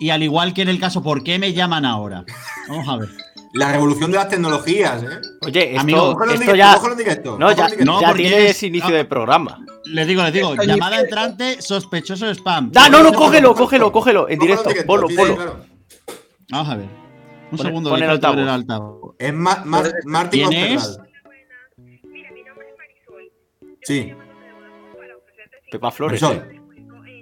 Y 0.00 0.10
al 0.10 0.22
igual 0.22 0.54
que 0.54 0.62
en 0.62 0.68
el 0.70 0.80
caso, 0.80 1.02
¿por 1.02 1.22
qué 1.22 1.38
me 1.38 1.52
llaman 1.52 1.84
ahora? 1.84 2.24
Vamos 2.68 2.88
a 2.88 2.96
ver. 2.96 3.10
La 3.52 3.72
revolución 3.72 4.10
de 4.12 4.16
las 4.16 4.28
tecnologías, 4.28 5.02
¿eh? 5.02 5.06
Oye, 5.42 5.70
esto, 5.70 5.80
Amigo, 5.80 6.10
esto 6.12 6.32
directo, 6.32 6.54
ya. 6.56 6.78
directo, 6.96 7.38
No, 7.38 7.50
ya, 7.52 7.66
directo. 7.66 7.84
No, 7.84 8.00
ya 8.00 8.08
porque 8.08 8.22
tienes 8.22 8.50
es- 8.50 8.62
inicio 8.62 8.88
ah. 8.88 8.92
de 8.92 9.04
programa. 9.04 9.64
Les 9.86 10.06
digo, 10.06 10.22
les 10.22 10.32
digo, 10.32 10.54
llamada 10.54 11.00
entrante, 11.00 11.60
sospechoso 11.60 12.28
spam. 12.32 12.70
Da, 12.70 12.88
no, 12.88 13.02
no, 13.02 13.12
cógelo, 13.12 13.54
cógelo, 13.54 13.90
cógelo. 13.92 14.28
En 14.28 14.38
directo. 14.38 14.70
Polo, 14.86 15.08
polo. 15.08 15.34
claro. 15.36 15.60
Vamos 16.50 16.68
a 16.68 16.76
ver. 16.76 16.86
Un 17.50 17.56
Pon- 17.58 17.66
segundo, 17.66 17.90
pon 17.90 18.02
el 18.02 18.10
altavoz. 18.10 18.38
el 18.38 18.48
altavoz. 18.48 19.14
Es 19.18 19.34
Ma- 19.34 19.62
Ma- 19.64 19.82
Martín 20.04 20.48
¿Quién 20.48 20.72
es? 20.74 20.82
Monferral. 20.84 21.10
Sí, 23.82 24.12
Pepa 25.72 25.90
Flores. 25.90 26.22
Marisol. 26.22 26.59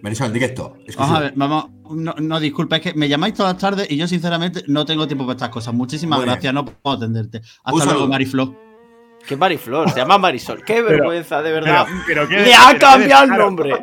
Marisol, 0.02 0.26
en 0.28 0.32
directo. 0.32 0.76
Vamos 0.96 1.16
a 1.16 1.20
ver, 1.20 1.32
vamos. 1.36 1.66
No, 1.90 2.14
no, 2.18 2.38
disculpa, 2.40 2.76
es 2.76 2.82
que 2.82 2.94
me 2.94 3.08
llamáis 3.08 3.34
todas 3.34 3.54
las 3.54 3.60
tardes 3.60 3.90
y 3.90 3.96
yo 3.96 4.06
sinceramente 4.06 4.62
no 4.66 4.84
tengo 4.84 5.06
tiempo 5.06 5.25
para 5.25 5.36
estas 5.36 5.48
cosas. 5.48 5.72
Muchísimas 5.75 6.18
Muy 6.18 6.25
bien. 6.26 6.34
gracias, 6.34 6.54
no 6.54 6.64
puedo 6.64 6.96
atenderte. 6.96 7.39
Un 7.39 7.44
Hasta 7.44 7.70
luego, 7.72 7.90
saludo. 7.90 8.08
Mariflo. 8.08 8.54
¿Qué 9.26 9.36
Mariflor? 9.36 9.90
Se 9.90 9.96
llama 9.96 10.18
Marisol. 10.18 10.62
Qué 10.64 10.80
vergüenza, 10.82 11.42
de 11.42 11.53
verdad. 11.53 11.86
Pero, 11.86 12.03
pero 12.06 12.29
qué- 12.29 12.44
Le 12.44 12.54
ha 12.54 12.79
cambiado 12.79 13.25
el 13.25 13.30
nombre. 13.30 13.75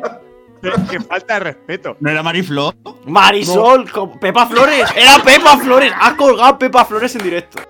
Qué, 0.90 0.98
falta 1.00 1.34
de 1.34 1.40
respeto. 1.40 1.96
¿No 2.00 2.10
era 2.10 2.22
Mariflo? 2.24 2.74
Marisol, 3.06 3.88
con 3.90 4.18
Pepa 4.18 4.46
Flores. 4.46 4.88
Era 4.96 5.22
Pepa 5.22 5.58
Flores. 5.58 5.92
Ha 6.00 6.16
colgado 6.16 6.58
Pepa 6.58 6.84
Flores 6.84 7.14
en 7.14 7.22
directo. 7.22 7.62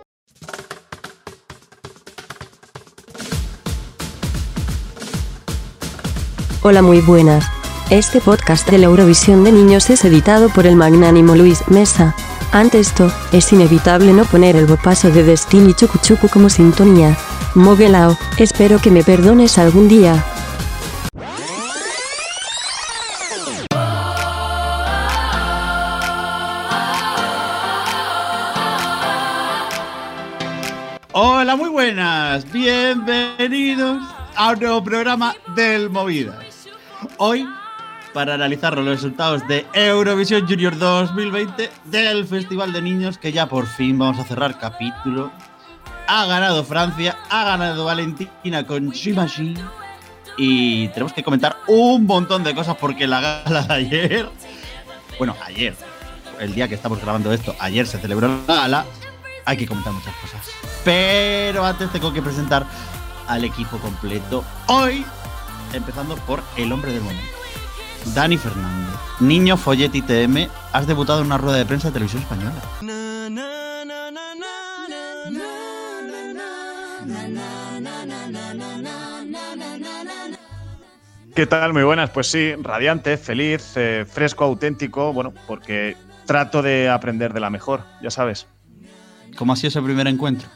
Hola 6.62 6.82
muy 6.82 7.00
buenas. 7.00 7.44
Este 7.90 8.20
podcast 8.20 8.68
de 8.68 8.78
la 8.78 8.86
Eurovisión 8.86 9.44
de 9.44 9.52
Niños 9.52 9.90
es 9.90 10.04
editado 10.04 10.48
por 10.48 10.66
el 10.66 10.74
magnánimo 10.74 11.36
Luis 11.36 11.62
Mesa. 11.68 12.16
Ante 12.50 12.80
esto, 12.80 13.12
es 13.30 13.52
inevitable 13.52 14.12
no 14.12 14.24
poner 14.24 14.56
el 14.56 14.66
bopaso 14.66 15.12
de 15.12 15.22
Destiny 15.22 15.72
Chucu 15.72 15.98
Chucu 15.98 16.28
como 16.28 16.50
sintonía. 16.50 17.16
Mogelao, 17.54 18.18
espero 18.38 18.80
que 18.80 18.90
me 18.90 19.04
perdones 19.04 19.56
algún 19.58 19.86
día. 19.86 20.24
Hola, 31.12 31.54
muy 31.54 31.68
buenas. 31.68 32.50
Bienvenidos 32.50 34.02
a 34.34 34.50
un 34.50 34.58
nuevo 34.58 34.82
programa 34.82 35.36
del 35.54 35.88
Movidas. 35.88 36.66
Hoy, 37.18 37.46
para 38.16 38.32
analizar 38.32 38.74
los 38.78 38.86
resultados 38.86 39.46
de 39.46 39.66
Eurovisión 39.74 40.48
Junior 40.48 40.78
2020 40.78 41.70
del 41.84 42.26
Festival 42.26 42.72
de 42.72 42.80
Niños, 42.80 43.18
que 43.18 43.30
ya 43.30 43.46
por 43.46 43.66
fin 43.66 43.98
vamos 43.98 44.18
a 44.18 44.24
cerrar 44.24 44.58
capítulo. 44.58 45.30
Ha 46.08 46.24
ganado 46.24 46.64
Francia, 46.64 47.18
ha 47.28 47.44
ganado 47.44 47.84
Valentina 47.84 48.66
con 48.66 48.88
Shimashi. 48.88 49.52
Y 50.38 50.88
tenemos 50.88 51.12
que 51.12 51.22
comentar 51.22 51.58
un 51.66 52.06
montón 52.06 52.42
de 52.42 52.54
cosas 52.54 52.78
porque 52.80 53.06
la 53.06 53.20
gala 53.20 53.60
de 53.64 53.74
ayer, 53.74 54.30
bueno, 55.18 55.36
ayer, 55.44 55.76
el 56.40 56.54
día 56.54 56.68
que 56.68 56.74
estamos 56.74 56.98
grabando 57.02 57.34
esto, 57.34 57.54
ayer 57.58 57.86
se 57.86 57.98
celebró 57.98 58.28
la 58.46 58.54
gala, 58.54 58.86
hay 59.44 59.58
que 59.58 59.66
comentar 59.66 59.92
muchas 59.92 60.14
cosas. 60.14 60.40
Pero 60.86 61.66
antes 61.66 61.92
tengo 61.92 62.14
que 62.14 62.22
presentar 62.22 62.64
al 63.28 63.44
equipo 63.44 63.76
completo. 63.76 64.42
Hoy, 64.68 65.04
empezando 65.74 66.16
por 66.16 66.42
el 66.56 66.72
hombre 66.72 66.92
del 66.92 67.02
momento. 67.02 67.35
Dani 68.14 68.38
Fernández, 68.38 68.94
niño 69.20 69.56
Folletti 69.56 70.02
TM, 70.02 70.48
has 70.72 70.86
debutado 70.86 71.20
en 71.20 71.26
una 71.26 71.38
rueda 71.38 71.58
de 71.58 71.66
prensa 71.66 71.88
de 71.88 71.92
televisión 71.92 72.22
española. 72.22 72.62
¿Qué 81.34 81.46
tal? 81.46 81.74
Muy 81.74 81.82
buenas. 81.82 82.08
Pues 82.10 82.28
sí, 82.28 82.54
radiante, 82.54 83.18
feliz, 83.18 83.72
eh, 83.76 84.06
fresco, 84.08 84.44
auténtico. 84.44 85.12
Bueno, 85.12 85.34
porque 85.46 85.94
trato 86.24 86.62
de 86.62 86.88
aprender 86.88 87.34
de 87.34 87.40
la 87.40 87.50
mejor, 87.50 87.82
ya 88.02 88.10
sabes. 88.10 88.46
¿Cómo 89.36 89.52
ha 89.52 89.56
sido 89.56 89.68
ese 89.68 89.82
primer 89.82 90.06
encuentro? 90.06 90.48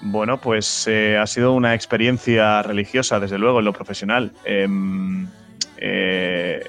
Bueno, 0.00 0.40
pues 0.40 0.88
eh, 0.88 1.16
ha 1.16 1.28
sido 1.28 1.52
una 1.52 1.74
experiencia 1.74 2.60
religiosa, 2.62 3.20
desde 3.20 3.38
luego, 3.38 3.60
en 3.60 3.66
lo 3.66 3.72
profesional. 3.72 4.32
Em, 4.44 5.28
eh, 5.84 6.64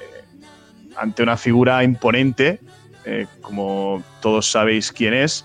ante 0.96 1.22
una 1.22 1.36
figura 1.36 1.84
imponente, 1.84 2.58
eh, 3.04 3.28
como 3.40 4.02
todos 4.20 4.50
sabéis 4.50 4.90
quién 4.90 5.14
es. 5.14 5.44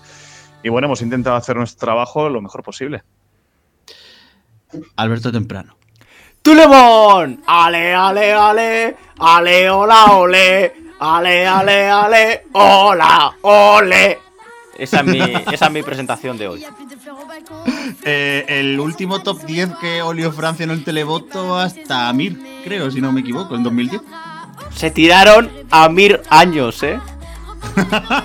Y 0.64 0.70
bueno, 0.70 0.86
hemos 0.86 1.02
intentado 1.02 1.36
hacer 1.36 1.56
nuestro 1.56 1.86
trabajo 1.86 2.28
lo 2.28 2.42
mejor 2.42 2.64
posible. 2.64 3.04
Alberto 4.96 5.30
Temprano. 5.30 5.76
¡Tulemón! 6.42 7.42
¡Ale, 7.46 7.94
ale, 7.94 8.32
ale! 8.32 8.96
¡Ale, 9.18 9.70
hola, 9.70 10.04
ole! 10.16 10.72
¡Ale, 10.98 11.46
ale, 11.46 11.88
ale! 11.88 12.46
¡Hola, 12.52 13.36
ole! 13.42 14.18
Esa 14.76 15.00
es 15.00 15.06
mi, 15.06 15.20
esa 15.52 15.66
es 15.66 15.72
mi 15.72 15.82
presentación 15.82 16.36
de 16.38 16.48
hoy. 16.48 16.66
Eh, 18.04 18.44
el 18.48 18.80
último 18.80 19.22
top 19.22 19.44
10 19.44 19.70
que 19.80 20.02
olió 20.02 20.32
Francia 20.32 20.64
en 20.64 20.70
el 20.70 20.84
televoto 20.84 21.56
hasta 21.56 22.08
Amir, 22.08 22.38
creo, 22.64 22.90
si 22.90 23.00
no 23.00 23.12
me 23.12 23.20
equivoco, 23.20 23.54
en 23.54 23.62
2010. 23.62 24.02
Se 24.74 24.90
tiraron 24.90 25.50
a 25.70 25.88
mil 25.88 26.18
años, 26.30 26.82
¿eh? 26.82 26.98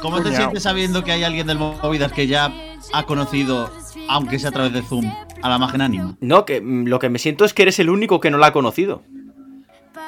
¿Cómo 0.00 0.22
te 0.22 0.34
sientes 0.36 0.62
sabiendo 0.62 1.02
que 1.02 1.12
hay 1.12 1.24
alguien 1.24 1.46
del 1.46 1.58
Movidas 1.58 2.12
que 2.12 2.26
ya 2.26 2.52
ha 2.92 3.02
conocido, 3.04 3.70
aunque 4.08 4.38
sea 4.38 4.50
a 4.50 4.52
través 4.52 4.72
de 4.72 4.82
Zoom, 4.82 5.10
a 5.42 5.48
la 5.48 5.56
imagen 5.56 5.80
ánima? 5.80 6.16
No, 6.20 6.44
que 6.44 6.60
mm, 6.60 6.86
lo 6.86 6.98
que 6.98 7.08
me 7.08 7.18
siento 7.18 7.44
es 7.44 7.54
que 7.54 7.62
eres 7.62 7.78
el 7.78 7.88
único 7.90 8.20
que 8.20 8.30
no 8.30 8.38
la 8.38 8.48
ha 8.48 8.52
conocido. 8.52 9.02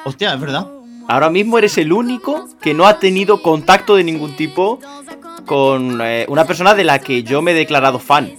Hostia, 0.05 0.33
es 0.33 0.39
verdad. 0.39 0.67
Ahora 1.07 1.29
mismo 1.29 1.57
eres 1.57 1.77
el 1.77 1.93
único 1.93 2.47
que 2.61 2.73
no 2.73 2.85
ha 2.85 2.99
tenido 2.99 3.41
contacto 3.41 3.95
de 3.95 4.03
ningún 4.03 4.35
tipo 4.35 4.79
con 5.47 5.99
eh, 6.03 6.25
una 6.29 6.45
persona 6.45 6.75
de 6.75 6.83
la 6.83 6.99
que 6.99 7.23
yo 7.23 7.41
me 7.41 7.51
he 7.51 7.55
declarado 7.55 7.97
fan. 7.97 8.33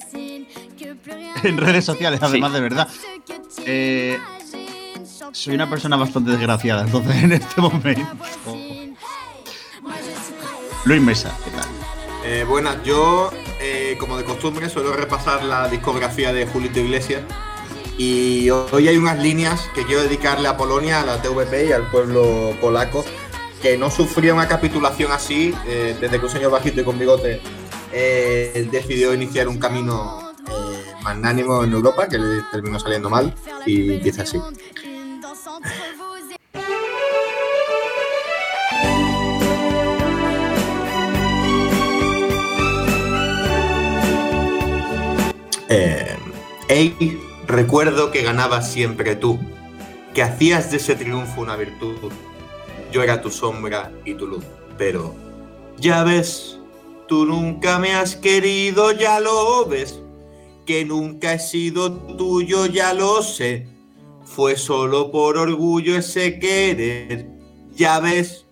En 1.43 1.57
redes 1.57 1.85
sociales, 1.85 2.21
además 2.23 2.51
Sí. 2.51 2.55
de 2.57 2.61
verdad. 2.61 2.89
Eh, 3.67 4.19
soy 5.33 5.55
una 5.55 5.69
persona 5.69 5.97
bastante 5.97 6.31
desgraciada, 6.33 6.83
entonces 6.83 7.17
en 7.23 7.33
este 7.33 7.61
momento. 7.61 8.07
Luis 10.85 11.03
Mesa, 11.03 11.37
¿qué 11.45 11.51
tal? 11.51 11.67
Eh, 12.25 12.45
buenas, 12.49 12.83
yo, 12.85 13.31
eh, 13.61 13.97
como 14.01 14.17
de 14.17 14.25
costumbre, 14.25 14.69
suelo 14.69 14.93
repasar 14.93 15.45
la 15.45 15.69
discografía 15.69 16.33
de 16.33 16.47
Julito 16.47 16.81
Iglesias. 16.81 17.23
Y 17.97 18.49
hoy 18.51 18.87
hay 18.89 18.97
unas 18.97 19.19
líneas 19.19 19.61
que 19.75 19.85
quiero 19.85 20.03
dedicarle 20.03 20.47
a 20.49 20.57
Polonia, 20.57 21.01
a 21.01 21.07
la 21.07 21.21
TVP 21.21 21.67
y 21.67 21.73
al 21.73 21.91
pueblo 21.91 22.55
polaco, 22.61 23.05
que 23.61 23.77
no 23.77 23.91
sufría 23.91 24.35
una 24.35 24.49
capitulación 24.49 25.13
así 25.13 25.55
eh, 25.67 25.97
desde 26.01 26.19
que 26.19 26.27
un 26.27 26.31
señor 26.31 26.51
bajito 26.51 26.81
y 26.81 26.85
con 26.85 26.99
bigote 26.99 27.41
eh, 27.93 28.69
decidió 28.71 29.15
iniciar 29.15 29.49
un 29.49 29.59
camino 29.59 30.33
eh, 30.47 30.93
magnánimo 31.03 31.65
en 31.65 31.73
Europa, 31.73 32.09
que 32.09 32.19
le 32.19 32.43
terminó 32.51 32.79
saliendo 32.79 33.09
mal, 33.09 33.35
y 33.65 33.99
dice 33.99 34.23
así. 34.23 34.41
Eh, 45.71 46.17
Ey, 46.69 47.21
recuerdo 47.47 48.11
que 48.11 48.23
ganabas 48.23 48.71
siempre 48.71 49.17
tú, 49.17 49.39
que 50.15 50.23
hacías 50.23 50.71
de 50.71 50.77
ese 50.77 50.95
triunfo 50.95 51.41
una 51.41 51.57
virtud. 51.57 52.13
Yo 52.93 53.03
era 53.03 53.21
tu 53.21 53.31
sombra 53.31 53.93
y 54.05 54.15
tu 54.15 54.27
luz, 54.27 54.45
pero 54.77 55.15
ya 55.79 56.05
ves, 56.05 56.59
tú 57.07 57.25
nunca 57.27 57.79
me 57.79 57.95
has 57.95 58.17
querido, 58.17 58.93
ya 58.93 59.21
lo 59.21 59.67
ves, 59.67 60.01
que 60.65 60.85
nunca 60.85 61.35
he 61.35 61.39
sido 61.39 61.93
tuyo, 61.93 62.67
ya 62.67 62.95
lo 62.95 63.23
sé. 63.23 63.67
Fue 64.25 64.57
solo 64.57 65.11
por 65.11 65.37
orgullo 65.37 65.97
ese 65.97 66.39
querer, 66.39 67.29
ya 67.75 68.01
ves, 68.01 68.45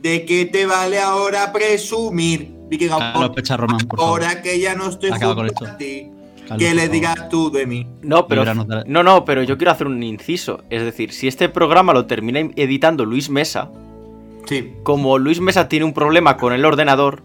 de 0.00 0.24
qué 0.24 0.46
te 0.46 0.66
vale 0.66 0.98
ahora 0.98 1.52
presumir. 1.52 2.52
Vicky 2.68 2.88
Román, 2.88 3.30
por 3.86 3.98
favor. 3.98 4.24
ahora 4.24 4.40
que 4.40 4.58
ya 4.58 4.74
no 4.74 4.88
estoy 4.88 5.10
Acaba 5.10 5.34
junto 5.34 5.66
a 5.66 5.76
ti, 5.76 6.10
Carlos, 6.48 6.58
¿qué 6.58 6.66
por 6.66 6.74
le 6.76 6.88
digas 6.88 7.28
tú 7.28 7.50
de 7.50 7.66
mí? 7.66 7.86
No, 8.02 8.26
pero 8.26 8.44
no, 8.44 9.02
no, 9.02 9.24
pero 9.24 9.42
yo 9.42 9.56
quiero 9.56 9.70
hacer 9.70 9.86
un 9.86 10.02
inciso. 10.02 10.64
Es 10.70 10.82
decir, 10.82 11.12
si 11.12 11.28
este 11.28 11.48
programa 11.48 11.92
lo 11.92 12.06
termina 12.06 12.40
editando 12.56 13.04
Luis 13.04 13.30
Mesa, 13.30 13.70
Sí, 14.46 14.74
como 14.82 15.18
Luis 15.18 15.40
Mesa 15.40 15.68
tiene 15.68 15.84
un 15.84 15.94
problema 15.94 16.36
con 16.36 16.52
el 16.52 16.64
ordenador, 16.64 17.22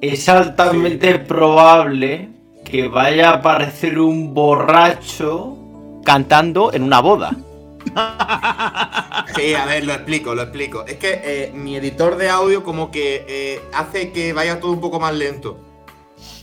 es 0.00 0.28
altamente 0.28 1.18
probable 1.18 2.28
que 2.64 2.88
vaya 2.88 3.30
a 3.30 3.34
aparecer 3.34 3.98
un 3.98 4.34
borracho 4.34 5.56
cantando 6.04 6.72
en 6.72 6.82
una 6.82 7.00
boda. 7.00 7.36
Sí, 9.36 9.54
a 9.54 9.66
ver, 9.66 9.84
lo 9.84 9.92
explico, 9.92 10.34
lo 10.34 10.42
explico. 10.42 10.84
Es 10.86 10.96
que 10.96 11.20
eh, 11.22 11.52
mi 11.54 11.76
editor 11.76 12.16
de 12.16 12.28
audio 12.28 12.64
como 12.64 12.90
que 12.90 13.24
eh, 13.28 13.60
hace 13.72 14.10
que 14.10 14.32
vaya 14.32 14.58
todo 14.58 14.72
un 14.72 14.80
poco 14.80 14.98
más 14.98 15.14
lento. 15.14 15.58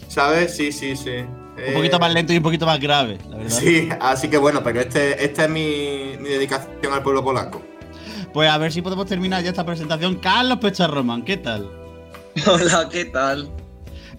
¿Sabes? 0.08 0.56
Sí, 0.56 0.72
sí, 0.72 0.96
sí. 0.96 1.26
Un 1.68 1.74
poquito 1.74 2.00
más 2.00 2.14
lento 2.14 2.34
y 2.34 2.38
un 2.38 2.44
poquito 2.44 2.66
más 2.66 2.80
grave, 2.80 3.18
la 3.30 3.38
verdad. 3.38 3.60
Sí, 3.60 3.90
así 4.00 4.30
que 4.30 4.38
bueno, 4.38 4.64
pero 4.64 4.82
este, 4.82 5.24
esta 5.24 5.46
es 5.46 5.50
mi, 5.50 6.16
mi 6.20 6.30
dedicación 6.30 6.94
al 6.94 7.04
pueblo 7.04 7.24
polaco. 7.24 7.62
Pues 8.34 8.50
a 8.50 8.58
ver 8.58 8.72
si 8.72 8.82
podemos 8.82 9.06
terminar 9.06 9.44
ya 9.44 9.50
esta 9.50 9.66
presentación. 9.66 10.16
Carlos 10.16 10.60
Pecharroman, 10.60 11.24
¿qué 11.24 11.38
tal? 11.38 11.70
Hola, 12.46 12.90
¿qué 12.92 13.06
tal? 13.06 13.50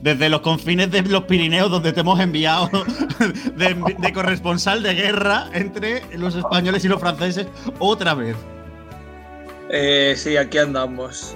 Desde 0.01 0.29
los 0.29 0.41
confines 0.41 0.91
de 0.91 1.03
los 1.03 1.25
Pirineos, 1.25 1.71
donde 1.71 1.93
te 1.93 2.01
hemos 2.01 2.21
enviado 2.21 2.71
de, 3.57 3.95
de 3.99 4.13
corresponsal 4.13 4.83
de 4.83 4.95
guerra 4.95 5.49
entre 5.53 6.03
los 6.17 6.35
españoles 6.35 6.85
y 6.85 6.89
los 6.89 7.01
franceses, 7.01 7.47
otra 7.79 8.15
vez. 8.15 8.37
Eh, 9.71 10.15
sí, 10.17 10.37
aquí 10.37 10.59
andamos. 10.59 11.35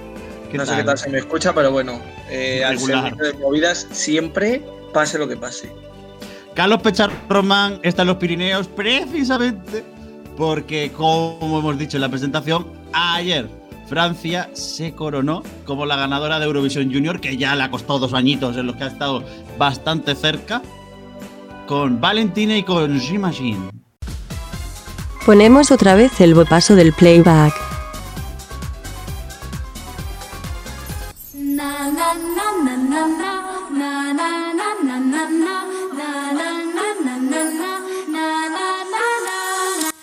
¿Qué 0.51 0.57
No 0.57 0.65
sé 0.65 0.75
qué 0.75 0.83
tal 0.83 0.97
se 0.97 1.09
me 1.09 1.19
escucha, 1.19 1.53
pero 1.53 1.71
bueno, 1.71 2.01
eh, 2.29 2.63
al 2.63 2.77
servicio 2.77 3.15
de 3.15 3.33
movidas 3.35 3.87
siempre, 3.91 4.61
pase 4.93 5.17
lo 5.17 5.27
que 5.27 5.37
pase. 5.37 5.71
Carlos 6.53 6.81
Pecharroman 6.81 7.79
está 7.81 8.01
en 8.01 8.09
los 8.09 8.17
Pirineos 8.17 8.67
precisamente 8.67 9.85
porque, 10.35 10.91
como 10.91 11.59
hemos 11.59 11.77
dicho 11.77 11.97
en 11.97 12.01
la 12.01 12.09
presentación, 12.09 12.67
ayer 12.93 13.47
Francia 13.87 14.49
se 14.53 14.93
coronó 14.93 15.43
como 15.65 15.85
la 15.85 15.95
ganadora 15.95 16.39
de 16.39 16.45
Eurovisión 16.45 16.91
Junior, 16.91 17.19
que 17.19 17.37
ya 17.37 17.55
le 17.55 17.63
ha 17.63 17.71
costado 17.71 17.99
dos 17.99 18.13
añitos 18.13 18.57
en 18.57 18.67
los 18.67 18.75
que 18.75 18.85
ha 18.85 18.87
estado 18.87 19.23
bastante 19.57 20.15
cerca, 20.15 20.61
con 21.67 22.01
Valentina 22.01 22.57
y 22.57 22.63
con 22.63 22.99
J'imagine. 22.99 23.69
Ponemos 25.25 25.71
otra 25.71 25.95
vez 25.95 26.19
el 26.19 26.33
bopaso 26.33 26.75
del 26.75 26.93
playback. 26.93 27.70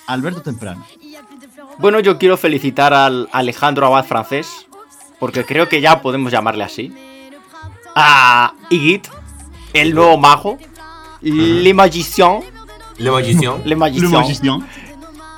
Alberto 0.09 0.41
Temprano. 0.43 0.85
Bueno, 1.79 2.01
yo 2.01 2.19
quiero 2.19 2.37
felicitar 2.37 2.93
al 2.93 3.29
Alejandro 3.31 3.87
Abad 3.87 4.05
francés, 4.05 4.67
porque 5.21 5.45
creo 5.45 5.69
que 5.69 5.81
ya 5.81 6.03
podemos 6.03 6.33
llamarle 6.33 6.65
así. 6.65 6.93
A 7.95 8.55
Igit, 8.71 9.07
el 9.75 9.95
nuevo 9.95 10.17
mago. 10.17 10.59
Le 11.21 11.75
Magicien. 11.75 12.41
Le 12.97 13.11
Magicien. 13.11 13.63
Le 13.65 13.77
Magicien. 13.77 14.65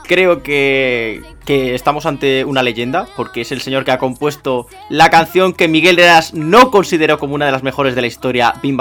Creo 0.05 0.43
que, 0.43 1.23
que 1.45 1.75
estamos 1.75 2.07
ante 2.07 2.45
una 2.45 2.63
leyenda, 2.63 3.09
porque 3.17 3.41
es 3.41 3.53
el 3.53 3.61
señor 3.61 3.85
que 3.85 3.91
ha 3.93 3.99
compuesto 3.99 4.67
la 4.89 5.11
canción 5.11 5.53
que 5.53 5.69
Miguel 5.69 5.99
Heras 5.99 6.33
no 6.33 6.71
consideró 6.71 7.19
como 7.19 7.35
una 7.35 7.47
de 7.47 7.53
las 7.53 7.63
mejores 7.63 7.95
de 7.95 8.01
la 8.03 8.07
historia, 8.07 8.55
Bim. 8.63 8.77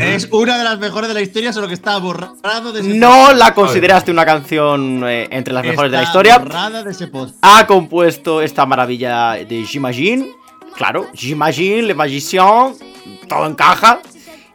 Es 0.00 0.28
una 0.30 0.58
de 0.58 0.64
las 0.64 0.78
mejores 0.78 1.08
de 1.08 1.14
la 1.14 1.20
historia, 1.20 1.52
solo 1.52 1.68
que 1.68 1.74
está 1.74 1.98
borrado 1.98 2.72
de 2.72 2.80
ese 2.80 2.94
No 2.94 3.32
la 3.32 3.52
consideraste 3.54 4.10
una 4.10 4.24
canción 4.24 5.02
eh, 5.08 5.28
entre 5.30 5.52
las 5.54 5.64
mejores 5.64 5.90
de 5.90 5.96
la 5.98 6.02
historia. 6.04 6.38
borrada 6.38 6.82
de 6.82 6.90
ese 6.90 7.08
post. 7.08 7.34
ha 7.42 7.66
compuesto 7.66 8.40
esta 8.42 8.64
maravilla 8.66 9.32
de 9.32 9.64
J'imagine. 9.64 10.30
Claro, 10.76 11.06
J'imagine, 11.14 11.82
Le 11.82 11.94
Magicien, 11.94 12.74
todo 13.28 13.46
encaja. 13.46 14.00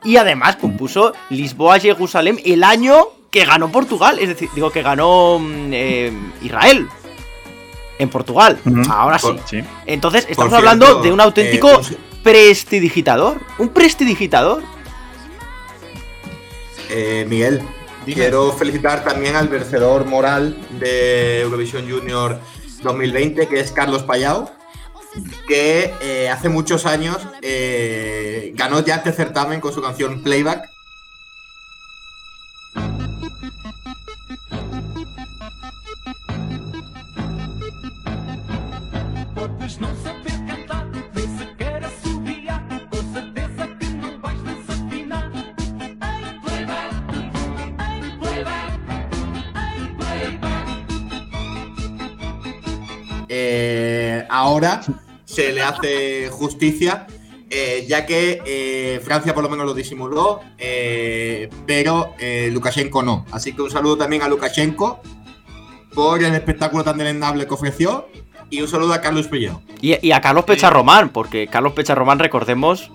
Y 0.03 0.17
además 0.17 0.55
compuso 0.55 1.13
Lisboa-Jerusalén 1.29 2.39
el 2.45 2.63
año 2.63 3.07
que 3.29 3.43
ganó 3.45 3.69
Portugal. 3.71 4.17
Es 4.19 4.29
decir, 4.29 4.49
digo 4.55 4.71
que 4.71 4.81
ganó 4.81 5.37
mm, 5.39 5.69
eh, 5.73 6.13
Israel. 6.43 6.87
En 7.99 8.09
Portugal. 8.09 8.57
Ahora 8.89 9.17
sí. 9.19 9.27
Por- 9.27 9.39
Sí. 9.47 9.59
Entonces, 9.85 10.25
estamos 10.29 10.51
cierto, 10.51 10.55
hablando 10.57 11.01
de 11.01 11.11
un 11.11 11.19
auténtico 11.19 11.69
eh, 11.69 11.75
pues- 11.75 11.97
prestidigitador. 12.23 13.39
Un 13.57 13.69
prestidigitador. 13.69 14.63
Eh, 16.89 17.25
Miguel, 17.27 17.61
quiero 18.05 18.51
felicitar 18.53 19.03
también 19.03 19.35
al 19.35 19.47
vencedor 19.47 20.05
moral 20.05 20.57
de 20.79 21.41
Eurovisión 21.41 21.89
Junior 21.89 22.39
2020, 22.83 23.47
que 23.47 23.59
es 23.59 23.71
Carlos 23.71 24.03
Payao, 24.03 24.51
que 25.47 25.93
eh, 26.01 26.29
hace 26.29 26.49
muchos 26.49 26.85
años 26.85 27.17
eh, 27.41 28.53
ganó 28.55 28.83
ya 28.83 28.95
este 28.95 29.11
certamen 29.11 29.59
con 29.59 29.73
su 29.73 29.81
canción 29.81 30.21
Playback. 30.23 30.69
Ahora 54.37 54.81
se 55.25 55.51
le 55.51 55.61
hace 55.61 56.29
justicia, 56.29 57.07
eh, 57.49 57.85
ya 57.87 58.05
que 58.05 58.41
eh, 58.45 59.01
Francia 59.03 59.33
por 59.33 59.43
lo 59.43 59.49
menos 59.49 59.65
lo 59.65 59.73
disimuló, 59.73 60.41
eh, 60.57 61.49
pero 61.65 62.13
eh, 62.19 62.49
Lukashenko 62.51 63.03
no. 63.03 63.25
Así 63.31 63.53
que 63.53 63.61
un 63.61 63.71
saludo 63.71 63.97
también 63.97 64.21
a 64.21 64.27
Lukashenko 64.27 65.01
por 65.93 66.23
el 66.23 66.33
espectáculo 66.33 66.83
tan 66.83 66.97
deleznable 66.97 67.47
que 67.47 67.53
ofreció 67.53 68.07
y 68.49 68.61
un 68.61 68.67
saludo 68.67 68.93
a 68.93 69.01
Carlos 69.01 69.27
Pelló. 69.27 69.61
Y, 69.81 70.05
y 70.05 70.11
a 70.11 70.21
Carlos 70.21 70.45
Pecharromán, 70.45 71.09
porque 71.09 71.47
Carlos 71.47 71.73
Pecharromán, 71.73 72.19
recordemos, 72.19 72.91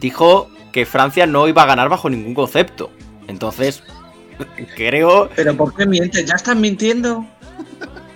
dijo 0.00 0.50
que 0.72 0.84
Francia 0.84 1.26
no 1.26 1.48
iba 1.48 1.62
a 1.62 1.66
ganar 1.66 1.88
bajo 1.88 2.10
ningún 2.10 2.34
concepto. 2.34 2.90
Entonces, 3.28 3.82
creo. 4.76 5.30
Pero 5.36 5.56
¿por 5.56 5.74
qué 5.74 5.86
mientes? 5.86 6.26
¿Ya 6.26 6.34
están 6.34 6.60
mintiendo? 6.60 7.24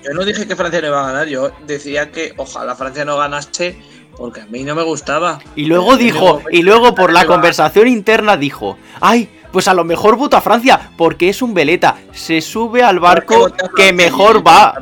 Yo 0.07 0.15
no 0.15 0.25
dije 0.25 0.47
que 0.47 0.55
Francia 0.57 0.81
no 0.81 0.87
iba 0.89 1.03
a 1.03 1.13
ganar, 1.13 1.27
yo 1.29 1.51
decía 1.67 2.11
que 2.13 2.33
ojalá 2.37 2.75
Francia 2.77 3.05
no 3.05 3.17
ganase 3.17 3.77
porque 4.17 4.43
a 4.43 4.47
mí 4.47 4.63
no 4.65 4.75
me 4.75 4.83
gustaba. 4.83 5.41
Y 5.57 5.65
luego 5.67 5.97
dijo, 5.97 6.43
y 6.51 6.63
luego 6.63 6.95
por 6.95 7.13
la 7.13 7.27
conversación 7.27 7.89
interna 7.89 8.37
dijo, 8.37 8.79
ay, 9.01 9.29
pues 9.53 9.69
a 9.69 9.75
lo 9.75 9.85
mejor 9.85 10.17
voto 10.17 10.37
a 10.37 10.41
Francia, 10.41 10.91
porque 10.97 11.29
es 11.29 11.43
un 11.43 11.55
veleta, 11.55 11.97
se 12.13 12.41
sube 12.41 12.83
al 12.83 13.01
barco 13.01 13.51
que 13.77 13.93
mejor 13.93 14.47
va. 14.47 14.75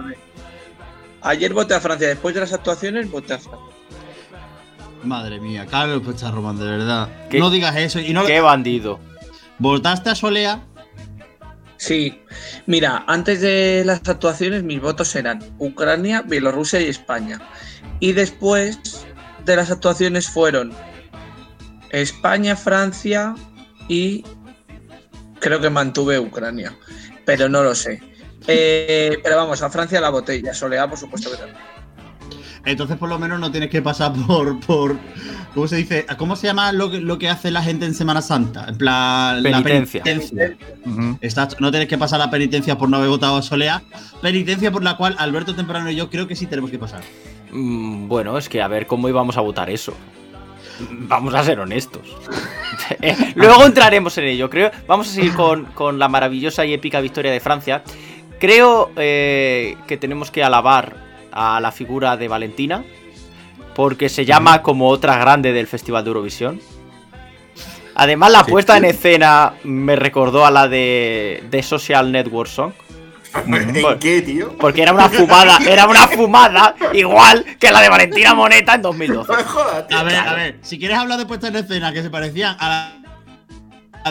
Ayer 1.23 1.55
voté 1.55 1.75
a 1.75 1.81
Francia, 1.81 2.09
después 2.09 2.35
de 2.35 2.43
las 2.43 2.53
actuaciones 2.53 3.11
voté 3.11 3.35
a 3.35 3.39
Francia. 3.39 3.61
Madre 5.03 5.41
mía, 5.41 5.67
Carlos 5.71 6.03
Pecharroman, 6.07 6.59
de 6.59 6.65
verdad. 6.65 7.09
¿Qué- 7.31 7.39
No 7.39 7.51
digas 7.51 7.77
eso. 7.77 7.99
Y 8.01 8.13
no 8.13 8.25
Qué 8.25 8.41
bandido. 8.41 8.99
¿Votaste 9.59 10.11
a 10.11 10.15
Solea? 10.15 10.63
Sí, 11.85 12.19
mira, 12.65 13.05
antes 13.09 13.43
de 13.43 13.83
las 13.85 14.09
actuaciones 14.09 14.63
mis 14.63 14.81
votos 14.81 15.15
eran 15.17 15.45
Ucrania, 15.59 16.23
Bielorrusia 16.23 16.81
y 16.81 16.89
España. 16.89 17.39
Y 18.01 18.15
después 18.15 19.05
de 19.45 19.57
las 19.57 19.71
actuaciones 19.71 20.27
fueron 20.27 20.73
España, 21.91 22.57
Francia 22.57 23.35
y 23.87 24.25
creo 25.41 25.61
que 25.61 25.69
mantuve 25.69 26.19
Ucrania, 26.19 26.75
pero 27.27 27.51
no 27.51 27.63
lo 27.63 27.75
sé. 27.75 28.01
Eh, 28.47 29.19
pero 29.23 29.37
vamos, 29.37 29.61
a 29.61 29.69
Francia 29.69 30.01
la 30.01 30.09
botella, 30.09 30.55
Soledad 30.55 30.89
por 30.89 30.97
supuesto 30.97 31.33
que 31.33 31.37
también. 31.37 31.74
Entonces, 32.65 32.97
por 32.97 33.09
lo 33.09 33.19
menos, 33.19 33.39
no 33.41 33.51
tienes 33.51 33.71
que 33.71 33.83
pasar 33.83 34.13
por. 34.27 34.59
por 34.61 34.97
¿Cómo 35.55 35.69
se 35.69 35.77
dice? 35.77 36.07
¿Cómo 36.19 36.35
se 36.35 36.49
llama 36.49 36.73
lo 36.73 36.91
que, 36.91 37.01
lo 37.01 37.19
que 37.19 37.29
hace 37.29 37.51
la 37.51 37.63
gente 37.63 37.87
en 37.87 37.95
Semana 37.95 38.23
Santa? 38.23 38.67
En 38.69 38.77
plan. 38.77 39.43
Penitencia. 39.43 40.03
La 40.05 40.05
penitencia. 40.05 41.49
No 41.61 41.71
tienes 41.71 41.89
que 41.89 41.99
pasar 41.99 42.19
la 42.19 42.31
penitencia 42.31 42.77
por 42.77 42.89
no 42.89 42.97
haber 42.97 43.09
votado 43.09 43.37
a 43.37 43.43
Solea. 43.43 43.83
Penitencia 44.21 44.73
por 44.73 44.83
la 44.83 44.97
cual 44.97 45.15
Alberto 45.19 45.55
Temprano 45.55 45.91
y 45.91 45.95
yo 45.97 46.11
creo 46.11 46.27
que 46.27 46.35
sí 46.35 46.47
tenemos 46.47 46.71
que 46.71 46.79
pasar. 46.79 47.03
Mm, 47.53 48.09
Bueno, 48.09 48.37
es 48.37 48.49
que 48.49 48.63
a 48.63 48.69
ver 48.69 48.87
cómo 48.87 49.09
íbamos 49.09 49.37
a 49.37 49.41
votar 49.43 49.71
eso. 49.71 49.95
Vamos 50.91 51.35
a 51.35 51.45
ser 51.45 51.61
honestos. 51.61 52.03
Eh, 53.01 53.17
Luego 53.37 53.65
entraremos 53.65 54.19
en 54.19 54.25
ello, 54.25 54.51
creo. 54.51 54.71
Vamos 54.89 55.09
a 55.09 55.13
seguir 55.13 55.33
con, 55.35 55.65
con 55.67 55.99
la 55.99 56.09
maravillosa 56.09 56.67
y 56.67 56.75
épica 56.75 57.01
victoria 57.01 57.31
de 57.31 57.39
Francia. 57.41 57.83
Creo 58.41 58.91
eh, 58.97 59.77
que 59.87 59.97
tenemos 59.97 60.31
que 60.31 60.43
alabar 60.43 60.97
a 61.35 61.61
la 61.61 61.73
figura 61.73 62.17
de 62.17 62.29
Valentina, 62.29 62.85
porque 63.75 64.09
se 64.09 64.25
llama 64.25 64.63
como 64.63 64.89
otra 64.89 65.19
grande 65.19 65.53
del 65.53 65.67
Festival 65.67 66.05
de 66.05 66.09
Eurovisión. 66.09 66.61
Además, 67.97 68.33
la 68.33 68.45
Sí. 68.45 68.51
puesta 68.51 68.77
en 68.77 68.85
escena 68.87 69.55
me 69.65 69.97
recordó 69.97 70.47
a 70.47 70.51
la 70.51 70.67
de, 70.69 71.45
de 71.51 71.63
Social 71.63 72.11
Network 72.11 72.49
Song. 72.49 72.73
¿En 73.47 73.99
qué, 73.99 74.23
tío? 74.23 74.57
Porque 74.59 74.83
era 74.83 74.93
una 74.93 75.09
fumada, 75.09 75.59
era 75.69 75.87
una 75.89 76.07
fumada 76.17 76.75
igual 76.93 77.45
que 77.59 77.71
la 77.73 77.81
de 77.81 77.89
Valentina 77.89 78.33
Moneta 78.33 78.75
en 78.75 78.83
2012. 78.83 79.31
No 79.33 79.39
me 79.39 79.45
jodas, 79.45 79.89
tío. 79.89 79.99
A 79.99 80.03
ver, 80.05 80.15
a 80.17 80.35
ver, 80.35 80.59
si 80.63 80.79
quieres 80.79 80.97
hablar 80.99 81.19
de 81.19 81.27
puestas 81.27 81.51
en 81.51 81.57
escena 81.57 81.93
que 81.93 82.03
se 82.03 82.11
parecían 82.11 82.57
a 82.61 82.69
la. 82.69 82.93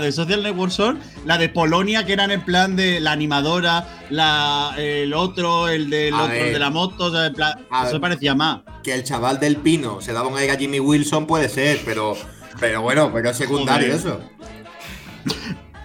De 0.02 0.12
Social 0.12 0.44
Network 0.44 0.72
son 0.72 1.00
la 1.26 1.38
de 1.38 1.50
Polonia, 1.50 2.06
que 2.06 2.14
eran 2.14 2.32
en 2.32 2.42
plan 2.42 2.76
de 2.76 3.00
la 3.00 3.12
animadora, 3.12 3.88
la, 4.10 4.74
el 4.78 5.14
otro, 5.14 5.68
el 5.68 5.90
del 5.90 6.14
otro, 6.14 6.34
el 6.34 6.54
de 6.54 6.60
la 6.60 6.70
moto, 6.70 7.06
o 7.06 7.12
sea, 7.12 7.28
en 7.28 7.34
plan, 7.34 7.60
eso 7.84 7.92
ver. 7.94 8.02
parecía 8.02 8.36
más. 8.36 8.62
Que 8.84 8.94
el 8.94 9.04
chaval 9.04 9.40
del 9.40 9.58
pino 9.58 10.02
se 10.02 10.14
daba 10.14 10.28
un 10.28 10.38
aire 10.38 10.54
a 10.54 10.58
Jimmy 10.58 10.80
Wilson, 10.80 11.26
puede 11.28 11.50
ser, 11.50 11.82
pero, 11.86 12.16
pero 12.60 12.82
bueno, 12.82 13.12
pero 13.14 13.30
es 13.30 13.38
secundario 13.38 13.88
Joder. 13.88 14.00
eso. 14.00 14.22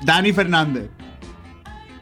Dani 0.02 0.32
Fernández. 0.32 0.90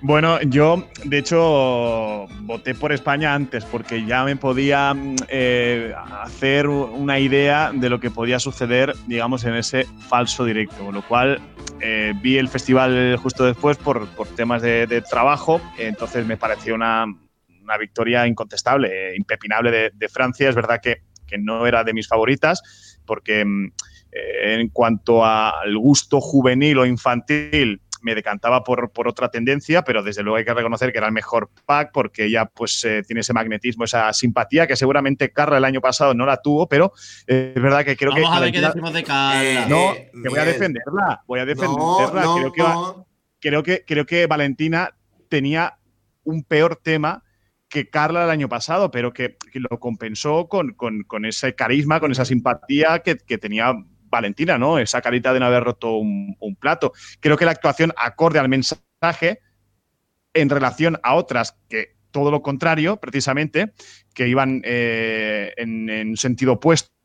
Bueno, 0.06 0.40
yo 0.42 0.86
de 1.04 1.18
hecho 1.18 2.28
voté 2.42 2.76
por 2.76 2.92
España 2.92 3.34
antes 3.34 3.64
porque 3.64 4.06
ya 4.06 4.22
me 4.22 4.36
podía 4.36 4.94
mm, 4.94 5.16
eh, 5.26 5.92
hacer 6.22 6.68
una 6.68 7.18
idea 7.18 7.72
de 7.74 7.90
lo 7.90 7.98
que 7.98 8.12
podía 8.12 8.38
suceder, 8.38 8.94
digamos, 9.08 9.42
en 9.42 9.54
ese 9.54 9.84
falso 10.08 10.44
directo. 10.44 10.84
Con 10.84 10.94
lo 10.94 11.02
cual 11.02 11.40
eh, 11.80 12.12
vi 12.22 12.38
el 12.38 12.48
festival 12.48 13.16
justo 13.16 13.46
después 13.46 13.78
por, 13.78 14.06
por 14.10 14.28
temas 14.28 14.62
de, 14.62 15.02
trabajo, 15.10 15.60
entonces 15.76 16.24
me 16.24 16.36
pareció 16.36 16.76
una, 16.76 17.04
una 17.60 17.76
victoria 17.76 18.28
incontestable, 18.28 19.10
eh, 19.10 19.16
impepinable 19.16 19.72
de, 19.72 19.90
de 19.92 20.08
Francia. 20.08 20.48
Es 20.48 20.54
verdad 20.54 20.78
que, 20.80 21.02
que 21.26 21.36
no 21.36 21.66
era 21.66 21.82
de 21.82 21.92
mis 21.92 22.06
favoritas 22.06 23.00
porque 23.04 23.44
mm, 23.44 23.72
eh, 24.16 24.60
en 24.60 24.68
cuanto 24.68 25.24
al 25.24 25.76
gusto 25.76 26.20
juvenil 26.20 26.78
o 26.78 26.86
infantil, 26.86 27.82
me 28.06 28.14
decantaba 28.14 28.62
por, 28.62 28.90
por 28.90 29.08
otra 29.08 29.28
tendencia, 29.30 29.82
pero 29.82 30.02
desde 30.02 30.22
luego 30.22 30.36
hay 30.36 30.44
que 30.44 30.54
reconocer 30.54 30.92
que 30.92 30.98
era 30.98 31.08
el 31.08 31.12
mejor 31.12 31.50
pack 31.66 31.90
porque 31.92 32.24
ella 32.26 32.46
pues 32.46 32.84
eh, 32.84 33.02
tiene 33.06 33.20
ese 33.20 33.32
magnetismo, 33.32 33.84
esa 33.84 34.12
simpatía 34.12 34.66
que 34.66 34.76
seguramente 34.76 35.30
Carla 35.32 35.58
el 35.58 35.64
año 35.64 35.80
pasado 35.80 36.14
no 36.14 36.24
la 36.24 36.40
tuvo, 36.40 36.68
pero 36.68 36.92
eh, 37.26 37.52
es 37.56 37.62
verdad 37.62 37.84
que 37.84 37.96
creo 37.96 38.12
Vamos 38.12 38.30
que 38.30 38.36
a 38.36 38.40
ver 38.40 38.52
qué 38.52 38.60
Valentina- 38.60 38.68
decimos 38.68 38.92
de 38.94 39.02
Carla. 39.04 39.44
Eh, 39.44 39.66
no, 39.68 40.22
que 40.22 40.28
voy 40.28 40.38
a 40.38 40.44
defenderla, 40.44 41.22
voy 41.26 41.40
a 41.40 41.44
defenderla. 41.44 42.22
no, 42.22 42.36
creo, 42.36 42.52
que, 42.52 42.62
no. 42.62 43.06
creo, 43.40 43.62
que, 43.62 43.84
creo 43.84 44.06
que 44.06 44.26
Valentina 44.26 44.94
tenía 45.28 45.76
un 46.22 46.44
peor 46.44 46.76
tema 46.76 47.24
que 47.68 47.90
Carla 47.90 48.22
el 48.24 48.30
año 48.30 48.48
pasado, 48.48 48.92
pero 48.92 49.12
que, 49.12 49.36
que 49.50 49.58
lo 49.58 49.80
compensó 49.80 50.46
con, 50.48 50.74
con- 50.74 51.02
con 51.02 51.24
ese 51.24 51.56
carisma, 51.56 51.98
con 51.98 52.12
esa 52.12 52.24
simpatía 52.24 53.00
que, 53.00 53.16
que 53.16 53.38
tenía 53.38 53.74
Valentina, 54.08 54.58
¿no? 54.58 54.78
Esa 54.78 55.00
carita 55.00 55.32
de 55.32 55.40
no 55.40 55.46
haber 55.46 55.64
roto 55.64 55.96
un, 55.96 56.56
plato. 56.58 56.92
Creo 57.20 57.36
que 57.36 57.44
la 57.44 57.50
actuación 57.50 57.92
acorde 57.96 58.38
al 58.38 58.48
mensaje 58.48 59.40
en 60.34 60.48
relación 60.48 60.98
a 61.02 61.14
otras 61.14 61.58
que 61.68 61.96
todo 62.10 62.30
lo 62.30 62.42
contrario, 62.42 62.96
precisamente, 62.96 63.72
que 64.14 64.28
iban 64.28 64.62
eh, 64.64 65.52
en 65.56 66.16
sentido 66.16 66.54
opuesto. 66.54 66.95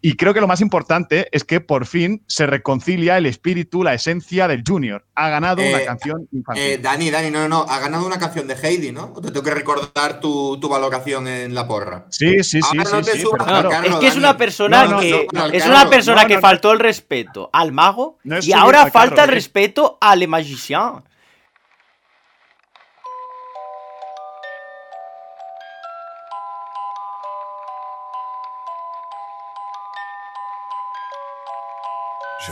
Y 0.00 0.16
creo 0.16 0.32
que 0.34 0.40
lo 0.40 0.46
más 0.46 0.60
importante 0.60 1.28
es 1.32 1.44
que 1.44 1.60
por 1.60 1.86
fin 1.86 2.22
se 2.26 2.46
reconcilia 2.46 3.18
el 3.18 3.26
espíritu, 3.26 3.82
la 3.82 3.94
esencia 3.94 4.46
del 4.48 4.62
Junior. 4.66 5.04
Ha 5.14 5.28
ganado 5.28 5.62
una 5.62 5.80
Eh, 5.80 5.84
canción 5.84 6.28
infantil. 6.32 6.62
Eh, 6.64 6.78
Dani, 6.78 7.10
Dani, 7.10 7.30
no, 7.30 7.40
no, 7.40 7.48
no, 7.48 7.66
ha 7.68 7.78
ganado 7.80 8.06
una 8.06 8.18
canción 8.18 8.46
de 8.46 8.54
Heidi, 8.54 8.92
¿no? 8.92 9.12
O 9.14 9.20
te 9.20 9.28
tengo 9.28 9.42
que 9.42 9.50
recordar 9.54 10.20
tu, 10.20 10.58
tu 10.60 10.68
valoración 10.68 11.26
en 11.28 11.54
la 11.54 11.66
porra. 11.66 12.06
sí, 12.10 12.42
sí, 12.42 12.60
sí, 12.62 12.78
ahora 12.78 12.84
sí, 12.84 12.92
no 12.96 13.02
te 13.02 13.12
sí, 13.12 13.20
subas 13.22 13.44
pero 13.44 13.44
al 13.44 13.48
claro, 13.50 13.68
No, 13.70 13.70
carro, 13.70 13.94
es 13.94 14.00
que 14.00 14.06
es 14.06 14.16
una 14.16 14.36
persona 14.36 14.84
No, 14.84 14.90
no, 14.92 15.00
que 15.00 15.26
no, 15.32 15.46
es 15.46 15.66
una 15.66 15.90
persona 15.90 16.22
No, 16.22 16.28
que 16.28 16.38
faltó 16.38 16.72
el 16.72 16.78
respeto 16.78 17.50
al 17.52 17.72
mago 17.72 18.18
y 18.24 18.52
ahora 18.52 18.90
falta 18.90 19.24
el 19.24 19.30
es- 19.30 19.34
respeto 19.34 19.98
al 20.00 20.26
magicien. 20.28 20.80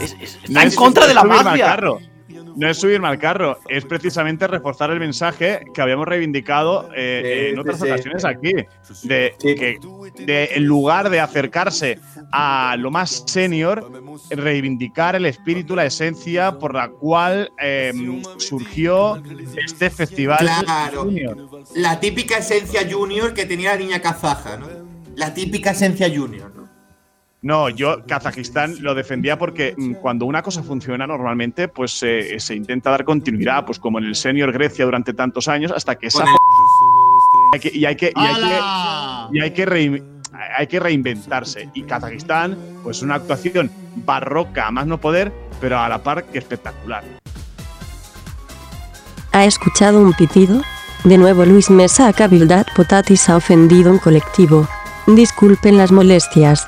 Es- 0.01 0.15
es- 0.21 0.35
está 0.35 0.51
No 0.51 0.61
en 0.61 0.67
es- 0.67 0.75
contra 0.75 1.07
de 1.07 1.13
la 1.13 1.21
subirme 1.21 1.39
al 1.39 1.45
magia. 1.45 1.65
carro. 1.65 1.99
No 2.55 2.67
es 2.69 2.77
subirme 2.77 3.07
al 3.07 3.17
carro, 3.19 3.57
es 3.69 3.85
precisamente 3.85 4.45
reforzar 4.47 4.91
el 4.91 4.99
mensaje 4.99 5.61
que 5.73 5.81
habíamos 5.81 6.07
reivindicado 6.07 6.89
eh, 6.95 7.45
Sí, 7.47 7.53
en 7.53 7.59
otras 7.59 7.79
sí. 7.79 7.85
ocasiones 7.85 8.25
aquí. 8.25 8.53
De 9.03 9.33
Sí. 9.39 9.55
que 9.55 9.79
de, 10.25 10.49
en 10.55 10.65
lugar 10.65 11.09
de 11.09 11.19
acercarse 11.21 11.99
a 12.31 12.75
lo 12.77 12.91
más 12.91 13.23
senior, 13.27 13.89
reivindicar 14.29 15.15
el 15.15 15.25
espíritu, 15.25 15.75
la 15.75 15.85
esencia 15.85 16.57
por 16.59 16.73
la 16.75 16.89
cual 16.89 17.51
eh, 17.61 17.93
surgió 18.37 19.21
este 19.65 19.89
festival 19.89 20.39
Claro. 20.39 21.03
junior. 21.03 21.37
La 21.75 21.99
típica 21.99 22.37
esencia 22.39 22.81
junior 22.89 23.33
que 23.33 23.45
tenía 23.45 23.71
la 23.73 23.77
niña 23.79 24.01
kazaja, 24.01 24.57
¿no? 24.57 24.67
La 25.15 25.33
típica 25.33 25.71
esencia 25.71 26.07
junior, 26.13 26.51
¿no? 27.41 27.69
Yo 27.69 28.05
Kazajistán 28.05 28.75
lo 28.81 28.93
defendía 28.95 29.37
porque 29.37 29.73
mm, 29.77 29.93
cuando 29.95 30.25
una 30.25 30.41
cosa 30.43 30.61
funciona 30.63 31.07
normalmente, 31.07 31.67
pues 31.67 32.01
eh, 32.03 32.39
se 32.39 32.55
intenta 32.55 32.89
dar 32.91 33.05
continuidad, 33.05 33.65
pues 33.65 33.79
como 33.79 33.97
en 33.99 34.05
el 34.05 34.15
senior 34.15 34.51
Grecia 34.51 34.85
durante 34.85 35.13
tantos 35.13 35.47
años, 35.47 35.71
hasta 35.71 35.95
que 35.95 36.07
esa 36.07 36.25
hay 37.53 37.59
que- 37.59 37.71
y 37.77 37.85
hay 37.85 37.95
que, 37.95 38.11
y 38.15 38.19
hay 38.19 38.35
que, 38.35 38.55
¡Hala! 38.55 39.29
y 39.31 39.39
hay 39.41 39.51
que, 39.51 39.65
rein- 39.67 40.03
hay 40.57 40.67
que 40.67 40.79
reinventarse. 40.79 41.69
Y 41.73 41.83
Kazajistán, 41.83 42.57
pues 42.83 43.01
una 43.01 43.15
actuación 43.15 43.71
barroca 44.05 44.67
a 44.67 44.71
más 44.71 44.85
no 44.87 44.99
poder, 44.99 45.31
pero 45.61 45.79
a 45.79 45.89
la 45.89 46.03
par 46.03 46.25
que 46.25 46.37
espectacular. 46.39 47.03
¿Ha 49.31 49.45
escuchado 49.45 50.01
un 50.01 50.13
pitido? 50.13 50.61
De 51.03 51.17
nuevo 51.17 51.45
Luis 51.45 51.69
Mesa 51.69 52.07
a 52.07 52.13
Cabildad 52.13 52.65
Potatis 52.75 53.29
ha 53.29 53.37
ofendido 53.37 53.91
un 53.91 53.99
colectivo. 53.99 54.67
Disculpen 55.07 55.77
las 55.77 55.91
molestias. 55.91 56.67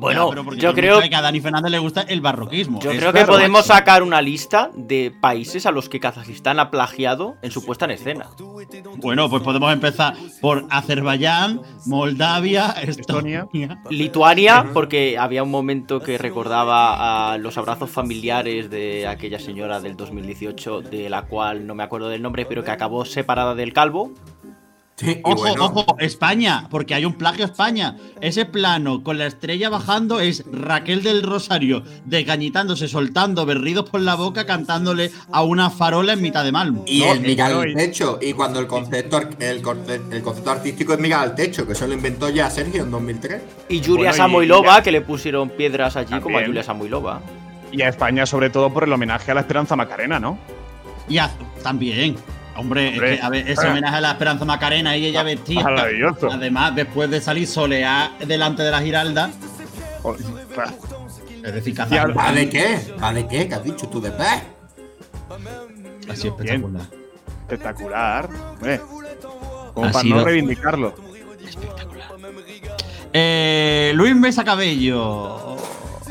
Bueno, 0.00 0.24
Ya, 0.26 0.30
pero 0.30 0.44
porque 0.44 0.60
yo 0.60 0.74
creo, 0.74 1.00
que 1.00 1.14
a 1.14 1.20
Dani 1.22 1.40
Fernández 1.40 1.70
le 1.70 1.78
gusta 1.78 2.02
el 2.02 2.20
barroquismo. 2.20 2.80
yo 2.80 2.90
Es 2.90 2.98
creo 2.98 3.12
que 3.12 3.18
claro, 3.20 3.32
podemos 3.34 3.60
macho. 3.66 3.74
sacar 3.78 4.02
una 4.02 4.20
lista 4.22 4.70
de 4.74 5.12
países 5.20 5.66
a 5.66 5.70
los 5.70 5.88
que 5.88 6.00
Kazajistán 6.00 6.58
ha 6.60 6.70
plagiado 6.70 7.36
en 7.42 7.50
su 7.50 7.64
puesta 7.64 7.84
en 7.86 7.92
escena. 7.92 8.26
Bueno, 8.96 9.28
pues 9.28 9.42
podemos 9.42 9.72
empezar 9.72 10.14
por 10.40 10.64
Azerbaiyán, 10.70 11.60
Moldavia, 11.86 12.70
Estonia. 12.82 13.48
Lituania, 13.90 14.66
porque 14.72 15.18
había 15.18 15.42
un 15.42 15.50
momento 15.50 16.00
que 16.00 16.18
recordaba 16.18 17.32
a 17.32 17.38
los 17.38 17.56
abrazos 17.58 17.90
familiares 17.90 18.70
de 18.70 19.06
aquella 19.06 19.38
señora 19.38 19.80
del 19.80 19.96
2018, 19.96 20.82
de 20.82 21.08
la 21.10 21.22
cual 21.22 21.66
no 21.66 21.74
me 21.74 21.82
acuerdo 21.82 22.08
del 22.08 22.22
nombre, 22.22 22.46
pero 22.46 22.62
que 22.64 22.70
acabó 22.70 23.04
separada 23.04 23.54
del 23.54 23.72
calvo. 23.72 24.10
Sí, 24.98 25.10
y 25.12 25.20
Ojo, 25.22 25.36
bueno, 25.36 25.64
ojo, 25.66 25.96
España, 26.00 26.66
porque 26.70 26.92
hay 26.92 27.04
un 27.04 27.12
plagio 27.14 27.44
a 27.44 27.48
España. 27.48 27.96
Ese 28.20 28.46
plano 28.46 29.04
con 29.04 29.16
la 29.16 29.26
estrella 29.26 29.68
bajando 29.70 30.18
es 30.18 30.42
Raquel 30.50 31.04
del 31.04 31.22
Rosario 31.22 31.84
desgañitándose, 32.04 32.88
soltando 32.88 33.46
berridos 33.46 33.88
por 33.88 34.00
la 34.00 34.16
boca, 34.16 34.44
cantándole 34.44 35.12
a 35.30 35.44
una 35.44 35.70
farola 35.70 36.14
en 36.14 36.20
mitad 36.20 36.42
de 36.42 36.50
Malmo. 36.50 36.82
Y 36.88 37.02
No, 37.02 37.12
el 37.12 37.20
mirar 37.20 37.52
al 37.52 37.70
y- 37.70 37.74
techo. 37.76 38.18
Y 38.20 38.32
cuando 38.32 38.58
el 38.58 38.66
concepto, 38.66 39.18
ar- 39.18 39.30
el, 39.38 39.62
conce- 39.62 40.00
el 40.10 40.20
concepto 40.20 40.50
artístico 40.50 40.94
es 40.94 40.98
mirar 40.98 41.22
al 41.22 41.34
techo, 41.36 41.64
que 41.64 41.74
eso 41.74 41.86
lo 41.86 41.94
inventó 41.94 42.28
ya 42.28 42.50
Sergio 42.50 42.82
en 42.82 42.90
2003. 42.90 43.40
Y 43.68 43.78
Julia 43.78 43.94
Bueno, 43.94 44.10
y- 44.10 44.16
Samoilova, 44.16 44.76
ya- 44.78 44.82
que 44.82 44.90
le 44.90 45.00
pusieron 45.02 45.50
piedras 45.50 45.94
allí 45.96 46.18
como 46.20 46.38
a. 46.38 46.44
Julia 46.44 46.64
Samoilova. 46.64 47.20
Y 47.70 47.82
a 47.82 47.88
España, 47.88 48.26
sobre 48.26 48.50
todo, 48.50 48.72
por 48.72 48.82
el 48.82 48.92
homenaje 48.92 49.30
a 49.30 49.34
la 49.34 49.42
Esperanza 49.42 49.76
Macarena, 49.76 50.18
¿no? 50.18 50.38
Y 51.08 51.18
az- 51.18 51.30
también. 51.62 52.16
Hombre, 52.58 52.88
es 52.88 52.94
Hombre. 52.94 53.16
que, 53.16 53.22
a 53.22 53.28
ver, 53.30 53.48
ese 53.50 53.66
homenaje 53.68 53.96
a 53.96 54.00
la 54.00 54.10
Esperanza 54.12 54.44
Macarena 54.44 54.96
y 54.96 55.06
ella 55.06 55.22
vestida. 55.22 55.62
Maravilloso. 55.62 56.28
Además, 56.30 56.74
después 56.74 57.08
de 57.10 57.20
salir 57.20 57.46
soleá 57.46 58.12
delante 58.26 58.62
de 58.62 58.70
la 58.70 58.80
Giralda, 58.82 59.30
es 61.44 61.54
decir, 61.54 61.74
cazar. 61.74 62.16
¿Va 62.18 62.32
de 62.32 62.48
qué? 62.48 62.78
¿Va 63.02 63.12
de 63.12 63.26
qué? 63.28 63.48
¿Qué 63.48 63.54
has 63.54 63.62
dicho 63.64 63.88
tú 63.88 64.00
de 64.00 64.10
pez? 64.10 64.42
Así 66.10 66.28
espectacular. 66.28 66.82
Espectacular. 67.42 68.28
Hombre, 68.52 68.80
como 69.74 69.86
Ha 69.86 69.90
para 69.92 70.02
sido- 70.02 70.16
no 70.16 70.24
reivindicarlo. 70.24 70.94
Eh, 73.12 73.92
Luis 73.94 74.14
Mesa 74.16 74.44
Cabello. 74.44 75.56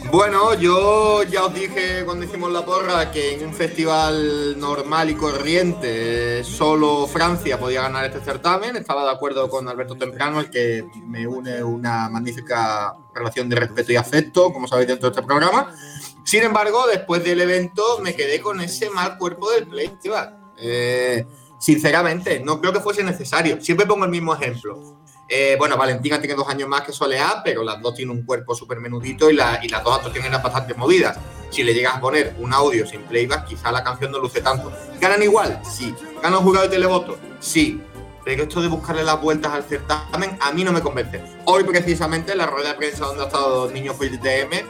Bueno, 0.09 0.53
yo 0.53 1.23
ya 1.23 1.45
os 1.45 1.53
dije 1.53 2.05
cuando 2.05 2.23
hicimos 2.23 2.49
la 2.49 2.63
porra 2.63 3.11
que 3.11 3.33
en 3.33 3.45
un 3.45 3.53
festival 3.53 4.57
normal 4.57 5.09
y 5.09 5.15
corriente 5.15 6.45
solo 6.45 7.05
Francia 7.07 7.59
podía 7.59 7.81
ganar 7.81 8.05
este 8.05 8.21
certamen. 8.21 8.77
Estaba 8.77 9.03
de 9.03 9.11
acuerdo 9.11 9.49
con 9.49 9.67
Alberto 9.67 9.95
Temprano, 9.95 10.39
el 10.39 10.49
que 10.49 10.85
me 11.05 11.27
une 11.27 11.61
una 11.61 12.07
magnífica 12.07 12.95
relación 13.13 13.49
de 13.49 13.57
respeto 13.57 13.91
y 13.91 13.97
afecto, 13.97 14.53
como 14.53 14.65
sabéis, 14.65 14.87
dentro 14.87 15.09
de 15.09 15.15
este 15.15 15.27
programa. 15.27 15.75
Sin 16.23 16.41
embargo, 16.43 16.87
después 16.87 17.21
del 17.25 17.41
evento 17.41 17.99
me 18.01 18.15
quedé 18.15 18.39
con 18.39 18.61
ese 18.61 18.89
mal 18.89 19.17
cuerpo 19.17 19.51
del 19.51 19.69
Festival. 19.69 20.53
Eh, 20.57 21.25
sinceramente, 21.59 22.39
no 22.39 22.61
creo 22.61 22.71
que 22.71 22.79
fuese 22.79 23.03
necesario. 23.03 23.59
Siempre 23.59 23.85
pongo 23.85 24.05
el 24.05 24.11
mismo 24.11 24.33
ejemplo. 24.33 24.97
Eh, 25.29 25.55
bueno, 25.59 25.75
Valentina 25.77 26.19
tiene 26.19 26.35
dos 26.35 26.47
años 26.47 26.69
más 26.69 26.81
que 26.81 26.91
Soleá, 26.93 27.41
pero 27.43 27.63
las 27.63 27.81
dos 27.81 27.95
tienen 27.95 28.15
un 28.17 28.23
cuerpo 28.25 28.55
súper 28.55 28.79
menudito 28.79 29.29
y, 29.29 29.33
la- 29.35 29.59
las 29.69 29.83
dos 29.83 29.95
actuaciones 29.95 30.29
eran 30.29 30.41
bastante 30.41 30.73
movidas. 30.73 31.17
Si 31.49 31.63
le 31.63 31.73
llegas 31.73 31.95
a 31.95 31.99
poner 32.01 32.35
un 32.39 32.53
audio 32.53 32.85
sin 32.87 33.01
playback, 33.03 33.45
quizá 33.45 33.71
la 33.71 33.83
canción 33.83 34.11
no 34.11 34.19
luce 34.19 34.41
tanto. 34.41 34.71
¿Ganan 34.99 35.21
igual? 35.23 35.61
Sí. 35.69 35.93
¿Ganan 36.21 36.41
jurado 36.43 36.67
de 36.67 36.71
televoto? 36.75 37.17
Sí. 37.39 37.81
pero 38.25 38.43
esto 38.43 38.61
de 38.61 38.67
buscarle 38.67 39.05
las 39.05 39.21
vueltas 39.21 39.53
al 39.53 39.63
certamen 39.63 40.37
a 40.41 40.51
mí 40.51 40.61
no 40.65 40.73
me 40.73 40.81
convence. 40.81 41.21
Hoy 41.45 41.63
precisamente 41.63 42.33
en 42.33 42.39
la 42.39 42.45
rueda 42.45 42.69
de 42.69 42.75
prensa 42.75 43.05
donde 43.05 43.23
ha 43.23 43.27
estado 43.27 43.71
niños 43.71 43.95
por 43.95 44.05
ITM 44.05 44.67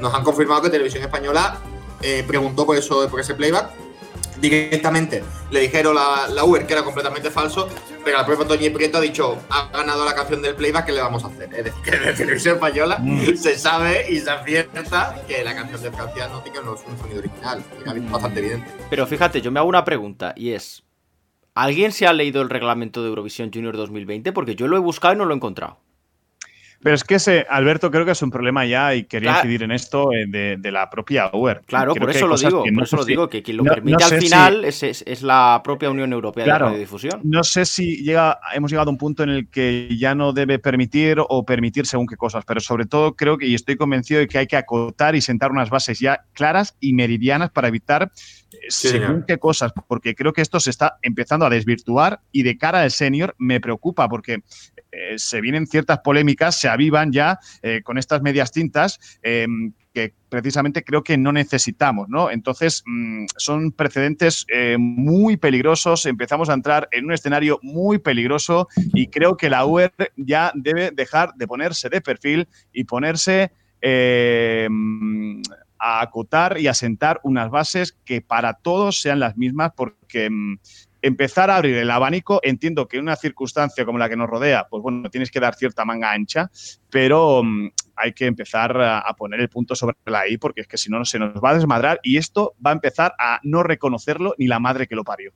nos 0.00 0.14
han 0.14 0.24
confirmado 0.24 0.62
que 0.62 0.70
Televisión 0.70 1.02
Española 1.02 1.58
eh, 2.00 2.24
preguntó 2.26 2.64
por 2.64 2.78
eso 2.78 3.06
por 3.10 3.20
ese 3.20 3.34
playback. 3.34 3.68
Directamente 4.40 5.22
le 5.50 5.60
dijeron 5.60 5.94
la, 5.94 6.28
la 6.28 6.44
Uber 6.44 6.66
que 6.66 6.72
era 6.72 6.82
completamente 6.82 7.30
falso, 7.30 7.68
pero 8.04 8.18
la 8.18 8.26
propia 8.26 8.46
Toñi 8.46 8.70
Prieto 8.70 8.98
ha 8.98 9.00
dicho, 9.00 9.38
ha 9.50 9.68
ganado 9.68 10.04
la 10.04 10.14
canción 10.14 10.42
del 10.42 10.54
playback, 10.54 10.86
¿qué 10.86 10.92
le 10.92 11.00
vamos 11.00 11.24
a 11.24 11.28
hacer? 11.28 11.52
Es 11.54 11.64
decir, 11.64 11.82
que 11.84 11.90
de 11.96 12.12
Televisión 12.12 12.54
Española 12.56 13.02
se 13.36 13.58
sabe 13.58 14.06
y 14.10 14.18
se 14.18 14.30
acierta 14.30 15.22
que 15.26 15.42
la 15.42 15.54
canción 15.54 15.82
de 15.82 15.90
Francia 15.90 16.28
no 16.28 16.40
tiene 16.40 16.60
un 16.60 16.76
sonido 16.76 17.18
original. 17.18 17.62
Es 17.86 18.10
bastante 18.10 18.40
evidente. 18.40 18.70
Pero 18.90 19.06
fíjate, 19.06 19.40
yo 19.40 19.50
me 19.50 19.60
hago 19.60 19.68
una 19.68 19.84
pregunta 19.84 20.34
y 20.36 20.50
es: 20.50 20.82
¿alguien 21.54 21.92
se 21.92 22.06
ha 22.06 22.12
leído 22.12 22.42
el 22.42 22.50
reglamento 22.50 23.02
de 23.02 23.08
Eurovisión 23.08 23.50
Junior 23.52 23.76
2020? 23.76 24.32
Porque 24.32 24.54
yo 24.54 24.68
lo 24.68 24.76
he 24.76 24.80
buscado 24.80 25.14
y 25.14 25.18
no 25.18 25.24
lo 25.24 25.32
he 25.32 25.36
encontrado. 25.36 25.78
Pero 26.84 26.94
es 26.96 27.02
que 27.02 27.14
ese, 27.16 27.46
Alberto, 27.48 27.90
creo 27.90 28.04
que 28.04 28.10
es 28.12 28.20
un 28.22 28.30
problema 28.30 28.64
ya 28.66 28.94
y 28.94 29.04
quería 29.04 29.30
Claro. 29.30 29.46
incidir 29.48 29.62
en 29.62 29.72
esto 29.72 30.12
eh, 30.12 30.26
de, 30.28 30.56
de 30.58 30.70
la 30.70 30.90
propia 30.90 31.30
Uber. 31.32 31.62
Claro, 31.66 31.94
Creo 31.94 32.06
por 32.06 32.14
eso 32.14 32.26
lo 32.28 32.36
digo, 32.36 32.62
que 32.62 32.70
por 32.70 32.76
no 32.78 32.84
eso 32.84 32.96
lo 32.98 33.04
digo, 33.06 33.28
que 33.30 33.42
quien 33.42 33.56
lo 33.56 33.64
no- 33.64 33.72
permite 33.72 33.98
no 33.98 34.04
al 34.04 34.20
si- 34.20 34.26
final 34.26 34.64
es, 34.66 34.82
es- 34.82 35.02
es 35.06 35.22
la 35.22 35.62
propia 35.64 35.88
Unión 35.90 36.12
Europea 36.12 36.44
Claro. 36.44 36.66
de 36.66 36.70
Radiodifusión. 36.72 37.20
No 37.24 37.42
sé 37.42 37.64
si 37.64 38.04
llega, 38.04 38.38
hemos 38.54 38.70
llegado 38.70 38.90
a 38.90 38.92
un 38.92 38.98
punto 38.98 39.22
en 39.22 39.30
el 39.30 39.48
que 39.48 39.88
ya 39.98 40.14
no 40.14 40.34
debe 40.34 40.58
permitir 40.58 41.16
o 41.26 41.44
permitir 41.46 41.86
según 41.86 42.06
qué 42.06 42.16
cosas, 42.16 42.44
pero 42.44 42.60
sobre 42.60 42.84
todo 42.84 43.14
creo 43.16 43.38
que 43.38 43.46
y 43.46 43.54
estoy 43.54 43.76
convencido 43.76 44.20
de 44.20 44.28
que 44.28 44.36
hay 44.36 44.46
que 44.46 44.56
acotar 44.58 45.16
y 45.16 45.22
sentar 45.22 45.50
unas 45.50 45.70
bases 45.70 45.98
ya 45.98 46.20
claras 46.34 46.76
y 46.80 46.92
meridianas 46.92 47.50
para 47.50 47.68
evitar 47.68 48.12
eh, 48.52 48.56
Sí, 48.68 48.88
según 48.88 49.06
señor. 49.06 49.24
qué 49.26 49.38
cosas, 49.38 49.72
porque 49.88 50.14
creo 50.14 50.32
que 50.34 50.42
esto 50.42 50.60
se 50.60 50.68
está 50.70 50.98
empezando 51.02 51.46
a 51.46 51.50
desvirtuar 51.50 52.20
y 52.30 52.42
de 52.42 52.56
cara 52.58 52.82
al 52.82 52.90
senior 52.90 53.34
me 53.38 53.58
preocupa 53.58 54.06
porque 54.08 54.42
eh, 54.94 55.18
se 55.18 55.40
vienen 55.40 55.66
ciertas 55.66 55.98
polémicas, 56.00 56.58
se 56.60 56.68
avivan 56.68 57.12
ya 57.12 57.38
eh, 57.62 57.82
con 57.82 57.98
estas 57.98 58.22
medias 58.22 58.52
tintas. 58.52 59.00
eh, 59.22 59.46
que 59.92 60.12
precisamente 60.28 60.82
creo 60.82 61.04
que 61.04 61.16
no 61.16 61.30
necesitamos, 61.30 62.08
¿no? 62.08 62.28
Entonces, 62.28 62.82
mm, 62.84 63.26
son 63.36 63.70
precedentes 63.70 64.44
muy 64.76 65.36
peligrosos, 65.36 66.06
empezamos 66.06 66.48
a 66.48 66.54
entrar 66.54 66.88
en 66.90 67.04
un 67.04 67.12
escenario 67.12 67.60
muy 67.62 67.98
peligroso 67.98 68.66
y 68.92 69.06
creo 69.06 69.36
que 69.36 69.48
la 69.48 69.64
UER 69.64 69.92
ya 70.16 70.50
debe 70.56 70.90
dejar 70.90 71.34
de 71.34 71.46
ponerse 71.46 71.88
de 71.90 72.00
perfil 72.00 72.48
y 72.72 72.82
ponerse 72.82 73.52
a 75.78 76.00
acotar 76.00 76.58
y 76.58 76.66
a 76.66 76.74
sentar 76.74 77.20
unas 77.22 77.50
bases 77.50 77.96
que 78.04 78.20
para 78.20 78.54
todos 78.54 79.00
sean 79.00 79.20
las 79.20 79.36
mismas 79.36 79.72
porque 79.76 80.28
mm, 80.28 80.58
empezar 81.04 81.50
a 81.50 81.56
abrir 81.56 81.76
el 81.76 81.90
abanico, 81.90 82.40
entiendo 82.42 82.88
que 82.88 82.96
en 82.96 83.02
una 83.02 83.16
circunstancia 83.16 83.84
como 83.84 83.98
la 83.98 84.08
que 84.08 84.16
nos 84.16 84.28
rodea, 84.28 84.66
pues 84.70 84.82
bueno, 84.82 85.10
tienes 85.10 85.30
que 85.30 85.38
dar 85.38 85.54
cierta 85.54 85.84
manga 85.84 86.10
ancha, 86.10 86.50
pero 86.88 87.42
mm, 87.44 87.72
hay 87.96 88.14
que 88.14 88.24
empezar 88.24 88.80
a, 88.80 89.14
poner 89.14 89.40
el 89.40 89.50
punto 89.50 89.76
sobre 89.76 89.96
la 90.06 90.26
I 90.26 90.38
porque 90.38 90.62
es 90.62 90.66
que 90.66 90.78
si 90.78 90.90
no 90.90 91.04
se 91.04 91.18
nos 91.18 91.34
va 91.34 91.50
a 91.50 91.54
desmadrar 91.54 92.00
y 92.02 92.16
esto 92.16 92.54
va 92.64 92.70
a 92.70 92.72
empezar 92.72 93.14
a 93.18 93.38
no 93.42 93.62
reconocerlo 93.62 94.34
ni 94.38 94.46
la 94.46 94.58
madre 94.58 94.86
que 94.86 94.94
lo 94.94 95.04
parió. 95.04 95.32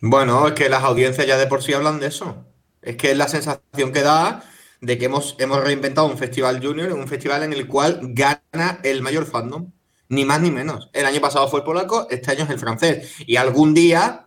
Bueno, 0.00 0.46
es 0.46 0.54
que 0.54 0.68
las 0.68 0.84
audiencias 0.84 1.26
ya 1.26 1.36
de 1.36 1.48
por 1.48 1.62
sí 1.62 1.72
hablan 1.72 1.98
de 1.98 2.06
eso. 2.06 2.46
Es 2.82 2.96
que 2.96 3.10
es 3.10 3.16
la 3.16 3.26
sensación 3.26 3.92
que 3.92 4.02
da 4.02 4.44
de 4.80 4.96
que 4.96 5.06
hemos, 5.06 5.34
hemos 5.40 5.60
reinventado 5.64 6.06
un 6.06 6.18
festival 6.18 6.64
junior, 6.64 6.92
un 6.92 7.08
festival 7.08 7.42
en 7.42 7.52
el 7.52 7.66
cual 7.66 7.98
gana 8.02 8.78
el 8.84 9.02
mayor 9.02 9.26
fandom. 9.26 9.72
Ni 10.08 10.24
más 10.24 10.40
ni 10.40 10.52
menos. 10.52 10.88
El 10.92 11.04
año 11.04 11.20
pasado 11.20 11.48
fue 11.48 11.60
el 11.60 11.64
polaco, 11.64 12.06
este 12.10 12.30
año 12.30 12.44
es 12.44 12.50
el 12.50 12.60
francés. 12.60 13.16
Y 13.26 13.36
algún 13.36 13.74
día, 13.74 14.25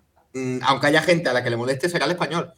aunque 0.64 0.88
haya 0.88 1.02
gente 1.02 1.30
a 1.30 1.34
la 1.34 1.44
que 1.44 1.50
le 1.50 1.58
moleste, 1.58 1.90
será 1.90 2.06
el 2.06 2.12
español. 2.12 2.54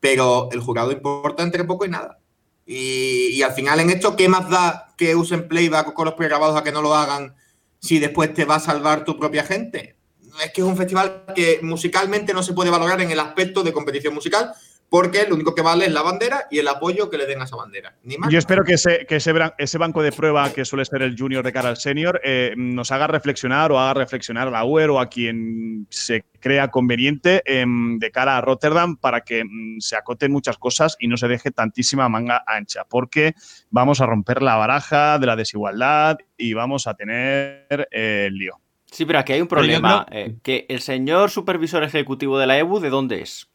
Pero 0.00 0.48
el 0.52 0.60
jurado 0.60 0.92
importa 0.92 1.42
entre 1.42 1.64
poco 1.64 1.84
y 1.84 1.88
nada. 1.88 2.18
Y, 2.66 3.28
y 3.28 3.42
al 3.42 3.52
final 3.52 3.80
en 3.80 3.90
esto, 3.90 4.16
¿qué 4.16 4.28
más 4.28 4.48
da 4.48 4.94
que 4.96 5.14
usen 5.14 5.48
playback 5.48 5.92
con 5.92 6.06
los 6.06 6.14
pregrabados 6.14 6.56
a 6.56 6.62
que 6.62 6.72
no 6.72 6.82
lo 6.82 6.94
hagan 6.94 7.34
si 7.80 7.98
después 7.98 8.32
te 8.34 8.44
va 8.44 8.56
a 8.56 8.60
salvar 8.60 9.04
tu 9.04 9.18
propia 9.18 9.44
gente? 9.44 9.96
Es 10.44 10.52
que 10.52 10.62
es 10.62 10.66
un 10.66 10.76
festival 10.76 11.24
que 11.34 11.60
musicalmente 11.62 12.32
no 12.32 12.42
se 12.42 12.54
puede 12.54 12.70
valorar 12.70 13.00
en 13.00 13.10
el 13.10 13.20
aspecto 13.20 13.62
de 13.62 13.72
competición 13.72 14.14
musical 14.14 14.52
porque 14.92 15.24
lo 15.26 15.36
único 15.36 15.54
que 15.54 15.62
vale 15.62 15.86
es 15.86 15.92
la 15.92 16.02
bandera 16.02 16.48
y 16.50 16.58
el 16.58 16.68
apoyo 16.68 17.08
que 17.08 17.16
le 17.16 17.24
den 17.24 17.40
a 17.40 17.44
esa 17.44 17.56
bandera. 17.56 17.94
Ni 18.02 18.18
más. 18.18 18.30
Yo 18.30 18.38
espero 18.38 18.62
que 18.62 18.74
ese, 18.74 19.06
que 19.06 19.16
ese, 19.16 19.32
bran- 19.32 19.54
ese 19.56 19.78
banco 19.78 20.02
de 20.02 20.12
prueba 20.12 20.52
que 20.52 20.66
suele 20.66 20.84
ser 20.84 21.00
el 21.00 21.16
junior 21.18 21.42
de 21.42 21.50
cara 21.50 21.70
al 21.70 21.78
senior 21.78 22.20
eh, 22.22 22.52
nos 22.58 22.92
haga 22.92 23.06
reflexionar 23.06 23.72
o 23.72 23.78
haga 23.80 23.94
reflexionar 23.94 24.48
a 24.48 24.50
la 24.50 24.64
UER 24.66 24.90
o 24.90 25.00
a 25.00 25.08
quien 25.08 25.86
se 25.88 26.26
crea 26.40 26.68
conveniente 26.68 27.40
em, 27.46 27.98
de 27.98 28.10
cara 28.10 28.36
a 28.36 28.42
Rotterdam 28.42 28.96
para 28.98 29.22
que 29.22 29.44
mm, 29.44 29.80
se 29.80 29.96
acoten 29.96 30.30
muchas 30.30 30.58
cosas 30.58 30.94
y 31.00 31.08
no 31.08 31.16
se 31.16 31.26
deje 31.26 31.50
tantísima 31.52 32.10
manga 32.10 32.44
ancha, 32.46 32.84
porque 32.84 33.32
vamos 33.70 34.02
a 34.02 34.06
romper 34.06 34.42
la 34.42 34.56
baraja 34.56 35.18
de 35.18 35.26
la 35.26 35.36
desigualdad 35.36 36.18
y 36.36 36.52
vamos 36.52 36.86
a 36.86 36.92
tener 36.94 37.88
eh, 37.90 38.26
el 38.28 38.34
lío. 38.34 38.60
Sí, 38.90 39.06
pero 39.06 39.20
aquí 39.20 39.32
hay 39.32 39.40
un 39.40 39.48
problema. 39.48 40.04
creo- 40.06 40.26
eh, 40.26 40.34
que 40.42 40.66
el 40.68 40.80
señor 40.80 41.30
supervisor 41.30 41.82
ejecutivo 41.82 42.38
de 42.38 42.46
la 42.46 42.58
EBU, 42.58 42.78
¿de 42.78 42.90
dónde 42.90 43.22
es? 43.22 43.48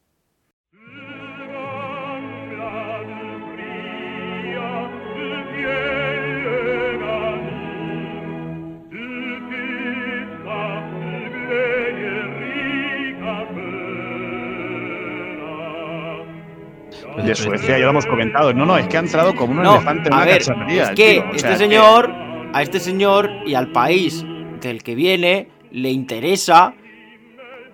De 17.23 17.35
Suecia 17.35 17.77
ya 17.77 17.85
lo 17.85 17.89
hemos 17.91 18.05
comentado. 18.05 18.53
No, 18.53 18.65
no, 18.65 18.77
es 18.77 18.87
que 18.87 18.97
ha 18.97 19.01
entrado 19.01 19.35
como 19.35 19.53
un 19.53 19.63
No, 19.63 19.75
elefante 19.75 20.07
en 20.09 20.13
a 20.13 20.17
una 20.17 20.25
ver, 20.25 20.37
cacharrería. 20.39 20.83
es 20.83 20.89
que. 20.91 21.19
O 21.19 21.25
este 21.31 21.39
sea, 21.39 21.57
señor, 21.57 22.11
a 22.53 22.61
este 22.61 22.79
señor 22.79 23.29
y 23.45 23.53
al 23.55 23.71
país 23.71 24.23
del 24.61 24.83
que 24.83 24.95
viene, 24.95 25.49
le 25.71 25.89
interesa 25.91 26.73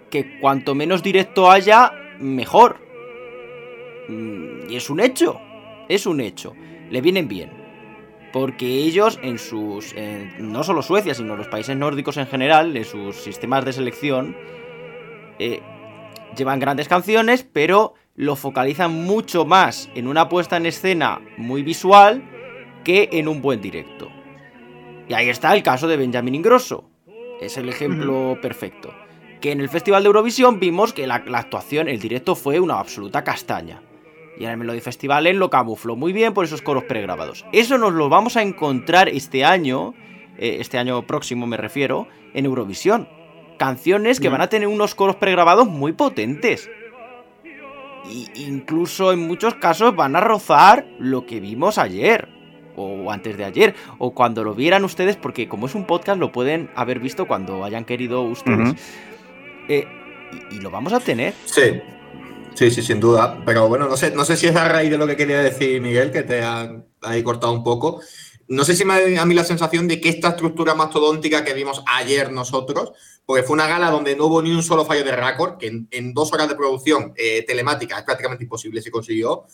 que 0.10 0.40
cuanto 0.40 0.76
menos 0.76 1.04
directo 1.04 1.50
haya, 1.52 1.92
mejor. 2.20 2.78
Mm, 4.08 4.70
Y 4.70 4.76
es 4.76 4.90
un 4.90 5.00
hecho, 5.00 5.40
es 5.90 6.06
un 6.06 6.22
hecho. 6.22 6.54
Le 6.90 7.02
vienen 7.02 7.28
bien. 7.28 7.52
Porque 8.32 8.66
ellos 8.66 9.20
en 9.22 9.38
sus, 9.38 9.94
no 10.40 10.64
solo 10.64 10.82
Suecia, 10.82 11.14
sino 11.14 11.36
los 11.36 11.48
países 11.48 11.78
nórdicos 11.78 12.18
en 12.18 12.26
general, 12.26 12.76
en 12.76 12.84
sus 12.84 13.16
sistemas 13.18 13.64
de 13.64 13.74
selección, 13.74 14.36
eh, 15.38 15.60
llevan 16.36 16.60
grandes 16.60 16.88
canciones, 16.88 17.48
pero 17.54 17.94
lo 18.16 18.36
focalizan 18.36 18.92
mucho 18.92 19.46
más 19.46 19.90
en 19.96 20.08
una 20.08 20.30
puesta 20.30 20.58
en 20.58 20.66
escena 20.66 21.22
muy 21.38 21.64
visual 21.64 22.24
que 22.84 23.10
en 23.14 23.28
un 23.28 23.42
buen 23.42 23.62
directo. 23.62 24.10
Y 25.08 25.14
ahí 25.14 25.30
está 25.30 25.56
el 25.56 25.64
caso 25.64 25.88
de 25.88 25.98
Benjamin 25.98 26.36
Ingrosso. 26.36 26.90
Es 27.42 27.58
el 27.58 27.70
ejemplo 27.70 28.38
perfecto. 28.42 28.94
Que 29.42 29.52
en 29.52 29.60
el 29.60 29.70
Festival 29.70 30.04
de 30.04 30.08
Eurovisión 30.08 30.60
vimos 30.60 30.94
que 30.94 31.08
la, 31.08 31.24
la 31.26 31.40
actuación, 31.40 31.90
el 31.90 32.00
directo 32.00 32.36
fue 32.36 32.60
una 32.60 32.80
absoluta 32.80 33.24
castaña. 33.24 33.82
Y 34.38 34.46
en 34.46 34.52
el 34.52 34.58
Melody 34.58 34.80
Festival 34.80 35.28
él 35.28 35.38
lo 35.38 35.50
camufló 35.50 35.96
muy 35.96 36.14
bien 36.14 36.34
por 36.34 36.46
esos 36.46 36.62
coros 36.62 36.86
pregrabados. 36.86 37.46
Eso 37.52 37.78
nos 37.78 37.94
lo 37.94 38.10
vamos 38.10 38.38
a 38.38 38.42
encontrar 38.42 39.10
este 39.10 39.44
año, 39.44 39.94
eh, 40.38 40.58
este 40.60 40.78
año 40.78 41.06
próximo 41.06 41.48
me 41.48 41.58
refiero, 41.58 42.08
en 42.34 42.46
Eurovisión. 42.46 43.10
Canciones 43.58 44.20
que 44.20 44.30
van 44.30 44.42
a 44.42 44.50
tener 44.50 44.68
unos 44.68 44.96
coros 44.96 45.18
pregrabados 45.18 45.68
muy 45.68 45.94
potentes. 45.94 46.70
Y 48.10 48.30
incluso 48.36 49.12
en 49.14 49.20
muchos 49.20 49.56
casos 49.56 49.96
van 49.96 50.16
a 50.16 50.20
rozar 50.20 50.86
lo 51.00 51.26
que 51.26 51.40
vimos 51.40 51.78
ayer. 51.78 52.30
O 52.76 53.12
antes 53.12 53.38
de 53.38 53.46
ayer. 53.46 53.76
O 53.98 54.14
cuando 54.14 54.44
lo 54.44 54.56
vieran 54.56 54.84
ustedes. 54.84 55.16
Porque 55.16 55.48
como 55.48 55.68
es 55.68 55.76
un 55.76 55.86
podcast 55.86 56.20
lo 56.20 56.32
pueden 56.32 56.70
haber 56.76 57.00
visto 57.00 57.28
cuando 57.28 57.64
hayan 57.64 57.86
querido 57.86 58.22
ustedes. 58.24 58.76
Eh, 59.70 59.88
y, 60.52 60.56
y 60.56 60.60
lo 60.60 60.72
vamos 60.72 60.94
a 60.94 61.00
tener. 61.00 61.34
Sí, 61.46 61.82
sí, 62.56 62.72
sí, 62.72 62.82
sin 62.82 63.00
duda. 63.00 63.42
Pero 63.46 63.68
bueno, 63.68 63.88
no 63.88 63.98
sé, 63.98 64.12
no 64.12 64.26
sé 64.26 64.36
si 64.36 64.48
es 64.48 64.56
a 64.56 64.68
raíz 64.68 64.92
de 64.92 64.98
lo 64.98 65.08
que 65.08 65.16
quería 65.16 65.42
decir 65.42 65.82
Miguel, 65.82 66.12
que 66.12 66.24
te 66.24 66.44
han 66.44 66.86
ahí 67.02 67.24
cortado 67.24 67.54
un 67.54 67.64
poco. 67.64 68.02
No 68.48 68.66
sé 68.66 68.76
si 68.76 68.84
me 68.86 69.14
da 69.14 69.22
a 69.22 69.26
mí 69.26 69.34
la 69.34 69.44
sensación 69.44 69.88
de 69.88 70.02
que 70.02 70.10
esta 70.10 70.30
estructura 70.30 70.76
mastodóntica 70.76 71.44
que 71.44 71.54
vimos 71.54 71.84
ayer 71.88 72.32
nosotros, 72.32 72.92
porque 73.26 73.44
fue 73.44 73.54
una 73.54 73.68
gala 73.68 73.90
donde 73.90 74.16
no 74.16 74.26
hubo 74.26 74.42
ni 74.42 74.52
un 74.52 74.64
solo 74.64 74.86
fallo 74.86 75.04
de 75.04 75.16
récord, 75.16 75.58
que 75.58 75.68
en, 75.68 75.88
en 75.92 76.14
dos 76.14 76.34
horas 76.34 76.50
de 76.50 76.56
producción 76.56 77.14
eh, 77.16 77.44
telemática 77.46 77.98
es 77.98 78.04
prácticamente 78.04 78.44
imposible 78.44 78.82
si 78.82 78.92
consiguió, 78.92 79.46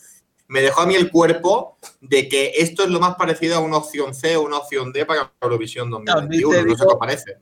me 0.49 0.61
dejó 0.61 0.81
a 0.81 0.87
mí 0.87 0.95
el 0.95 1.11
cuerpo 1.11 1.77
de 2.01 2.27
que 2.27 2.53
esto 2.57 2.83
es 2.83 2.89
lo 2.89 2.99
más 2.99 3.15
parecido 3.15 3.55
a 3.55 3.59
una 3.59 3.77
opción 3.77 4.15
C 4.15 4.35
o 4.35 4.41
una 4.41 4.57
opción 4.57 4.91
D 4.91 5.05
para 5.05 5.31
Eurovisión 5.41 5.91
2021. 5.91 6.19
También 6.19 6.65
te 6.65 6.71
No 6.71 6.77
sé 6.77 6.83
qué 6.83 6.93
os 6.93 6.99
parece. 6.99 7.37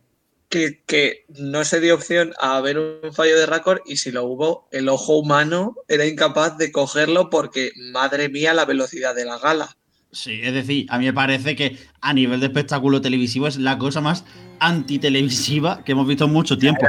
que, 0.50 0.84
que 0.86 1.26
no 1.30 1.64
se 1.64 1.80
dio 1.80 1.96
opción 1.96 2.34
a 2.40 2.60
ver 2.60 2.78
un 2.78 3.14
fallo 3.14 3.38
de 3.38 3.46
récord 3.46 3.80
y 3.86 3.98
si 3.98 4.12
lo 4.12 4.26
hubo, 4.26 4.68
el 4.72 4.90
ojo 4.90 5.18
humano 5.18 5.78
era 5.88 6.06
incapaz 6.06 6.58
de 6.58 6.72
cogerlo 6.74 7.30
porque, 7.30 7.72
madre 7.78 8.28
mía, 8.28 8.54
la 8.54 8.66
velocidad 8.66 9.16
de 9.16 9.24
la 9.24 9.40
gala. 9.40 9.78
Sí, 10.12 10.42
es 10.44 10.54
decir, 10.54 10.86
a 10.90 10.98
mí 11.00 11.06
me 11.06 11.14
parece 11.14 11.56
que 11.56 11.78
a 12.02 12.14
nivel 12.14 12.42
de 12.42 12.48
espectáculo 12.48 13.02
televisivo 13.02 13.48
es 13.48 13.58
la 13.58 13.78
cosa 13.78 14.02
más 14.02 14.26
antitelevisiva 14.60 15.84
que 15.84 15.92
hemos 15.94 16.08
visto 16.08 16.26
en 16.26 16.34
mucho 16.34 16.58
tiempo. 16.58 16.82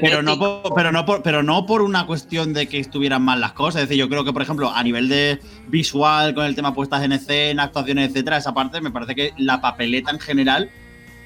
Pero 0.00 0.22
no, 0.22 0.38
por, 0.38 0.74
pero, 0.74 0.92
no 0.92 1.04
por, 1.04 1.22
pero 1.22 1.42
no 1.42 1.66
por 1.66 1.82
una 1.82 2.06
cuestión 2.06 2.52
de 2.52 2.66
que 2.66 2.78
estuvieran 2.78 3.22
mal 3.22 3.40
las 3.40 3.52
cosas. 3.52 3.82
Es 3.82 3.88
decir, 3.88 4.00
yo 4.00 4.08
creo 4.08 4.24
que, 4.24 4.32
por 4.32 4.42
ejemplo, 4.42 4.70
a 4.70 4.82
nivel 4.82 5.08
de 5.08 5.40
visual, 5.68 6.34
con 6.34 6.44
el 6.44 6.54
tema 6.54 6.74
puestas 6.74 7.02
en 7.02 7.12
escena, 7.12 7.64
actuaciones, 7.64 8.10
etcétera, 8.10 8.38
esa 8.38 8.54
parte 8.54 8.80
me 8.80 8.90
parece 8.90 9.14
que 9.14 9.32
la 9.38 9.60
papeleta 9.60 10.10
en 10.10 10.20
general, 10.20 10.70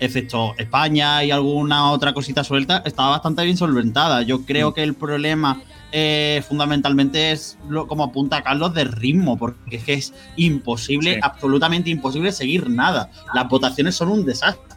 excepto 0.00 0.54
España 0.58 1.24
y 1.24 1.30
alguna 1.30 1.90
otra 1.90 2.12
cosita 2.12 2.44
suelta, 2.44 2.82
estaba 2.84 3.10
bastante 3.10 3.44
bien 3.44 3.56
solventada. 3.56 4.22
Yo 4.22 4.44
creo 4.44 4.74
que 4.74 4.82
el 4.82 4.94
problema 4.94 5.62
eh, 5.90 6.42
fundamentalmente 6.46 7.32
es, 7.32 7.58
lo, 7.68 7.86
como 7.86 8.04
apunta 8.04 8.42
Carlos, 8.42 8.74
de 8.74 8.84
ritmo, 8.84 9.38
porque 9.38 9.76
es 9.76 9.84
que 9.84 9.94
es 9.94 10.14
imposible, 10.36 11.14
Sí. 11.14 11.20
absolutamente 11.22 11.88
imposible 11.90 12.32
seguir 12.32 12.68
nada. 12.68 13.10
Las 13.34 13.48
votaciones 13.48 13.94
son 13.94 14.10
un 14.10 14.26
desastre. 14.26 14.76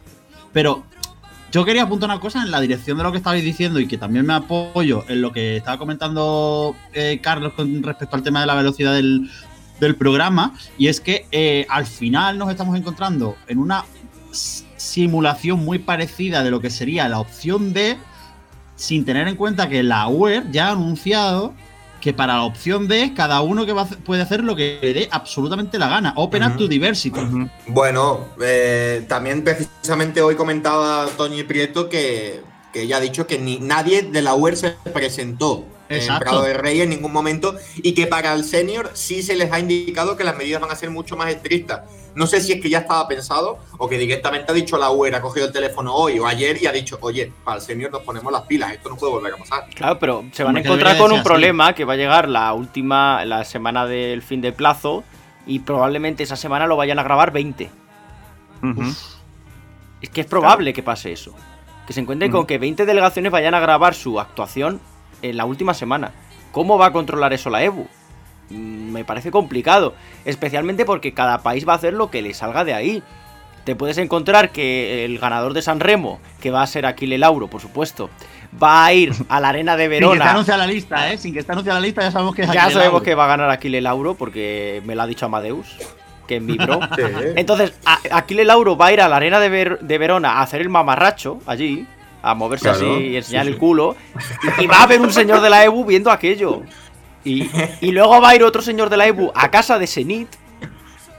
Pero 0.52 0.84
yo 1.52 1.66
quería 1.66 1.82
apuntar 1.82 2.08
una 2.08 2.18
cosa 2.18 2.42
en 2.42 2.50
la 2.50 2.60
dirección 2.62 2.96
de 2.96 3.04
lo 3.04 3.12
que 3.12 3.18
estabais 3.18 3.44
diciendo 3.44 3.78
y 3.78 3.86
que 3.86 3.98
también 3.98 4.24
me 4.24 4.32
apoyo 4.32 5.04
en 5.08 5.20
lo 5.20 5.32
que 5.32 5.58
estaba 5.58 5.76
comentando 5.76 6.74
eh, 6.94 7.20
Carlos 7.22 7.52
con 7.52 7.82
respecto 7.82 8.16
al 8.16 8.22
tema 8.22 8.40
de 8.40 8.46
la 8.46 8.54
velocidad 8.54 8.94
del, 8.94 9.30
del 9.78 9.94
programa. 9.94 10.54
Y 10.78 10.88
es 10.88 11.02
que 11.02 11.26
eh, 11.30 11.66
al 11.68 11.84
final 11.84 12.38
nos 12.38 12.50
estamos 12.50 12.74
encontrando 12.76 13.36
en 13.48 13.58
una 13.58 13.84
simulación 14.32 15.62
muy 15.62 15.78
parecida 15.78 16.42
de 16.42 16.50
lo 16.50 16.60
que 16.60 16.70
sería 16.70 17.06
la 17.10 17.20
opción 17.20 17.74
D, 17.74 17.98
sin 18.74 19.04
tener 19.04 19.28
en 19.28 19.36
cuenta 19.36 19.68
que 19.68 19.82
la 19.82 20.08
web 20.08 20.50
ya 20.50 20.68
ha 20.68 20.72
anunciado 20.72 21.52
que 22.02 22.12
para 22.12 22.34
la 22.34 22.42
opción 22.42 22.88
D 22.88 23.14
cada 23.14 23.40
uno 23.40 23.64
que 23.64 23.72
va 23.72 23.82
a 23.82 23.84
hacer- 23.84 23.98
puede 23.98 24.20
hacer 24.22 24.42
lo 24.42 24.54
que 24.56 24.78
le 24.82 24.92
dé 24.92 25.08
absolutamente 25.10 25.78
la 25.78 25.88
gana. 25.88 26.12
Open 26.16 26.42
up 26.42 26.56
to 26.58 26.66
diversity. 26.68 27.20
Bueno, 27.68 28.26
eh, 28.42 29.04
también 29.08 29.42
precisamente 29.44 30.20
hoy 30.20 30.34
comentaba 30.34 31.06
Toñi 31.16 31.44
Prieto 31.44 31.88
que, 31.88 32.42
que 32.72 32.82
ella 32.82 32.96
ha 32.96 33.00
dicho 33.00 33.26
que 33.26 33.38
ni 33.38 33.58
nadie 33.60 34.02
de 34.02 34.20
la 34.20 34.34
UER 34.34 34.56
se 34.56 34.70
presentó 34.92 35.64
en. 35.92 36.18
Prado 36.18 36.42
de 36.42 36.54
Rey 36.54 36.80
en 36.80 36.90
ningún 36.90 37.12
momento 37.12 37.56
y 37.76 37.94
que 37.94 38.06
para 38.06 38.32
el 38.34 38.44
senior 38.44 38.90
sí 38.94 39.22
se 39.22 39.34
les 39.34 39.52
ha 39.52 39.58
indicado 39.58 40.16
que 40.16 40.24
las 40.24 40.36
medidas 40.36 40.60
van 40.60 40.70
a 40.70 40.76
ser 40.76 40.90
mucho 40.90 41.16
más 41.16 41.30
estrictas. 41.30 41.82
No 42.14 42.26
sé 42.26 42.40
si 42.40 42.52
es 42.52 42.60
que 42.60 42.68
ya 42.68 42.80
estaba 42.80 43.08
pensado 43.08 43.58
o 43.78 43.88
que 43.88 43.96
directamente 43.96 44.52
ha 44.52 44.54
dicho 44.54 44.76
la 44.76 44.90
UER, 44.90 45.14
ha 45.14 45.22
cogido 45.22 45.46
el 45.46 45.52
teléfono 45.52 45.94
hoy 45.94 46.18
o 46.18 46.26
ayer 46.26 46.62
y 46.62 46.66
ha 46.66 46.72
dicho, 46.72 46.98
oye, 47.00 47.32
para 47.44 47.56
el 47.56 47.62
senior 47.62 47.90
nos 47.90 48.02
ponemos 48.02 48.30
las 48.30 48.42
pilas, 48.42 48.72
esto 48.72 48.90
no 48.90 48.96
puede 48.96 49.12
volver 49.12 49.34
a 49.34 49.36
pasar. 49.38 49.66
Claro, 49.74 49.98
pero 49.98 50.24
se 50.32 50.44
van 50.44 50.56
a 50.56 50.60
encontrar 50.60 50.98
con 50.98 51.12
un 51.12 51.22
problema 51.22 51.74
que 51.74 51.84
va 51.84 51.94
a 51.94 51.96
llegar 51.96 52.28
la 52.28 52.52
última, 52.52 53.24
la 53.24 53.44
semana 53.44 53.86
del 53.86 54.22
fin 54.22 54.40
de 54.40 54.52
plazo 54.52 55.04
y 55.46 55.60
probablemente 55.60 56.22
esa 56.22 56.36
semana 56.36 56.66
lo 56.66 56.76
vayan 56.76 56.98
a 56.98 57.02
grabar 57.02 57.32
20. 57.32 57.70
Ujú. 58.62 58.82
Es 60.02 60.10
que 60.10 60.20
es 60.20 60.26
probable 60.26 60.72
que 60.72 60.82
pase 60.82 61.12
eso. 61.12 61.34
Que 61.86 61.92
se 61.92 62.00
encuentren 62.00 62.30
con 62.30 62.46
que 62.46 62.58
20 62.58 62.84
delegaciones 62.84 63.32
vayan 63.32 63.54
a 63.54 63.60
grabar 63.60 63.94
su 63.94 64.20
actuación 64.20 64.80
en 65.22 65.36
la 65.36 65.44
última 65.44 65.74
semana. 65.74 66.10
¿Cómo 66.52 66.76
va 66.78 66.86
a 66.86 66.92
controlar 66.92 67.32
eso 67.32 67.48
la 67.50 67.62
EBU? 67.62 67.86
Mm, 68.50 68.92
Me 68.92 69.04
parece 69.04 69.30
complicado. 69.30 69.94
Especialmente 70.24 70.84
porque 70.84 71.14
cada 71.14 71.38
país 71.42 71.66
va 71.66 71.72
a 71.72 71.76
hacer 71.76 71.94
lo 71.94 72.10
que 72.10 72.22
le 72.22 72.34
salga 72.34 72.64
de 72.64 72.74
ahí. 72.74 73.02
Te 73.64 73.76
puedes 73.76 73.96
encontrar 73.98 74.50
que 74.50 75.04
el 75.04 75.18
ganador 75.20 75.54
de 75.54 75.62
San 75.62 75.78
Remo, 75.80 76.18
que 76.40 76.50
va 76.50 76.62
a 76.62 76.66
ser 76.66 76.84
Aquile 76.84 77.16
Lauro, 77.16 77.46
por 77.48 77.60
supuesto, 77.60 78.10
va 78.60 78.84
a 78.84 78.92
ir 78.92 79.12
a 79.28 79.38
la 79.38 79.50
arena 79.50 79.76
de 79.76 79.84
Sin 79.84 79.90
que 79.90 79.94
esté 79.96 80.06
Verona. 80.08 80.30
anunciada 80.32 80.66
la 80.66 80.72
lista, 80.72 81.12
¿eh? 81.12 81.16
Sin 81.18 81.32
que 81.32 81.38
esté 81.38 81.52
anunciada 81.52 81.78
la 81.78 81.86
lista, 81.86 82.02
ya 82.02 82.10
sabemos 82.10 82.34
que 82.34 82.42
es 82.42 82.48
Ya 82.48 82.64
Aquile 82.64 82.74
sabemos 82.74 82.92
Lauro. 82.94 83.04
que 83.04 83.14
va 83.14 83.24
a 83.24 83.28
ganar 83.28 83.50
Aquile 83.50 83.80
Lauro 83.80 84.14
porque 84.16 84.82
me 84.84 84.96
lo 84.96 85.02
ha 85.02 85.06
dicho 85.06 85.26
Amadeus, 85.26 85.76
que 86.26 86.36
es 86.38 86.42
mi 86.42 86.58
bro. 86.58 86.80
Sí. 86.96 87.02
Entonces, 87.36 87.72
Aquile 88.10 88.44
Lauro 88.44 88.76
va 88.76 88.86
a 88.86 88.92
ir 88.94 89.00
a 89.00 89.08
la 89.08 89.14
arena 89.16 89.38
de, 89.38 89.48
Ver- 89.48 89.78
de 89.78 89.96
Verona 89.98 90.32
a 90.32 90.42
hacer 90.42 90.60
el 90.60 90.68
mamarracho 90.68 91.38
allí, 91.46 91.86
a 92.22 92.34
moverse 92.34 92.64
Claro, 92.70 92.78
así 92.78 93.06
y 93.08 93.16
enseñar 93.16 93.44
sí, 93.44 93.48
el 93.48 93.54
sí. 93.54 93.60
culo. 93.60 93.96
Y 94.58 94.66
va 94.66 94.78
a 94.78 94.82
haber 94.84 95.00
un 95.00 95.12
señor 95.12 95.40
de 95.40 95.50
la 95.50 95.64
EBU 95.64 95.84
viendo 95.84 96.10
aquello. 96.10 96.62
Y, 97.24 97.48
y 97.80 97.92
luego 97.92 98.20
va 98.20 98.30
a 98.30 98.34
ir 98.36 98.42
otro 98.44 98.62
señor 98.62 98.88
de 98.90 98.96
la 98.96 99.06
EBU 99.06 99.30
a 99.34 99.50
casa 99.50 99.78
de 99.78 99.86
Senit 99.86 100.28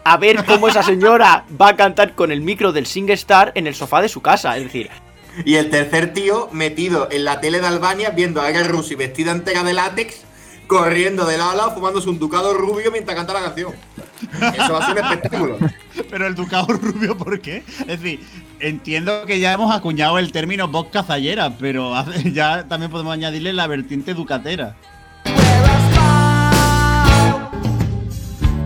a 0.03 0.17
ver 0.17 0.43
cómo 0.45 0.67
esa 0.67 0.83
señora 0.83 1.45
va 1.59 1.69
a 1.69 1.75
cantar 1.75 2.13
con 2.13 2.31
el 2.31 2.41
micro 2.41 2.71
del 2.71 2.85
SingStar 2.85 3.51
en 3.55 3.67
el 3.67 3.75
sofá 3.75 4.01
de 4.01 4.09
su 4.09 4.21
casa. 4.21 4.57
Es 4.57 4.63
decir, 4.63 4.89
Y 5.45 5.55
el 5.55 5.69
tercer 5.69 6.13
tío 6.13 6.49
metido 6.51 7.07
en 7.11 7.23
la 7.23 7.39
tele 7.39 7.61
de 7.61 7.67
Albania 7.67 8.09
viendo 8.09 8.41
a 8.41 8.47
Aga 8.47 8.63
Rusi 8.63 8.95
vestida 8.95 9.31
entera 9.31 9.63
de 9.63 9.73
látex, 9.73 10.21
corriendo 10.67 11.25
de 11.25 11.37
lado 11.37 11.51
a 11.51 11.55
lado, 11.55 11.71
fumándose 11.73 12.09
un 12.09 12.19
ducado 12.19 12.53
rubio 12.53 12.91
mientras 12.91 13.15
canta 13.15 13.33
la 13.33 13.41
canción. 13.41 13.73
Eso 14.57 14.73
va 14.73 14.79
a 14.79 14.85
ser 14.87 14.97
un 14.97 15.11
espectáculo. 15.11 15.57
Pero 16.09 16.27
el 16.27 16.35
ducado 16.35 16.67
rubio, 16.67 17.17
¿por 17.17 17.39
qué? 17.39 17.63
Es 17.79 17.87
decir, 17.87 18.19
entiendo 18.63 19.25
que 19.25 19.39
ya 19.39 19.53
hemos 19.53 19.75
acuñado 19.75 20.17
el 20.17 20.31
término 20.31 20.67
voz 20.67 20.87
cazallera, 20.87 21.51
pero 21.59 21.93
ya 22.33 22.65
también 22.67 22.89
podemos 22.91 23.13
añadirle 23.13 23.53
la 23.53 23.67
vertiente 23.67 24.13
ducatera. 24.13 24.75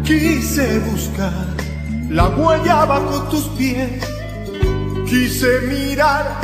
Quise 0.03 0.79
buscar 0.79 1.33
la 2.09 2.27
huella 2.29 2.85
bajo 2.85 3.23
tus 3.29 3.45
pies. 3.49 3.89
Quise 5.09 5.61
mirar 5.67 6.39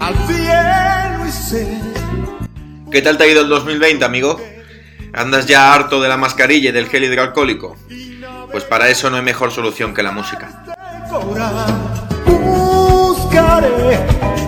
al 0.00 0.14
cielo 0.26 1.26
y 1.26 1.32
ser. 1.32 1.78
¿Qué 2.90 3.02
tal 3.02 3.18
te 3.18 3.24
ha 3.24 3.26
ido 3.26 3.42
el 3.42 3.48
2020, 3.48 4.04
amigo? 4.04 4.40
¿Andas 5.12 5.46
ya 5.46 5.72
harto 5.72 6.00
de 6.00 6.08
la 6.08 6.16
mascarilla 6.16 6.68
y 6.68 6.72
del 6.72 6.88
gel 6.88 7.04
hidroalcohólico? 7.04 7.76
Pues 8.52 8.64
para 8.64 8.88
eso 8.88 9.10
no 9.10 9.16
hay 9.16 9.22
mejor 9.22 9.50
solución 9.50 9.94
que 9.94 10.02
la 10.02 10.12
música. 10.12 10.64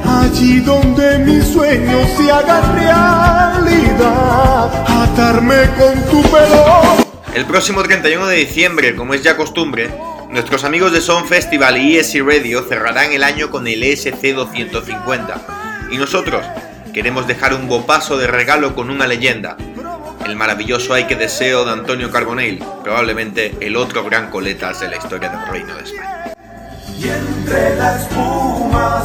Allí 0.06 0.60
donde 0.60 1.18
mis 1.18 1.44
sueños 1.44 2.08
se 2.16 2.30
hagan 2.30 2.74
realidad. 2.74 4.70
Atarme 5.02 5.68
con 5.78 5.94
tu 6.10 6.22
pelo. 6.30 6.80
El 7.34 7.46
próximo 7.46 7.82
31 7.82 8.26
de 8.26 8.36
diciembre, 8.36 8.96
como 8.96 9.14
es 9.14 9.22
ya 9.22 9.36
costumbre, 9.36 9.90
nuestros 10.30 10.64
amigos 10.64 10.92
de 10.92 11.00
Sound 11.00 11.28
Festival 11.28 11.78
y 11.78 11.96
ESC 11.96 12.20
Radio 12.24 12.62
cerrarán 12.62 13.12
el 13.12 13.22
año 13.22 13.50
con 13.50 13.66
el 13.66 13.82
ESC 13.82 14.34
250. 14.34 15.88
Y 15.92 15.96
nosotros 15.96 16.44
queremos 16.92 17.26
dejar 17.26 17.54
un 17.54 17.68
bopaso 17.68 18.16
de 18.18 18.26
regalo 18.26 18.74
con 18.74 18.90
una 18.90 19.06
leyenda. 19.06 19.56
El 20.26 20.36
maravilloso 20.36 20.94
Ay 20.94 21.04
que 21.04 21.16
deseo 21.16 21.64
de 21.64 21.72
Antonio 21.72 22.10
Carbonell, 22.10 22.62
probablemente 22.82 23.56
el 23.60 23.76
otro 23.76 24.04
gran 24.04 24.30
coletas 24.30 24.80
de 24.80 24.88
la 24.88 24.96
historia 24.96 25.28
del 25.28 25.46
Reino 25.46 25.74
de 25.76 25.84
España. 25.84 26.19
Y 27.00 27.08
entre 27.08 27.76
la 27.76 27.96
espuma 27.96 29.02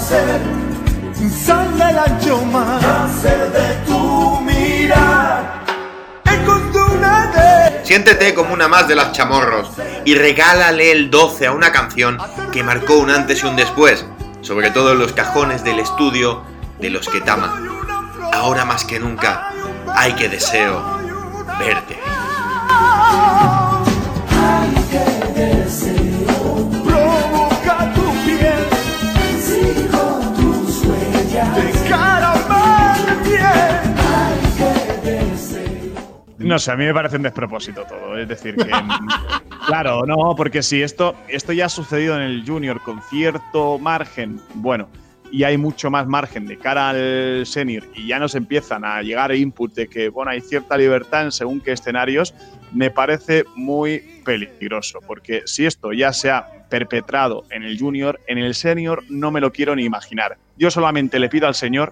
ancho 2.05 2.41
mar. 2.45 2.81
Nacer 2.81 3.51
de 3.53 3.75
tu 3.85 4.41
mirar. 4.41 5.63
Siéntete 7.83 8.33
como 8.33 8.53
una 8.53 8.67
más 8.67 8.89
de 8.89 8.95
las 8.95 9.13
chamorros 9.13 9.69
y 10.03 10.15
regálale 10.15 10.91
el 10.91 11.09
12 11.09 11.47
a 11.47 11.51
una 11.53 11.71
canción 11.71 12.17
que 12.51 12.63
marcó 12.63 12.95
un 12.95 13.11
antes 13.11 13.43
y 13.43 13.45
un 13.45 13.55
después, 13.55 14.05
sobre 14.41 14.71
todo 14.71 14.91
en 14.91 14.99
los 14.99 15.13
cajones 15.13 15.63
del 15.63 15.79
estudio 15.79 16.43
de 16.79 16.89
los 16.89 17.07
que 17.07 17.21
tama. 17.21 17.61
Ahora 18.33 18.65
más 18.65 18.83
que 18.83 18.99
nunca, 18.99 19.51
hay 19.95 20.13
que 20.13 20.27
deseo 20.27 20.83
verte. 21.59 21.97
No 36.45 36.59
sé, 36.59 36.71
a 36.71 36.75
mí 36.75 36.85
me 36.85 36.93
parece 36.93 37.17
un 37.17 37.23
despropósito 37.23 37.85
todo. 37.85 38.15
Es 38.19 38.27
decir, 38.27 38.55
que. 38.55 38.69
claro, 39.65 40.05
no, 40.05 40.35
porque 40.37 40.61
si 40.61 40.83
esto, 40.83 41.15
esto 41.27 41.53
ya 41.53 41.65
ha 41.65 41.69
sucedido 41.69 42.15
en 42.15 42.21
el 42.21 42.45
Junior 42.45 42.79
con 42.83 43.01
cierto 43.01 43.79
margen, 43.79 44.39
bueno, 44.53 44.87
y 45.31 45.43
hay 45.43 45.57
mucho 45.57 45.89
más 45.89 46.05
margen 46.05 46.45
de 46.45 46.59
cara 46.59 46.89
al 46.89 47.47
Senior, 47.47 47.83
y 47.95 48.07
ya 48.07 48.19
nos 48.19 48.35
empiezan 48.35 48.85
a 48.85 49.01
llegar 49.01 49.33
input 49.33 49.73
de 49.73 49.87
que, 49.87 50.09
bueno, 50.09 50.29
hay 50.29 50.39
cierta 50.39 50.77
libertad 50.77 51.23
en 51.23 51.31
según 51.31 51.61
qué 51.61 51.71
escenarios, 51.71 52.35
me 52.71 52.91
parece 52.91 53.45
muy 53.55 54.21
peligroso. 54.23 54.99
Porque 55.07 55.41
si 55.45 55.65
esto 55.65 55.93
ya 55.93 56.13
se 56.13 56.29
ha 56.29 56.67
perpetrado 56.69 57.43
en 57.49 57.63
el 57.63 57.79
Junior, 57.79 58.19
en 58.27 58.37
el 58.37 58.53
Senior 58.53 59.03
no 59.09 59.31
me 59.31 59.41
lo 59.41 59.51
quiero 59.51 59.75
ni 59.75 59.83
imaginar. 59.83 60.37
Yo 60.57 60.69
solamente 60.69 61.17
le 61.17 61.27
pido 61.27 61.47
al 61.47 61.55
Señor 61.55 61.91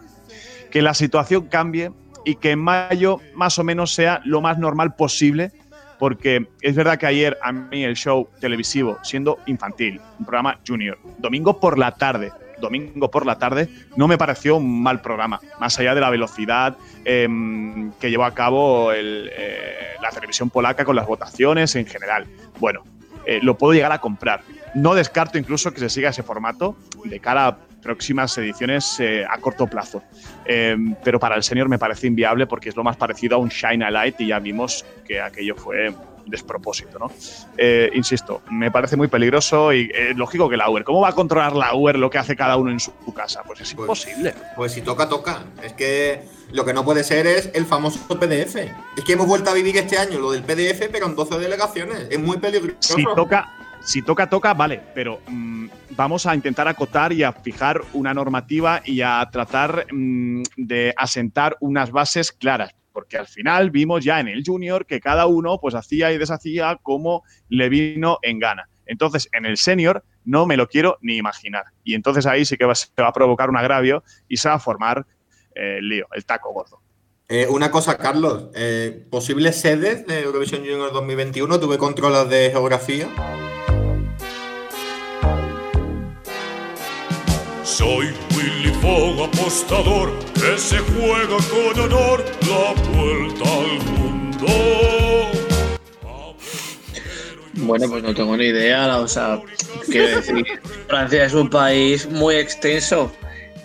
que 0.70 0.84
la 0.84 0.94
situación 0.94 1.48
cambie 1.48 1.92
y 2.26 2.36
que 2.36 2.52
en 2.52 2.60
mayo 2.60 3.20
más 3.36 3.60
o 3.60 3.64
menos 3.64 3.94
sea 3.94 4.22
lo 4.26 4.42
más 4.42 4.58
normal 4.58 4.96
posible, 4.96 5.52
porque 6.00 6.48
es 6.62 6.76
verdad 6.76 6.98
que 6.98 7.06
ayer 7.06 7.38
a 7.42 7.52
mí 7.52 7.84
el 7.84 7.96
show 7.96 8.28
televisivo, 8.40 9.00
siendo 9.04 9.40
infantil, 9.46 10.02
un 10.20 10.26
programa 10.26 10.60
junior, 10.68 10.98
domingo 11.18 11.60
por 11.60 11.78
la 11.78 11.92
tarde, 11.92 12.32
domingo 12.60 13.10
por 13.10 13.26
la 13.26 13.38
tarde, 13.38 13.70
no 13.96 14.08
me 14.08 14.18
pareció 14.18 14.58
un 14.58 14.82
mal 14.82 15.02
programa, 15.02 15.40
más 15.60 15.80
allá 15.80 15.96
de 15.96 16.02
la 16.02 16.10
velocidad 16.10 16.78
em, 17.06 17.92
que 17.94 18.10
llevó 18.10 18.26
a 18.26 18.34
cabo 18.34 18.92
eh, 18.94 19.30
la 20.02 20.10
televisión 20.10 20.50
polaca 20.50 20.86
con 20.86 20.96
las 20.96 21.08
votaciones 21.08 21.76
en 21.76 21.86
general. 21.86 22.26
Bueno, 22.60 22.84
eh, 23.26 23.40
lo 23.42 23.58
puedo 23.58 23.74
llegar 23.74 23.92
a 23.92 24.00
comprar. 24.00 24.42
No 24.76 24.96
descarto 24.96 25.38
incluso 25.38 25.72
que 25.72 25.80
se 25.80 25.90
siga 25.90 26.10
ese 26.10 26.24
formato 26.24 26.76
de 27.06 27.20
cara 27.20 27.48
a 27.48 27.58
próximas 27.84 28.36
ediciones 28.38 29.00
eh, 29.00 29.26
a 29.30 29.38
corto 29.40 29.68
plazo. 29.68 30.02
Eh, 30.46 30.76
pero 31.04 31.20
para 31.20 31.36
el 31.36 31.44
senior 31.44 31.70
me 31.70 31.78
parece 31.78 32.08
inviable 32.08 32.48
porque 32.48 32.70
es 32.70 32.76
lo 32.76 32.84
más 32.84 32.98
parecido 32.98 33.36
a 33.36 33.40
un 33.40 33.50
Shine 33.50 33.86
a 33.86 33.92
Light 33.92 34.20
y 34.22 34.28
ya 34.28 34.40
vimos 34.40 34.86
que 35.06 35.22
aquello 35.22 35.56
fue 35.56 35.94
despropósito, 36.26 36.98
¿no? 37.00 37.12
Eh, 37.58 37.92
insisto, 37.94 38.42
me 38.50 38.72
parece 38.72 38.96
muy 38.96 39.10
peligroso 39.10 39.74
y 39.74 39.92
es 39.94 40.16
lógico 40.16 40.50
que 40.50 40.56
la 40.56 40.70
UER. 40.70 40.86
¿Cómo 40.86 41.02
va 41.02 41.10
a 41.10 41.14
controlar 41.14 41.54
la 41.54 41.76
UER 41.76 41.98
lo 42.00 42.10
que 42.10 42.18
hace 42.18 42.36
cada 42.36 42.56
uno 42.56 42.72
en 42.72 42.80
su 42.80 42.94
casa? 43.14 43.44
Pues 43.46 43.60
es 43.60 43.74
Pues- 43.74 43.84
imposible. 44.06 44.34
Pues 44.56 44.72
si 44.72 44.82
toca, 44.82 45.10
toca. 45.10 45.44
Es 45.62 45.74
que 45.74 46.24
lo 46.54 46.64
que 46.64 46.74
no 46.74 46.86
puede 46.86 47.04
ser 47.04 47.28
es 47.28 47.50
el 47.54 47.66
famoso 47.66 48.00
PDF. 48.18 48.56
Es 48.96 49.04
que 49.06 49.14
hemos 49.14 49.28
vuelto 49.28 49.50
a 49.50 49.54
vivir 49.54 49.76
este 49.78 49.98
año 49.98 50.18
lo 50.20 50.32
del 50.32 50.44
PDF, 50.44 50.88
pero 50.90 51.08
en 51.08 51.16
12 51.16 51.38
delegaciones. 51.40 52.08
Es 52.10 52.20
muy 52.20 52.38
peligroso. 52.38 52.78
Si 52.80 53.04
toca, 53.04 53.52
si 53.86 54.02
toca, 54.02 54.30
toca, 54.30 54.54
vale, 54.54 54.82
pero 54.96 55.20
mm, 55.28 55.68
vamos 55.92 56.26
a 56.26 56.36
intentar 56.36 56.68
acotar 56.68 57.12
y 57.14 57.24
a 57.24 57.32
fijar 57.34 57.82
una 57.94 58.14
normativa 58.14 58.82
y 58.86 59.02
a 59.02 59.28
tratar 59.32 59.86
mm, 59.92 60.44
de 60.58 60.94
asentar 60.98 61.58
unas 61.60 61.92
bases 61.92 62.32
claras. 62.32 62.72
Porque 62.92 63.18
al 63.18 63.26
final 63.28 63.72
vimos 63.72 64.04
ya 64.06 64.20
en 64.20 64.28
el 64.28 64.44
junior 64.46 64.86
que 64.86 65.00
cada 65.00 65.26
uno 65.26 65.58
pues 65.60 65.74
hacía 65.74 66.12
y 66.12 66.18
deshacía 66.20 66.78
como 66.84 67.24
le 67.50 67.68
vino 67.70 68.20
en 68.22 68.38
gana. 68.40 68.70
Entonces, 68.86 69.30
en 69.34 69.46
el 69.46 69.58
senior 69.58 70.04
no 70.26 70.46
me 70.46 70.58
lo 70.58 70.68
quiero 70.68 70.98
ni 71.02 71.16
imaginar. 71.18 71.66
Y 71.84 71.96
entonces 71.96 72.26
ahí 72.28 72.46
sí 72.46 72.56
que 72.56 72.66
va- 72.66 72.76
se 72.76 72.88
va 73.02 73.08
a 73.08 73.14
provocar 73.14 73.50
un 73.50 73.58
agravio 73.58 74.04
y 74.28 74.38
se 74.38 74.48
va 74.48 74.56
a 74.56 74.60
formar 74.60 75.06
eh, 75.56 75.78
el 75.80 75.90
lío, 75.90 76.08
el 76.14 76.24
taco 76.26 76.54
gordo. 76.54 76.82
Eh, 77.30 77.48
una 77.50 77.72
cosa, 77.72 77.98
Carlos. 77.98 78.50
eh, 78.54 79.06
¿Posibles 79.10 79.60
sedes 79.60 80.06
de 80.06 80.22
Eurovisión 80.22 80.62
Junior 80.62 80.92
2021? 80.94 81.60
¿Tuve 81.60 81.78
controlas 81.80 82.30
de 82.30 82.52
geografía? 82.52 83.08
Soy 87.74 88.14
Willy 88.36 88.72
Fogg, 88.82 89.24
apostador, 89.24 90.14
que 90.36 90.60
se 90.60 90.78
con 90.78 91.80
honor 91.80 92.24
la 92.42 92.74
vuelta 92.92 93.44
al 93.50 93.80
mundo. 93.98 94.48
Bueno, 97.54 97.90
pues 97.90 98.04
no 98.04 98.14
tengo 98.14 98.38
ni 98.38 98.46
idea, 98.46 99.00
o 99.00 99.08
sea, 99.08 99.42
quiero 99.90 100.18
decir, 100.18 100.46
Francia 100.88 101.26
es 101.26 101.34
un 101.34 101.50
país 101.50 102.08
muy 102.08 102.36
extenso. 102.36 103.12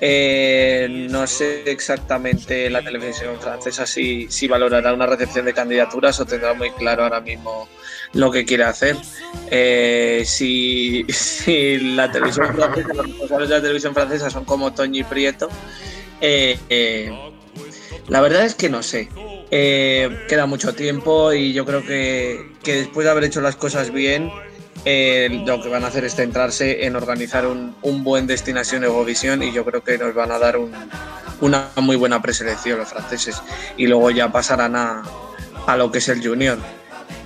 Eh, 0.01 0.89
no 1.11 1.27
sé 1.27 1.71
exactamente 1.71 2.71
la 2.71 2.81
televisión 2.81 3.39
francesa 3.39 3.85
si, 3.85 4.27
si 4.31 4.49
valorará 4.49 4.95
una 4.95 5.05
recepción 5.05 5.45
de 5.45 5.53
candidaturas 5.53 6.19
o 6.19 6.25
tendrá 6.25 6.55
muy 6.55 6.71
claro 6.71 7.03
ahora 7.03 7.21
mismo 7.21 7.69
lo 8.13 8.31
que 8.31 8.45
quiere 8.45 8.65
hacer. 8.65 8.97
Eh, 9.51 10.23
si, 10.27 11.05
la 11.95 12.11
televisión 12.11 12.55
francesa, 12.55 12.95
los 12.95 13.07
responsables 13.07 13.49
de 13.49 13.55
la 13.55 13.61
televisión 13.63 13.95
francesa 13.95 14.31
son 14.31 14.45
como 14.45 14.73
Toñi 14.73 15.05
Prieto, 15.05 15.49
eh, 16.21 16.59
eh, 16.69 17.13
la 18.09 18.21
verdad 18.21 18.45
es 18.45 18.55
que 18.55 18.69
no 18.69 18.83
sé. 18.83 19.09
Queda 19.51 20.45
mucho 20.47 20.75
tiempo 20.75 21.33
y 21.33 21.53
yo 21.55 21.65
creo 21.65 21.83
que, 21.85 22.53
que 22.63 22.75
después 22.75 23.05
de 23.07 23.11
haber 23.11 23.25
hecho 23.25 23.41
las 23.41 23.57
cosas 23.57 23.91
bien, 23.93 24.31
lo 24.85 25.63
que 25.63 25.69
van 25.71 25.85
a 25.85 25.89
hacer 25.89 26.05
es 26.05 26.15
centrarse 26.15 26.85
en 26.85 26.97
organizar 26.97 27.47
un, 27.47 27.75
un 27.83 28.05
buen 28.05 28.27
Destinación 28.27 28.85
Eurovisión 28.85 29.43
y 29.43 29.53
yo 29.53 29.65
creo 29.65 29.83
que 29.83 29.97
nos 29.99 30.15
van 30.15 30.33
a 30.33 30.39
dar 30.39 30.59
un- 30.59 30.73
una 31.41 31.69
muy 31.77 31.97
buena 31.97 32.21
preselección 32.21 32.79
los 32.79 32.89
franceses 32.89 33.41
y 33.77 33.87
luego 33.87 34.11
ya 34.11 34.31
pasarán 34.33 34.77
a, 34.77 35.03
a 35.67 35.77
lo 35.77 35.91
que 35.91 35.99
es 35.99 36.09
el 36.09 36.27
junior. 36.27 36.59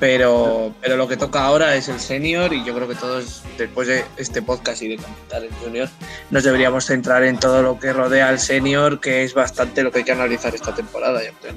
Pero, 0.06 0.74
pero 0.80 0.96
lo 0.96 1.06
que 1.06 1.16
toca 1.16 1.44
ahora 1.44 1.76
es 1.76 1.88
el 1.88 2.00
senior 2.00 2.52
y 2.52 2.64
yo 2.64 2.74
creo 2.74 2.88
que 2.88 2.96
todos, 2.96 3.44
después 3.56 3.86
de 3.86 4.04
este 4.16 4.42
podcast 4.42 4.82
y 4.82 4.88
de 4.88 4.96
comentar 4.96 5.44
el 5.44 5.52
junior, 5.62 5.88
nos 6.32 6.42
deberíamos 6.42 6.86
centrar 6.86 7.22
en 7.22 7.38
todo 7.38 7.62
lo 7.62 7.78
que 7.78 7.92
rodea 7.92 8.28
al 8.28 8.40
senior, 8.40 8.98
que 8.98 9.22
es 9.22 9.32
bastante 9.32 9.84
lo 9.84 9.92
que 9.92 9.98
hay 9.98 10.04
que 10.04 10.10
analizar 10.10 10.52
esta 10.56 10.74
temporada. 10.74 11.20
Yo 11.24 11.30
creo. 11.40 11.54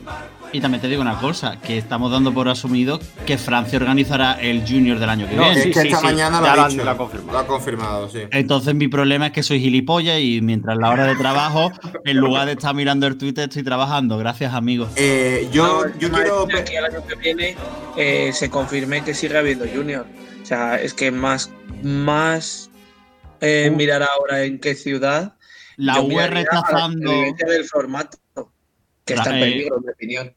Y 0.52 0.62
también 0.62 0.80
te 0.80 0.88
digo 0.88 1.02
una 1.02 1.18
cosa, 1.20 1.60
que 1.60 1.80
estamos 1.80 2.12
dando 2.12 2.36
por 2.36 2.48
asumido 2.48 3.00
que 3.26 3.40
Francia 3.40 3.80
organizará 3.80 4.34
el 4.34 4.62
Junior 4.62 5.00
del 5.00 5.10
año 5.10 5.28
que 5.28 5.36
No, 5.36 5.42
viene. 5.46 5.58
es 5.58 5.64
sí, 5.64 5.72
que 5.72 5.82
sí, 5.82 5.88
esta 5.88 6.00
sí, 6.02 6.06
mañana 6.06 6.40
lo 6.40 6.46
ha 6.48 6.56
lo 6.56 6.62
han- 6.66 6.70
dicho. 6.70 6.84
lo 6.84 6.92
ha 6.92 6.98
confirmado. 6.98 7.32
Lo 7.34 7.40
ha 7.40 7.48
confirmado, 7.48 8.10
sí. 8.12 8.20
Entonces 8.30 8.76
mi 8.76 8.88
problema 8.88 9.26
es 9.26 9.32
que 9.34 9.42
soy 9.42 9.60
gilipollas 9.60 10.20
y 10.20 10.42
mientras 10.44 10.78
la 10.78 10.92
hora 10.92 11.06
de 11.08 11.16
trabajo, 11.16 11.72
en 12.04 12.18
lugar 12.18 12.46
de 12.46 12.52
estar 12.52 12.76
mirando 12.76 13.08
el 13.08 13.18
Twitter, 13.18 13.46
estoy 13.50 13.64
trabajando. 13.64 14.20
Gracias, 14.20 14.54
amigos. 14.54 14.90
Eh, 14.98 15.50
yo, 15.52 15.88
No, 15.88 16.00
yo 16.00 16.12
quiero. 16.12 16.46
que 16.48 16.58
aquí 16.60 16.76
el 16.76 16.86
año 16.86 17.04
que 17.08 17.16
viene 17.16 17.56
eh, 17.98 18.32
se 18.36 18.50
confirme 18.50 19.04
que 19.04 19.14
sigue 19.14 19.38
habiendo 19.38 19.66
Junior. 19.68 20.06
O 20.44 20.46
sea, 20.46 20.80
es 20.82 20.94
que 20.94 21.10
más, 21.12 21.50
más 21.84 22.70
eh, 23.42 23.70
Uh. 23.72 23.76
mirar 23.76 24.04
ahora 24.04 24.44
en 24.44 24.60
qué 24.60 24.76
ciudad. 24.76 25.36
La 25.78 25.96
yo 25.96 26.04
UE 26.04 26.16
la 26.16 26.28
rechazando. 26.28 27.02
supervivencia 27.12 27.48
del 27.48 27.64
formato, 27.66 28.18
que 29.06 29.14
está 29.16 29.30
en 29.32 29.36
Eh, 29.38 29.40
peligro, 29.42 29.78
en 29.78 29.84
mi 29.86 29.92
opinión. 29.92 30.36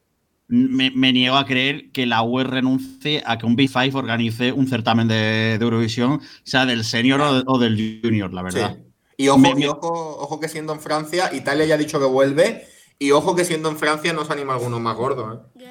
Me, 0.51 0.89
me 0.91 1.13
niego 1.13 1.35
a 1.37 1.45
creer 1.45 1.91
que 1.91 2.05
la 2.07 2.23
UE 2.23 2.43
renuncie 2.43 3.21
a 3.25 3.37
que 3.37 3.45
un 3.45 3.55
B5 3.55 3.93
organice 3.93 4.51
un 4.51 4.67
certamen 4.67 5.07
de, 5.07 5.57
de 5.59 5.63
Eurovisión, 5.63 6.21
sea 6.43 6.65
del 6.65 6.83
senior 6.83 7.21
o, 7.21 7.33
de- 7.35 7.43
o 7.45 7.59
del 7.59 7.99
junior, 8.03 8.33
la 8.33 8.41
Sí. 8.49 8.55
verdad. 8.57 8.77
Y, 9.15 9.27
ojo, 9.27 9.37
Me- 9.37 9.49
y 9.51 9.55
me- 9.55 9.69
ojo, 9.69 10.17
ojo 10.19 10.39
que 10.39 10.47
siendo 10.49 10.73
en 10.73 10.79
Francia, 10.79 11.29
Italia 11.33 11.65
ya 11.65 11.75
ha 11.75 11.77
dicho 11.77 11.99
que 11.99 12.05
vuelve. 12.05 12.65
Y 12.97 13.11
ojo 13.11 13.35
que 13.35 13.45
siendo 13.45 13.69
en 13.69 13.77
Francia 13.77 14.11
no 14.11 14.25
se 14.25 14.33
anima 14.33 14.53
alguno 14.55 14.79
más 14.79 14.97
gordo. 14.97 15.33
¿eh? 15.55 15.63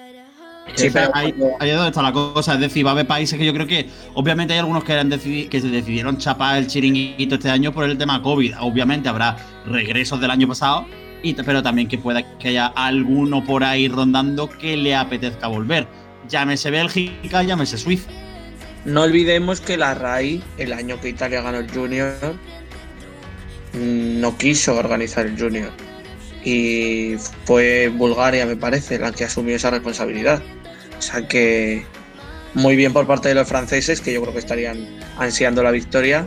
Sí, 0.75 0.91
pero 0.93 1.11
ahí, 1.15 1.35
ahí 1.61 1.71
es 1.71 1.77
donde 1.77 1.89
está 1.89 2.03
la 2.03 2.13
cosa. 2.13 2.55
Es 2.55 2.61
decir, 2.61 2.85
va 2.85 2.91
a 2.91 2.93
haber 2.93 3.07
países 3.07 3.39
que 3.39 3.45
yo 3.45 3.53
creo 3.53 3.67
que, 3.67 3.89
obviamente, 4.15 4.53
hay 4.53 4.61
algunos 4.61 4.85
que, 4.85 4.93
han 4.93 5.11
que 5.11 5.61
se 5.61 5.69
decidieron 5.69 6.19
chapar 6.19 6.59
el 6.59 6.67
chiringuito 6.67 7.37
este 7.37 7.51
año 7.51 7.73
por 7.73 7.85
el 7.85 7.99
tema 7.99 8.23
COVID. 8.23 8.55
Obviamente 8.61 9.09
habrá 9.09 9.37
regresos 9.67 10.21
del 10.21 10.31
año 10.31 10.49
pasado, 10.49 10.87
y, 11.23 11.35
pero 11.35 11.63
también 11.63 11.89
que 11.89 11.99
pueda 11.99 12.39
que 12.39 12.49
haya 12.49 12.67
alguno 12.69 13.45
por 13.45 13.65
ahí 13.65 13.89
rondando 13.89 14.49
que 14.49 14.77
le 14.77 14.95
apetezca 14.95 15.49
volver. 15.49 15.87
Llámese 16.29 16.71
Bélgica, 16.71 17.43
llámese 17.43 17.79
Suiza. 17.79 18.09
No 18.85 19.03
olvidemos 19.03 19.61
que 19.61 19.77
la 19.77 19.95
RAI, 19.95 20.43
el 20.57 20.73
año 20.73 21.01
que 21.01 21.09
Italia 21.09 21.43
ganó 21.43 21.59
el 21.59 21.71
Junior, 21.71 22.15
no 23.73 24.37
quiso 24.39 24.77
organizar 24.77 25.27
el 25.27 25.39
Junior. 25.39 25.71
Y 26.45 27.17
fue 27.45 27.89
Bulgaria, 27.89 28.47
me 28.47 28.57
parece, 28.57 28.99
la 28.99 29.13
que 29.13 29.25
asumió 29.25 29.57
esa 29.57 29.71
responsabilidad. 29.71 30.43
O 30.99 31.03
sea 31.03 31.27
que 31.27 31.85
muy 32.55 32.77
bien 32.77 32.93
por 32.93 33.07
parte 33.07 33.29
de 33.29 33.35
los 33.35 33.49
franceses, 33.49 34.01
que 34.01 34.13
yo 34.13 34.21
creo 34.21 34.33
que 34.33 34.41
estarían 34.41 34.87
ansiando 35.19 35.63
la 35.63 35.71
victoria. 35.71 36.27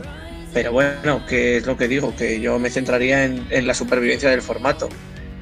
Pero 0.54 0.72
bueno, 0.72 1.24
que 1.26 1.58
es 1.58 1.66
lo 1.66 1.76
que 1.76 1.88
digo, 1.88 2.14
que 2.14 2.40
yo 2.40 2.58
me 2.58 2.70
centraría 2.70 3.24
en, 3.24 3.66
la 3.66 3.74
supervivencia 3.74 4.30
del 4.30 4.42
formato. 4.42 4.88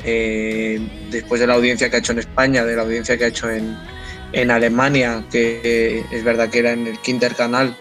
Eh, 0.04 0.80
después 1.10 1.40
de 1.40 1.46
la 1.46 1.54
audiencia 1.54 1.90
que 1.90 1.96
ha 1.96 1.98
hecho 1.98 2.12
en 2.12 2.20
España, 2.20 2.64
de 2.64 2.76
la 2.76 2.82
audiencia 2.82 3.18
que 3.18 3.24
ha 3.24 3.28
hecho 3.28 3.50
en, 3.50 3.76
en 4.32 4.50
Alemania, 4.50 5.24
que 5.30 6.04
es 6.10 6.24
verdad 6.24 6.48
que 6.48 6.60
era 6.60 6.72
en 6.72 6.86
el 6.86 6.98
Kinder 6.98 7.34
Canal, 7.34 7.76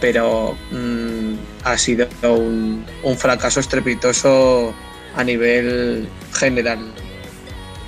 pero 0.00 0.56
mm, 0.70 1.34
ha 1.64 1.78
sido 1.78 2.06
un 2.22 3.16
fracaso 3.16 3.60
estrepitoso 3.60 4.74
a 5.16 5.24
nivel 5.24 6.08
general. 6.32 6.92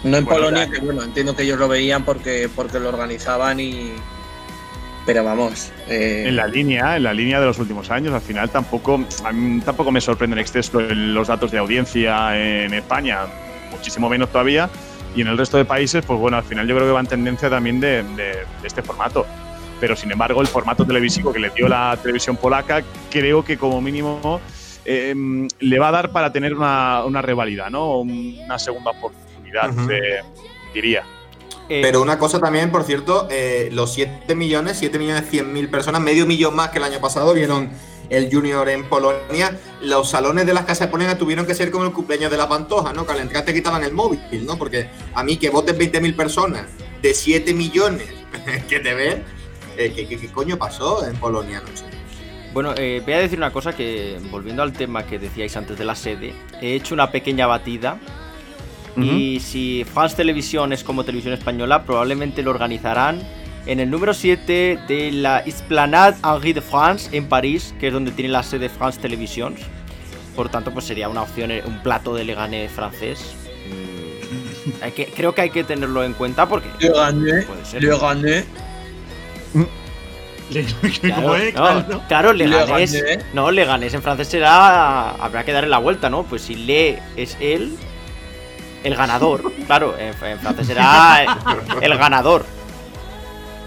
No 0.07 0.17
en 0.19 0.25
Bueno, 0.25 0.41
Polonia, 0.41 0.67
ya- 0.67 0.73
que 0.73 0.79
bueno, 0.81 1.03
entiendo 1.03 1.35
que 1.37 1.43
ellos 1.43 1.59
lo 1.59 1.69
veían 1.69 2.05
porque, 2.05 2.49
porque 2.55 2.79
lo 2.79 2.89
organizaban 2.89 3.61
y. 3.61 3.93
Pero 5.05 5.23
vamos. 5.23 5.71
eh, 5.89 6.25
En 6.27 6.37
la 6.37 6.47
línea, 6.49 6.97
en 6.97 7.05
la 7.05 7.15
línea 7.15 7.39
de 7.39 7.47
los 7.47 7.59
últimos 7.59 7.91
años, 7.91 8.13
al 8.13 8.21
final 8.21 8.51
tampoco, 8.51 9.05
a 9.25 9.33
mí 9.33 9.61
tampoco 9.61 9.93
me 9.93 10.01
sorprende 10.01 10.35
en 10.35 10.41
exceso 10.41 10.81
los 10.81 11.29
datos 11.29 11.51
de 11.53 11.59
audiencia 11.59 12.37
en 12.37 12.75
España, 12.75 13.21
muchísimo 13.71 14.09
menos 14.09 14.31
todavía, 14.31 14.69
y 15.15 15.21
en 15.21 15.29
el 15.29 15.39
resto 15.39 15.59
de 15.59 15.65
países, 15.65 16.05
pues 16.05 16.19
bueno, 16.19 16.37
al 16.37 16.43
final 16.45 16.67
yo 16.67 16.75
creo 16.75 16.89
que 16.89 16.93
va 16.93 17.01
en 17.01 17.07
tendencia 17.07 17.49
también 17.49 17.79
de, 17.79 18.03
de- 18.03 18.45
de 18.61 18.67
este 18.67 18.83
formato. 18.83 19.25
Pero 19.79 19.95
sin 19.95 20.11
embargo, 20.11 20.41
el 20.41 20.47
formato 20.49 20.85
televisivo 20.85 21.33
que 21.33 21.39
le 21.39 21.51
dio 21.51 21.69
la 21.69 21.97
televisión 22.03 22.37
polaca, 22.37 22.83
creo 23.11 23.45
que 23.45 23.57
como 23.59 23.81
mínimo 23.81 24.41
eh, 24.85 25.15
le 25.61 25.79
va 25.79 25.89
a 25.89 25.93
dar 25.93 26.11
para 26.11 26.33
tener 26.33 26.55
una, 26.55 27.05
una 27.05 27.21
revalida, 27.23 27.69
¿no? 27.71 27.99
Una 28.01 28.59
segunda 28.59 28.91
oportunidad, 28.93 29.26
Eh, 29.91 30.23
diría. 30.75 31.05
Eh, 31.69 31.81
Pero 31.83 32.01
una 32.01 32.19
cosa 32.19 32.39
también, 32.39 32.71
por 32.71 32.85
cierto, 32.85 33.27
eh, 33.31 33.71
los 33.73 33.93
7 33.93 34.35
millones, 34.35 34.77
7 34.79 34.99
millones 34.99 35.29
100 35.29 35.53
mil 35.53 35.69
personas, 35.69 36.01
medio 36.01 36.27
millón 36.27 36.55
más 36.55 36.71
que 36.71 36.79
el 36.79 36.85
año 36.85 37.01
pasado, 37.01 37.35
vieron 37.35 37.71
el 38.09 38.33
Junior 38.33 38.69
en 38.69 38.85
Polonia. 38.85 39.59
Los 39.81 40.11
salones 40.11 40.47
de 40.47 40.55
las 40.55 40.65
casas 40.65 40.87
de 40.87 40.89
Polonia 40.89 41.19
tuvieron 41.19 41.45
que 41.45 41.55
ser 41.55 41.71
como 41.71 41.85
el 41.85 41.93
cumpleaños 41.93 42.31
de 42.31 42.37
la 42.37 42.49
pantoja, 42.49 42.93
¿no? 42.93 43.05
Que 43.05 43.13
al 43.13 43.21
entrar 43.21 43.45
te 43.45 43.53
quitaban 43.53 43.83
el 43.83 43.93
móvil, 43.93 44.21
¿no? 44.47 44.57
Porque 44.57 44.89
a 45.15 45.25
mí 45.25 45.37
que 45.39 45.51
voten 45.51 45.77
20 45.77 46.01
mil 46.01 46.15
personas 46.15 46.67
de 47.03 47.15
7 47.15 47.53
millones 47.53 48.07
que 48.69 48.79
te 48.79 48.95
ven, 48.95 49.25
eh, 49.77 49.93
¿qué, 49.95 50.07
qué, 50.07 50.19
qué 50.19 50.29
coño 50.29 50.57
pasó 50.57 51.05
en 51.05 51.17
Polonia? 51.17 51.61
No 51.61 51.77
sé. 51.77 51.85
Bueno, 52.57 52.73
eh, 52.77 53.03
voy 53.05 53.13
a 53.13 53.19
decir 53.19 53.39
una 53.39 53.53
cosa 53.53 53.77
que, 53.77 54.19
volviendo 54.31 54.63
al 54.63 54.73
tema 54.73 55.05
que 55.05 55.19
decíais 55.19 55.55
antes 55.59 55.77
de 55.77 55.85
la 55.85 55.95
sede, 55.95 56.33
he 56.63 56.75
hecho 56.75 56.95
una 56.95 57.11
pequeña 57.11 57.47
batida. 57.47 57.99
Y 59.05 59.41
si 59.41 59.85
Fans 59.85 60.15
Televisión 60.15 60.73
es 60.73 60.83
como 60.83 61.05
Televisión 61.05 61.35
Española, 61.35 61.85
probablemente 61.85 62.43
lo 62.43 62.51
organizarán 62.51 63.21
En 63.67 63.81
el 63.81 63.91
número 63.91 64.15
7 64.15 64.79
de 64.89 65.11
la 65.13 65.41
Esplanade 65.41 66.17
Henri 66.25 66.53
de 66.53 66.61
France 66.63 67.15
en 67.17 67.29
París, 67.29 67.75
que 67.81 67.89
es 67.89 67.93
donde 67.93 68.13
tiene 68.13 68.31
la 68.31 68.43
sede 68.45 68.69
France 68.69 69.01
Televisions. 69.01 69.61
Por 70.37 70.49
tanto, 70.51 70.71
pues 70.73 70.85
sería 70.85 71.09
una 71.09 71.23
opción, 71.23 71.51
eh, 71.51 71.63
un 71.67 71.83
plato 71.83 72.15
de 72.15 72.25
Leganés 72.25 72.71
francés. 72.71 73.35
Mm, 73.69 74.83
hay 74.85 74.93
que, 74.93 75.07
creo 75.07 75.35
que 75.35 75.41
hay 75.43 75.51
que 75.51 75.65
tenerlo 75.65 76.05
en 76.05 76.13
cuenta 76.13 76.49
porque 76.49 76.69
Le 76.79 76.91
gané, 76.91 77.43
puede 77.43 77.65
ser. 77.65 77.83
le 77.83 77.99
gané. 77.99 78.45
Claro, 81.01 81.15
¿Cómo 81.23 81.35
es? 81.35 81.55
no, 81.55 81.61
Claro. 81.61 82.03
claro, 82.09 82.33
Leganés. 82.33 82.93
Leganés. 82.93 83.25
No, 83.35 83.51
Leganés 83.51 83.95
en 83.95 84.03
francés 84.03 84.29
será. 84.29 85.11
Habrá 85.13 85.45
que 85.45 85.53
darle 85.53 85.71
la 85.71 85.79
vuelta, 85.79 86.09
¿no? 86.09 86.23
Pues 86.23 86.43
si 86.43 86.55
Le 86.55 87.01
es 87.17 87.37
él, 87.41 87.77
el 88.87 88.95
ganador. 88.95 89.53
Claro, 89.67 89.97
en, 89.99 90.15
en 90.25 90.39
francés 90.39 90.67
será 90.69 91.27
el, 91.81 91.99
ganador. 91.99 92.45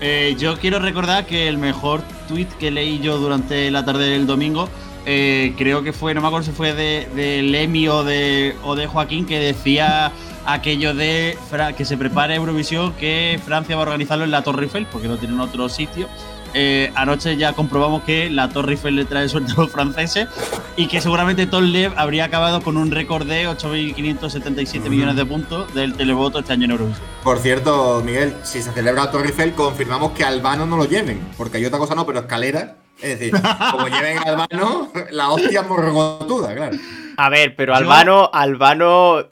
Eh, 0.02 0.36
yo 0.40 0.58
quiero 0.58 0.80
recordar 0.80 1.26
que 1.26 1.48
el 1.48 1.58
mejor 1.58 2.02
tweet 2.28 2.48
que 2.60 2.72
leí 2.72 3.00
yo 3.00 3.18
durante 3.18 3.70
la 3.70 3.84
tarde 3.84 4.10
del 4.10 4.26
domingo, 4.26 4.70
eh, 5.06 5.54
creo 5.58 5.84
que 5.84 5.92
fue, 5.92 6.14
no 6.14 6.22
me 6.22 6.28
acuerdo 6.28 6.46
si 6.46 6.52
fue 6.52 6.74
de, 6.74 7.10
de 7.16 7.42
Lemi 7.42 7.88
o 7.90 8.04
de, 8.04 8.56
o 8.64 8.76
de 8.76 8.88
Joaquín, 8.88 9.26
que 9.26 9.40
decía 9.40 10.12
aquello 10.46 10.94
de 10.94 11.38
que 11.78 11.86
se 11.86 11.98
prepare 11.98 12.36
Eurovisión, 12.36 12.94
que 12.94 13.40
Francia 13.46 13.76
va 13.76 13.84
a 13.84 13.86
organizarlo 13.86 14.24
en 14.24 14.32
la 14.32 14.42
Torre 14.42 14.64
Eiffel, 14.64 14.86
porque 14.86 15.08
no 15.08 15.18
tienen 15.18 15.40
otro 15.40 15.68
sitio. 15.68 16.08
Eh, 16.54 16.92
anoche 16.96 17.38
ya 17.38 17.54
comprobamos 17.54 18.04
que 18.04 18.30
la 18.30 18.50
Torre 18.50 18.74
Eiffel 18.74 18.96
le 18.96 19.06
trae 19.06 19.30
suerte 19.30 19.52
a 19.52 19.62
los 19.62 19.72
franceses 19.72 20.28
y 20.76 20.88
que 20.88 21.02
seguramente 21.02 21.48
Lev 21.62 21.94
habría 21.98 22.26
acabado 22.26 22.62
con 22.62 22.78
un 22.78 22.92
récord 22.92 23.28
de 23.28 23.48
8.577 23.48 24.90
millones 24.90 25.16
de 25.16 25.26
puntos 25.26 25.74
del 25.74 25.94
televoto 25.96 26.40
este 26.40 26.54
año 26.54 26.66
en 26.66 26.72
Eurovisión. 26.72 27.06
Por 27.24 27.40
cierto, 27.40 28.02
Miguel, 28.04 28.36
si 28.44 28.62
se 28.62 28.72
celebra 28.72 29.06
la 29.06 29.12
Torre 29.12 29.28
Eiffel, 29.28 29.54
confirmamos 29.54 30.14
que 30.14 30.24
Albano 30.24 30.66
no 30.66 30.78
lo 30.78 30.86
lleven. 30.86 31.20
Porque 31.38 31.58
hay 31.58 31.66
otra 31.66 31.80
cosa 31.80 31.96
no, 31.96 32.06
pero 32.06 32.20
escalera. 32.20 32.78
Es 33.02 33.20
decir, 33.20 33.34
como 33.72 33.88
lleven 33.90 34.18
a 34.18 34.22
Albano, 34.22 34.92
la 35.12 35.30
hostia 35.30 35.64
morgotuda, 35.64 36.56
claro. 36.56 36.78
A 37.18 37.30
ver, 37.30 37.56
pero 37.56 37.76
Albano, 37.76 38.30
Albano 38.34 39.26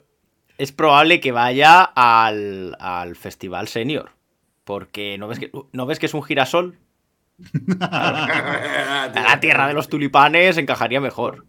es 0.58 0.72
probable 0.72 1.20
que 1.20 1.32
vaya 1.32 1.82
al, 1.82 2.76
al 2.80 3.16
festival 3.16 3.68
senior. 3.68 4.10
Porque 4.64 5.16
¿no 5.16 5.28
ves, 5.28 5.38
que, 5.38 5.50
¿no 5.72 5.86
ves 5.86 5.98
que 5.98 6.06
es 6.06 6.14
un 6.14 6.22
girasol? 6.22 6.76
La 7.78 9.38
tierra 9.40 9.68
de 9.68 9.74
los 9.74 9.88
tulipanes 9.88 10.56
encajaría 10.58 11.00
mejor. 11.00 11.44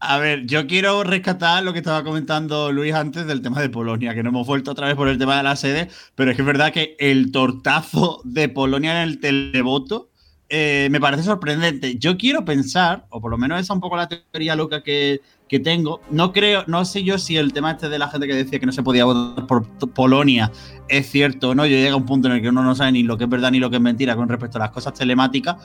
A 0.00 0.18
ver, 0.18 0.46
yo 0.46 0.66
quiero 0.66 1.02
rescatar 1.04 1.62
lo 1.62 1.72
que 1.72 1.80
estaba 1.80 2.04
comentando 2.04 2.72
Luis 2.72 2.94
antes 2.94 3.26
del 3.26 3.42
tema 3.42 3.60
de 3.60 3.68
Polonia, 3.68 4.14
que 4.14 4.22
no 4.22 4.30
hemos 4.30 4.46
vuelto 4.46 4.70
otra 4.70 4.86
vez 4.86 4.96
por 4.96 5.08
el 5.08 5.18
tema 5.18 5.36
de 5.36 5.42
la 5.42 5.56
sede, 5.56 5.88
pero 6.14 6.30
es 6.30 6.36
que 6.36 6.42
es 6.42 6.46
verdad 6.46 6.72
que 6.72 6.96
el 6.98 7.32
tortazo 7.32 8.22
de 8.24 8.48
Polonia 8.48 9.02
en 9.02 9.08
el 9.08 9.20
televoto 9.20 10.10
eh, 10.48 10.88
me 10.90 11.00
parece 11.00 11.22
sorprendente. 11.22 11.98
Yo 11.98 12.16
quiero 12.16 12.44
pensar, 12.44 13.06
o 13.10 13.20
por 13.20 13.30
lo 13.30 13.38
menos 13.38 13.56
esa 13.56 13.72
es 13.72 13.76
un 13.76 13.80
poco 13.80 13.96
la 13.96 14.08
teoría 14.08 14.56
loca 14.56 14.82
que, 14.82 15.20
que 15.52 15.60
tengo, 15.60 16.00
no 16.10 16.32
creo, 16.32 16.64
no 16.66 16.82
sé 16.86 17.04
yo 17.04 17.18
si 17.18 17.36
el 17.36 17.52
tema 17.52 17.72
este 17.72 17.90
de 17.90 17.98
la 17.98 18.08
gente 18.08 18.26
que 18.26 18.34
decía 18.34 18.58
que 18.58 18.64
no 18.64 18.72
se 18.72 18.82
podía 18.82 19.04
votar 19.04 19.46
por 19.46 19.66
Polonia 19.92 20.50
es 20.88 21.10
cierto 21.10 21.50
o 21.50 21.54
no, 21.54 21.66
yo 21.66 21.76
llega 21.76 21.92
a 21.92 21.96
un 21.96 22.06
punto 22.06 22.28
en 22.28 22.36
el 22.36 22.40
que 22.40 22.48
uno 22.48 22.62
no 22.62 22.74
sabe 22.74 22.92
ni 22.92 23.02
lo 23.02 23.18
que 23.18 23.24
es 23.24 23.30
verdad 23.30 23.50
ni 23.50 23.58
lo 23.58 23.68
que 23.68 23.76
es 23.76 23.82
mentira 23.82 24.16
con 24.16 24.30
respecto 24.30 24.56
a 24.56 24.60
las 24.60 24.70
cosas 24.70 24.94
telemáticas, 24.94 25.56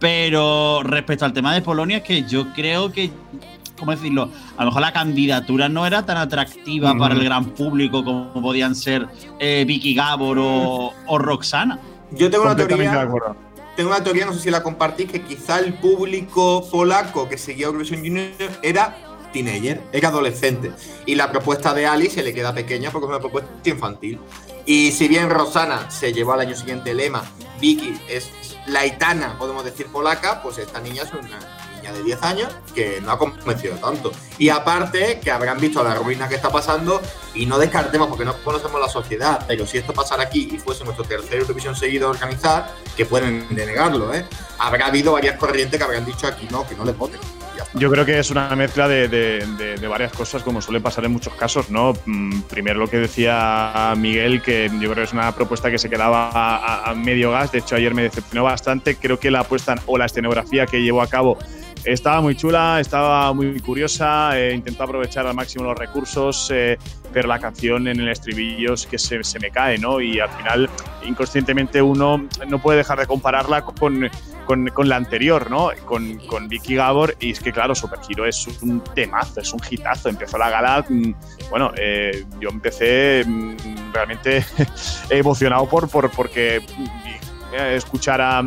pero 0.00 0.82
respecto 0.82 1.26
al 1.26 1.34
tema 1.34 1.52
de 1.52 1.60
Polonia 1.60 1.98
es 1.98 2.04
que 2.04 2.22
yo 2.22 2.54
creo 2.54 2.90
que 2.90 3.10
¿cómo 3.78 3.90
decirlo? 3.90 4.30
A 4.56 4.64
lo 4.64 4.70
mejor 4.70 4.80
la 4.80 4.94
candidatura 4.94 5.68
no 5.68 5.86
era 5.86 6.06
tan 6.06 6.16
atractiva 6.16 6.96
para 6.96 7.12
el 7.12 7.22
gran 7.22 7.44
público 7.50 8.02
como 8.02 8.40
podían 8.40 8.74
ser 8.74 9.06
eh, 9.40 9.66
Vicky 9.68 9.94
Gabor 9.94 10.38
o, 10.38 10.94
o 11.06 11.18
Roxana. 11.18 11.78
Yo 12.12 12.30
tengo 12.30 12.44
una 12.44 12.56
teoría. 12.56 13.06
Tengo 13.76 13.90
una 13.90 14.02
teoría, 14.02 14.24
no 14.24 14.32
sé 14.32 14.38
si 14.38 14.50
la 14.50 14.62
compartís, 14.62 15.10
que 15.10 15.20
quizá 15.20 15.58
el 15.58 15.74
público 15.74 16.66
polaco 16.70 17.28
que 17.28 17.36
seguía 17.36 17.66
Eurovisión 17.66 18.00
Junior 18.00 18.30
era 18.62 18.96
teenager, 19.34 19.82
era 19.92 20.08
adolescente. 20.08 20.72
Y 21.04 21.16
la 21.16 21.30
propuesta 21.30 21.74
de 21.74 21.86
Ali 21.86 22.08
se 22.08 22.22
le 22.22 22.32
queda 22.32 22.54
pequeña 22.54 22.90
porque 22.90 23.06
es 23.06 23.10
una 23.10 23.20
propuesta 23.20 23.50
infantil. 23.64 24.18
Y 24.64 24.92
si 24.92 25.08
bien 25.08 25.28
Rosana 25.28 25.90
se 25.90 26.12
llevó 26.12 26.32
al 26.32 26.40
año 26.40 26.56
siguiente 26.56 26.92
el 26.92 26.96
lema, 26.96 27.22
Vicky 27.60 28.00
es 28.08 28.30
laitana, 28.66 29.36
podemos 29.38 29.64
decir 29.64 29.86
polaca, 29.88 30.42
pues 30.42 30.56
esta 30.56 30.80
niña 30.80 31.02
es 31.02 31.12
una 31.12 31.38
niña 31.76 31.92
de 31.92 32.02
10 32.02 32.22
años 32.22 32.52
que 32.74 33.00
no 33.02 33.10
ha 33.10 33.18
convencido 33.18 33.76
tanto. 33.76 34.10
Y 34.38 34.48
aparte, 34.48 35.20
que 35.22 35.30
habrán 35.30 35.60
visto 35.60 35.84
la 35.84 35.94
ruina 35.94 36.28
que 36.28 36.36
está 36.36 36.50
pasando 36.50 37.02
y 37.34 37.44
no 37.44 37.58
descartemos 37.58 38.08
porque 38.08 38.24
no 38.24 38.34
conocemos 38.42 38.80
la 38.80 38.88
sociedad, 38.88 39.44
pero 39.46 39.66
si 39.66 39.76
esto 39.76 39.92
pasara 39.92 40.22
aquí 40.22 40.48
y 40.50 40.58
fuese 40.58 40.84
nuestro 40.84 41.04
tercer 41.04 41.40
Eurovisión 41.40 41.76
seguido 41.76 42.06
a 42.06 42.12
organizar, 42.12 42.74
que 42.96 43.04
pueden 43.04 43.54
denegarlo, 43.54 44.14
¿eh? 44.14 44.24
Habrá 44.58 44.86
habido 44.86 45.12
varias 45.12 45.36
corrientes 45.36 45.76
que 45.76 45.84
habrán 45.84 46.06
dicho 46.06 46.26
aquí 46.26 46.48
no, 46.50 46.66
que 46.66 46.74
no 46.74 46.86
le 46.86 46.92
voten. 46.92 47.20
Yo 47.74 47.90
creo 47.90 48.04
que 48.04 48.18
es 48.18 48.30
una 48.30 48.54
mezcla 48.56 48.86
de, 48.88 49.08
de- 49.08 49.88
varias 49.88 50.12
cosas, 50.12 50.42
como 50.42 50.60
suele 50.60 50.80
pasar 50.80 51.04
en 51.04 51.12
muchos 51.12 51.34
casos, 51.34 51.70
¿no? 51.70 51.92
Mm, 52.06 52.40
Primero 52.42 52.78
lo 52.80 52.88
que 52.88 52.96
decía 52.98 53.92
Miguel, 53.96 54.42
que 54.42 54.68
yo 54.72 54.90
creo 54.90 54.94
que 54.94 55.02
es 55.02 55.12
una 55.12 55.32
propuesta 55.34 55.70
que 55.70 55.78
se 55.78 55.88
quedaba 55.90 56.30
a- 56.32 56.90
a 56.90 56.94
medio 56.94 57.30
gas. 57.30 57.52
De 57.52 57.58
hecho, 57.58 57.76
ayer 57.76 57.94
me 57.94 58.02
decepcionó 58.02 58.44
bastante. 58.44 58.96
Creo 58.96 59.18
que 59.20 59.30
la 59.30 59.40
apuesta 59.40 59.74
o 59.86 59.98
la 59.98 60.06
escenografía 60.06 60.66
que 60.66 60.82
llevó 60.82 61.02
a 61.02 61.06
cabo 61.06 61.38
estaba 61.84 62.20
muy 62.20 62.34
chula, 62.34 62.80
estaba 62.80 63.32
muy 63.32 63.60
curiosa, 63.60 64.38
eh, 64.38 64.54
intentó 64.54 64.84
aprovechar 64.84 65.26
al 65.26 65.34
máximo 65.34 65.64
los 65.64 65.78
recursos, 65.78 66.50
eh, 66.52 66.78
pero 67.12 67.28
la 67.28 67.38
canción 67.38 67.86
en 67.88 68.00
el 68.00 68.08
estribillo 68.08 68.74
es 68.74 68.86
que 68.86 68.98
se, 68.98 69.22
se 69.22 69.38
me 69.38 69.50
cae, 69.50 69.78
¿no? 69.78 70.00
Y 70.00 70.18
al 70.18 70.30
final, 70.30 70.70
inconscientemente, 71.04 71.82
uno 71.82 72.26
no 72.48 72.58
puede 72.60 72.78
dejar 72.78 72.98
de 72.98 73.06
compararla 73.06 73.62
con, 73.62 74.10
con, 74.46 74.68
con 74.68 74.88
la 74.88 74.96
anterior, 74.96 75.50
¿no? 75.50 75.70
Con, 75.84 76.18
con 76.26 76.48
Vicky 76.48 76.74
Gabor. 76.76 77.14
Y 77.20 77.32
es 77.32 77.40
que, 77.40 77.52
claro, 77.52 77.74
Super 77.74 78.00
Hero 78.08 78.26
es 78.26 78.46
un 78.62 78.82
temazo, 78.94 79.40
es 79.40 79.52
un 79.52 79.60
hitazo. 79.68 80.08
Empezó 80.08 80.38
la 80.38 80.50
gala. 80.50 80.84
mm, 80.88 81.14
Bueno, 81.50 81.72
eh, 81.76 82.24
yo 82.40 82.48
empecé 82.48 83.24
mm, 83.26 83.92
realmente 83.92 84.44
emocionado 85.10 85.68
por, 85.68 85.88
por 85.88 86.10
porque 86.10 86.60
mm, 86.60 87.54
escuchar 87.54 88.20
a, 88.20 88.42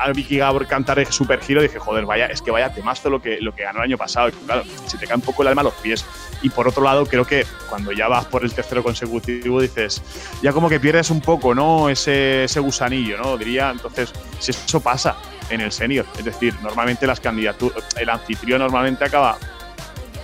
a 0.00 0.12
Vicky 0.12 0.38
Gabor 0.38 0.66
cantar 0.66 1.04
Super 1.12 1.40
Hero. 1.46 1.62
Dije, 1.62 1.78
joder, 1.78 2.06
vaya, 2.06 2.26
es 2.26 2.42
que 2.42 2.50
vaya 2.50 2.72
temazo 2.72 3.10
lo 3.10 3.20
que, 3.20 3.40
lo 3.40 3.54
que 3.54 3.62
ganó 3.62 3.78
el 3.78 3.84
año 3.84 3.98
pasado. 3.98 4.28
Y 4.28 4.32
claro, 4.32 4.62
se 4.86 4.98
te 4.98 5.06
cae 5.06 5.16
un 5.16 5.22
poco 5.22 5.42
el 5.42 5.48
alma 5.48 5.62
a 5.62 5.64
los 5.64 5.74
pies. 5.74 6.04
Y 6.42 6.50
por 6.50 6.68
otro 6.68 6.82
lado, 6.82 7.06
creo 7.06 7.24
que 7.24 7.44
cuando 7.68 7.92
ya 7.92 8.08
vas 8.08 8.26
por 8.26 8.44
el 8.44 8.52
tercero 8.52 8.82
consecutivo, 8.82 9.60
dices, 9.60 10.02
ya 10.42 10.52
como 10.52 10.68
que 10.68 10.78
pierdes 10.78 11.10
un 11.10 11.20
poco, 11.20 11.54
¿no? 11.54 11.88
Ese, 11.88 12.44
ese 12.44 12.60
gusanillo, 12.60 13.18
¿no? 13.18 13.36
Diría, 13.36 13.70
entonces, 13.70 14.12
si 14.38 14.52
eso 14.52 14.80
pasa 14.80 15.16
en 15.50 15.60
el 15.60 15.72
senior, 15.72 16.06
es 16.16 16.24
decir, 16.24 16.54
normalmente 16.62 17.06
las 17.06 17.20
candidaturas, 17.20 17.84
el 17.96 18.08
anfitrión 18.08 18.60
normalmente 18.60 19.04
acaba 19.04 19.38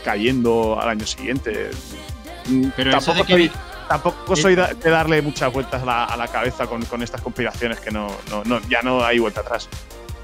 cayendo 0.05 0.79
al 0.81 0.91
año 0.91 1.07
siguiente. 1.07 1.71
Mm, 2.47 2.69
Pero 2.77 2.91
eso 2.91 3.13
tampoco 3.13 3.37
de 3.37 3.49
que 3.49 3.55
tampoco 3.89 4.37
soy 4.37 4.55
de 4.55 4.91
darle 4.91 5.23
muchas 5.23 5.53
vueltas 5.53 5.83
a 5.83 5.85
la, 5.87 6.05
a 6.05 6.17
la 6.17 6.29
cabeza 6.29 6.67
con, 6.67 6.85
con 6.85 7.03
estas 7.03 7.21
conspiraciones 7.21 7.81
que 7.81 7.91
no, 7.91 8.09
no, 8.31 8.43
no- 8.45 8.61
ya 8.69 8.83
no 8.83 9.05
hay 9.05 9.19
vuelta 9.19 9.41
atrás. 9.41 9.69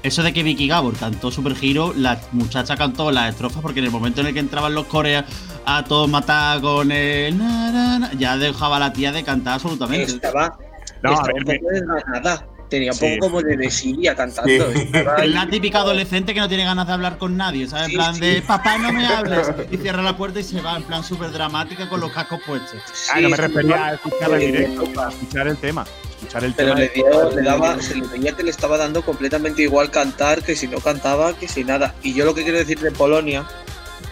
Eso 0.03 0.23
de 0.23 0.33
que 0.33 0.41
Vicky 0.41 0.67
Gabor 0.67 0.95
cantó 0.95 1.29
Super 1.29 1.55
Hero, 1.61 1.93
la 1.95 2.19
muchacha 2.31 2.75
cantó 2.75 3.11
las 3.11 3.29
estrofas 3.29 3.61
porque 3.61 3.79
en 3.79 3.85
el 3.85 3.91
momento 3.91 4.21
en 4.21 4.27
el 4.27 4.33
que 4.33 4.39
entraban 4.39 4.73
los 4.73 4.87
coreas 4.87 5.25
a 5.65 5.83
todos 5.83 6.09
matar 6.09 6.59
con 6.61 6.91
el 6.91 7.37
na, 7.37 7.71
na, 7.71 7.99
na, 7.99 8.11
ya 8.13 8.35
dejaba 8.35 8.77
a 8.77 8.79
la 8.79 8.93
tía 8.93 9.11
de 9.11 9.23
cantar 9.23 9.53
absolutamente. 9.55 10.11
Estaba, 10.13 10.57
No, 11.03 11.11
a 11.11 11.13
estaba 11.13 11.27
ver, 11.33 11.35
un 11.37 11.43
poco 11.61 11.71
desganada. 11.71 12.47
Tenía 12.71 12.91
un 12.93 12.97
Sí. 12.97 13.17
poco 13.19 13.27
como 13.27 13.41
de 13.41 13.57
desidia 13.57 14.15
cantando. 14.15 14.49
Sí. 14.71 14.79
Estaba 14.93 15.17
Es 15.25 15.29
la 15.31 15.45
típica 15.49 15.79
adolescente 15.81 16.33
que 16.33 16.39
no 16.39 16.47
tiene 16.47 16.63
ganas 16.63 16.87
de 16.87 16.93
hablar 16.93 17.17
con 17.17 17.35
nadie, 17.35 17.67
¿sabes? 17.67 17.83
En 17.87 17.89
Sí, 17.91 17.95
plan 17.97 18.15
sí. 18.15 18.21
de 18.21 18.41
papá 18.43 18.77
no 18.77 18.93
me 18.93 19.05
hables 19.05 19.51
y 19.69 19.75
cierra 19.77 20.01
la 20.01 20.15
puerta 20.15 20.39
y 20.39 20.43
se 20.43 20.61
va 20.61 20.77
en 20.77 20.83
plan 20.83 21.03
súper 21.03 21.31
dramática 21.33 21.89
con 21.89 21.99
los 21.99 22.13
cascos 22.13 22.39
puestos. 22.47 22.79
Ah, 23.13 23.19
no 23.19 23.27
me 23.27 23.35
Sí, 23.35 23.41
refería 23.41 23.85
a 23.87 23.93
escuchar 23.95 24.31
el 24.31 24.39
directo, 24.39 25.01
a 25.01 25.09
escuchar 25.09 25.47
el 25.49 25.57
tema. 25.57 25.85
Escuchar 26.15 26.43
el 26.45 26.53
Pero 26.53 26.69
tema. 26.69 26.79
le, 26.79 26.89
dio, 26.89 27.31
le 27.35 27.41
daba, 27.41 27.81
se 27.81 27.95
le 27.95 28.07
veía 28.07 28.31
que 28.31 28.43
le 28.43 28.51
estaba 28.51 28.77
dando 28.77 29.01
completamente 29.03 29.63
igual 29.63 29.91
cantar 29.91 30.41
que 30.41 30.55
si 30.55 30.69
no 30.69 30.79
cantaba, 30.79 31.33
que 31.37 31.49
si 31.49 31.65
nada. 31.65 31.93
Y 32.03 32.13
yo 32.13 32.23
lo 32.23 32.33
que 32.33 32.43
quiero 32.43 32.57
decir 32.57 32.79
de 32.79 32.91
Polonia, 32.91 33.43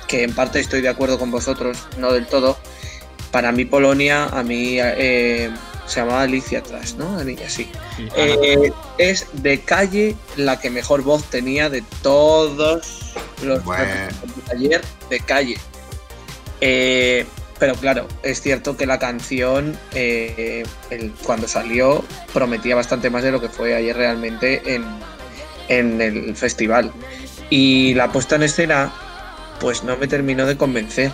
que 0.06 0.24
en 0.24 0.34
parte 0.34 0.60
estoy 0.60 0.82
de 0.82 0.90
acuerdo 0.90 1.18
con 1.18 1.32
vosotros, 1.32 1.78
no 1.98 2.12
del 2.12 2.26
todo, 2.28 2.58
para 3.32 3.54
mí 3.54 3.64
Polonia, 3.64 4.26
a 4.26 4.44
mí 4.44 4.80
eh, 4.82 5.50
se 5.90 6.00
llamaba 6.02 6.22
Alicia 6.24 6.60
atrás, 6.60 6.96
¿no? 6.96 7.18
La 7.18 7.24
niña, 7.24 7.50
sí. 7.50 7.70
Sí. 7.98 8.08
Eh, 8.16 8.72
es 8.98 9.26
de 9.34 9.60
calle 9.62 10.16
la 10.38 10.60
que 10.60 10.70
mejor 10.70 11.02
voz 11.04 11.24
tenía 11.26 11.70
de 11.70 11.84
todos 12.02 13.14
los 13.44 13.64
Bueno. 13.64 13.84
representantes 13.84 14.46
de 14.46 14.52
ayer 14.56 14.82
de 15.10 15.20
calle. 15.22 15.58
Eh, 16.62 17.26
pero 17.58 17.76
claro, 17.76 18.08
es 18.24 18.42
cierto 18.42 18.78
que 18.78 18.86
la 18.86 19.00
canción 19.00 19.78
eh, 19.94 20.64
el- 20.90 21.12
cuando 21.24 21.48
salió 21.48 22.04
prometía 22.34 22.76
bastante 22.76 23.10
más 23.10 23.24
de 23.24 23.32
lo 23.32 23.42
que 23.42 23.50
fue 23.50 23.76
ayer 23.76 23.96
realmente 23.96 24.76
en, 24.76 24.86
en 25.68 26.02
el 26.02 26.36
festival. 26.36 26.92
Y 27.50 27.94
la 27.96 28.12
puesta 28.12 28.36
en 28.36 28.44
escena, 28.44 28.94
pues 29.60 29.84
no 29.84 29.98
me 29.98 30.08
terminó 30.08 30.46
de 30.46 30.56
convencer. 30.56 31.12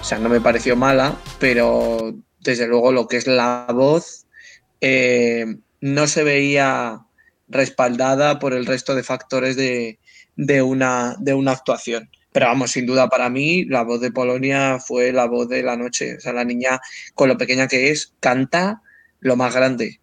O 0.00 0.04
sea, 0.04 0.18
no 0.18 0.28
me 0.28 0.40
pareció 0.40 0.76
mala, 0.76 1.16
pero 1.38 2.14
desde 2.44 2.68
luego 2.68 2.92
lo 2.92 3.08
que 3.08 3.16
es 3.16 3.26
la 3.26 3.66
voz, 3.74 4.26
eh, 4.80 5.46
no 5.80 6.06
se 6.06 6.22
veía 6.22 7.00
respaldada 7.48 8.38
por 8.38 8.54
el 8.54 8.66
resto 8.66 8.94
de 8.94 9.02
factores 9.02 9.56
de, 9.56 9.98
de 10.36 10.62
una, 10.62 11.16
de 11.18 11.34
una 11.34 11.52
actuación. 11.52 12.10
Pero 12.32 12.46
vamos, 12.46 12.72
sin 12.72 12.86
duda 12.86 13.08
para 13.08 13.28
mí 13.30 13.64
la 13.64 13.82
voz 13.82 14.00
de 14.00 14.10
Polonia 14.10 14.78
fue 14.78 15.12
la 15.12 15.26
voz 15.26 15.48
de 15.48 15.62
la 15.62 15.76
noche. 15.76 16.16
O 16.16 16.20
sea, 16.20 16.32
la 16.32 16.44
niña, 16.44 16.80
con 17.14 17.28
lo 17.28 17.38
pequeña 17.38 17.68
que 17.68 17.90
es, 17.90 18.14
canta 18.20 18.82
lo 19.20 19.36
más 19.36 19.54
grande. 19.54 20.00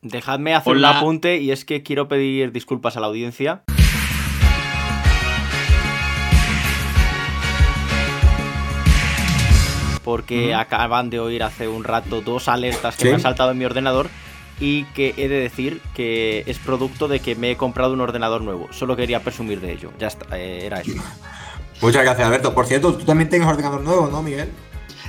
Dejadme 0.00 0.54
hacer 0.54 0.72
Hola. 0.72 0.90
un 0.90 0.96
apunte 0.96 1.38
y 1.38 1.50
es 1.50 1.64
que 1.64 1.82
quiero 1.82 2.08
pedir 2.08 2.52
disculpas 2.52 2.96
a 2.96 3.00
la 3.00 3.06
audiencia. 3.06 3.64
Porque 10.04 10.54
acaban 10.54 11.08
de 11.10 11.18
oír 11.18 11.42
hace 11.42 11.66
un 11.66 11.82
rato 11.82 12.20
dos 12.20 12.46
alertas 12.48 12.94
que 12.96 13.02
¿Sí? 13.02 13.08
me 13.08 13.14
han 13.14 13.20
saltado 13.20 13.52
en 13.52 13.58
mi 13.58 13.64
ordenador 13.64 14.08
y 14.60 14.84
que 14.94 15.14
he 15.16 15.28
de 15.28 15.40
decir 15.40 15.80
que 15.94 16.44
es 16.46 16.58
producto 16.58 17.08
de 17.08 17.20
que 17.20 17.34
me 17.34 17.50
he 17.50 17.56
comprado 17.56 17.94
un 17.94 18.00
ordenador 18.00 18.42
nuevo. 18.42 18.68
Solo 18.72 18.96
quería 18.96 19.20
presumir 19.20 19.60
de 19.60 19.72
ello. 19.72 19.90
Ya 19.98 20.08
está, 20.08 20.38
eh, 20.38 20.66
era 20.66 20.80
eso. 20.80 20.92
Muchas 21.80 22.02
gracias, 22.02 22.26
Alberto. 22.26 22.54
Por 22.54 22.66
cierto, 22.66 22.94
tú 22.94 23.04
también 23.04 23.28
tienes 23.30 23.48
ordenador 23.48 23.80
nuevo, 23.80 24.08
¿no, 24.08 24.22
Miguel? 24.22 24.50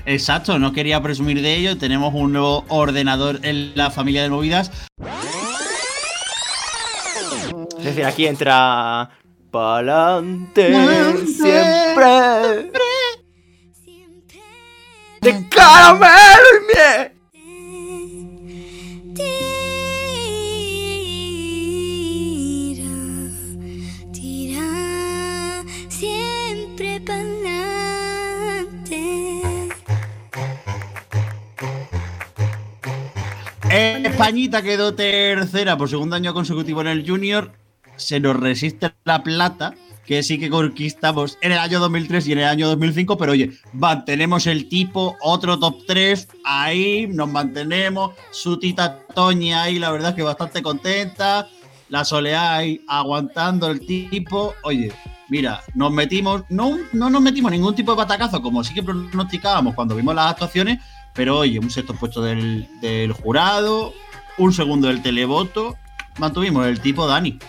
Exacto, 0.06 0.60
no 0.60 0.72
quería 0.72 1.02
presumir 1.02 1.42
de 1.42 1.56
ello. 1.56 1.78
Tenemos 1.78 2.14
un 2.14 2.34
nuevo 2.34 2.66
ordenador 2.70 3.40
en 3.44 3.76
la 3.76 3.92
familia 3.92 4.24
de 4.24 4.30
movidas. 4.30 4.72
Es 7.80 7.84
decir, 7.84 8.06
aquí 8.06 8.28
entra. 8.28 9.10
Pa'lante 9.52 10.72
Pa'lante. 10.72 11.28
siempre. 11.28 12.72
De 15.26 15.50
caramelo 15.50 16.50
y 16.54 16.76
miel. 16.76 17.12
Españita 34.06 34.62
quedó 34.62 34.96
tercera 34.96 35.76
por 35.76 35.90
segundo 35.90 36.16
año 36.16 36.34
consecutivo 36.34 36.82
en 36.82 36.88
el 36.88 37.08
Junior. 37.08 37.52
Se 37.98 38.20
nos 38.20 38.40
resiste 38.40 38.94
la 39.04 39.24
plata, 39.24 39.74
que 40.06 40.22
sí 40.24 40.40
que 40.40 40.50
conquistamos 40.50 41.38
en 41.42 41.52
el 41.52 41.58
año 41.58 41.80
2003 41.80 42.28
y 42.28 42.32
en 42.34 42.40
el 42.40 42.46
año 42.46 42.68
2005. 42.68 43.18
Pero 43.18 43.32
oye, 43.32 43.52
mantenemos 43.74 44.48
el 44.48 44.70
tipo, 44.70 45.16
otro 45.22 45.58
top 45.60 45.86
3. 45.88 46.28
Ahí 46.44 47.08
nos 47.08 47.30
mantenemos. 47.30 48.12
Su 48.32 48.58
tita 48.60 49.00
Toña 49.14 49.64
ahí, 49.64 49.80
la 49.80 49.92
verdad 49.92 50.10
es 50.10 50.16
que 50.16 50.24
bastante 50.24 50.62
contenta. 50.62 51.48
La 51.90 52.06
Soleá 52.06 52.56
ahí 52.56 52.82
aguantando 52.88 53.70
el 53.70 53.86
tipo. 53.86 54.54
Oye, 54.64 54.92
mira, 55.30 55.62
nos 55.74 55.92
metimos. 55.92 56.44
No, 56.50 56.78
no 56.94 57.10
nos 57.10 57.22
metimos 57.22 57.52
ningún 57.52 57.76
tipo 57.76 57.92
de 57.92 57.98
batacazo, 57.98 58.42
como 58.42 58.64
sí 58.64 58.74
que 58.74 58.84
pronosticábamos 58.84 59.76
cuando 59.76 59.96
vimos 59.96 60.16
las 60.16 60.32
actuaciones. 60.32 60.80
Pero 61.14 61.40
oye, 61.40 61.60
un 61.60 61.72
sexto 61.72 61.96
puesto 61.96 62.22
del, 62.22 62.68
del 62.82 63.14
jurado, 63.14 63.94
un 64.38 64.52
segundo 64.52 64.90
del 64.90 65.02
televoto, 65.02 65.78
mantuvimos 66.18 66.68
el 66.68 66.82
tipo 66.82 67.08
Dani. 67.08 67.40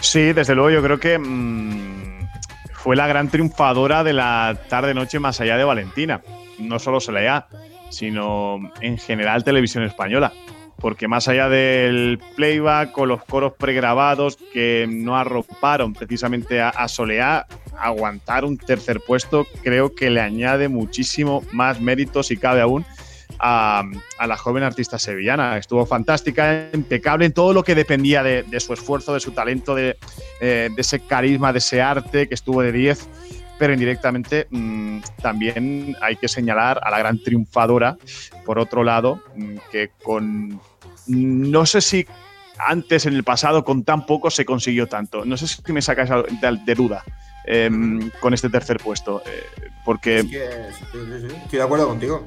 Sí, 0.00 0.32
desde 0.32 0.54
luego 0.54 0.70
yo 0.70 0.82
creo 0.82 1.00
que 1.00 1.18
mm, 1.18 2.28
fue 2.72 2.96
la 2.96 3.06
gran 3.06 3.28
triunfadora 3.28 4.04
de 4.04 4.12
la 4.12 4.56
tarde-noche 4.68 5.18
más 5.18 5.40
allá 5.40 5.56
de 5.56 5.64
Valentina. 5.64 6.22
No 6.58 6.78
solo 6.78 7.00
Soleá, 7.00 7.46
sino 7.90 8.72
en 8.80 8.98
general 8.98 9.44
televisión 9.44 9.84
española. 9.84 10.32
Porque 10.76 11.08
más 11.08 11.26
allá 11.26 11.48
del 11.48 12.20
playback 12.36 12.96
o 12.96 13.06
los 13.06 13.24
coros 13.24 13.54
pregrabados 13.54 14.38
que 14.52 14.86
no 14.88 15.16
arroparon 15.16 15.92
precisamente 15.92 16.60
a, 16.60 16.68
a 16.68 16.86
Soleá, 16.86 17.46
aguantar 17.76 18.44
un 18.44 18.58
tercer 18.58 19.00
puesto 19.04 19.46
creo 19.62 19.94
que 19.94 20.10
le 20.10 20.20
añade 20.20 20.68
muchísimo 20.68 21.42
más 21.52 21.80
mérito, 21.80 22.22
si 22.22 22.36
cabe 22.36 22.60
aún, 22.60 22.84
a, 23.38 23.84
a 24.18 24.26
la 24.26 24.36
joven 24.36 24.62
artista 24.62 24.98
sevillana. 24.98 25.58
Estuvo 25.58 25.86
fantástica, 25.86 26.68
impecable 26.72 27.26
en 27.26 27.32
todo 27.32 27.52
lo 27.52 27.62
que 27.62 27.74
dependía 27.74 28.22
de, 28.22 28.42
de 28.42 28.60
su 28.60 28.72
esfuerzo, 28.72 29.14
de 29.14 29.20
su 29.20 29.32
talento, 29.32 29.74
de, 29.74 29.96
eh, 30.40 30.70
de 30.74 30.80
ese 30.80 31.00
carisma, 31.00 31.52
de 31.52 31.58
ese 31.58 31.82
arte 31.82 32.28
que 32.28 32.34
estuvo 32.34 32.62
de 32.62 32.72
10. 32.72 33.08
Pero 33.58 33.72
indirectamente 33.72 34.46
mm, 34.50 35.00
también 35.20 35.96
hay 36.00 36.16
que 36.16 36.28
señalar 36.28 36.80
a 36.82 36.90
la 36.90 36.98
gran 36.98 37.18
triunfadora, 37.22 37.96
por 38.44 38.58
otro 38.58 38.84
lado, 38.84 39.22
mm, 39.34 39.56
que 39.72 39.90
con. 40.02 40.60
No 41.08 41.66
sé 41.66 41.80
si 41.80 42.06
antes, 42.58 43.06
en 43.06 43.14
el 43.14 43.24
pasado, 43.24 43.64
con 43.64 43.84
tan 43.84 44.04
poco 44.06 44.30
se 44.30 44.44
consiguió 44.44 44.86
tanto. 44.86 45.24
No 45.24 45.36
sé 45.36 45.46
si 45.46 45.72
me 45.72 45.82
sacas 45.82 46.08
de, 46.08 46.58
de 46.64 46.74
duda 46.74 47.04
em, 47.46 48.10
con 48.20 48.34
este 48.34 48.50
tercer 48.50 48.78
puesto. 48.78 49.22
eh, 49.26 49.44
porque 49.84 50.18
Es 50.18 50.26
que, 50.26 50.50
sí, 50.78 50.84
sí, 50.92 51.28
sí, 51.28 51.36
Estoy 51.44 51.58
de 51.58 51.64
acuerdo 51.64 51.88
contigo. 51.88 52.26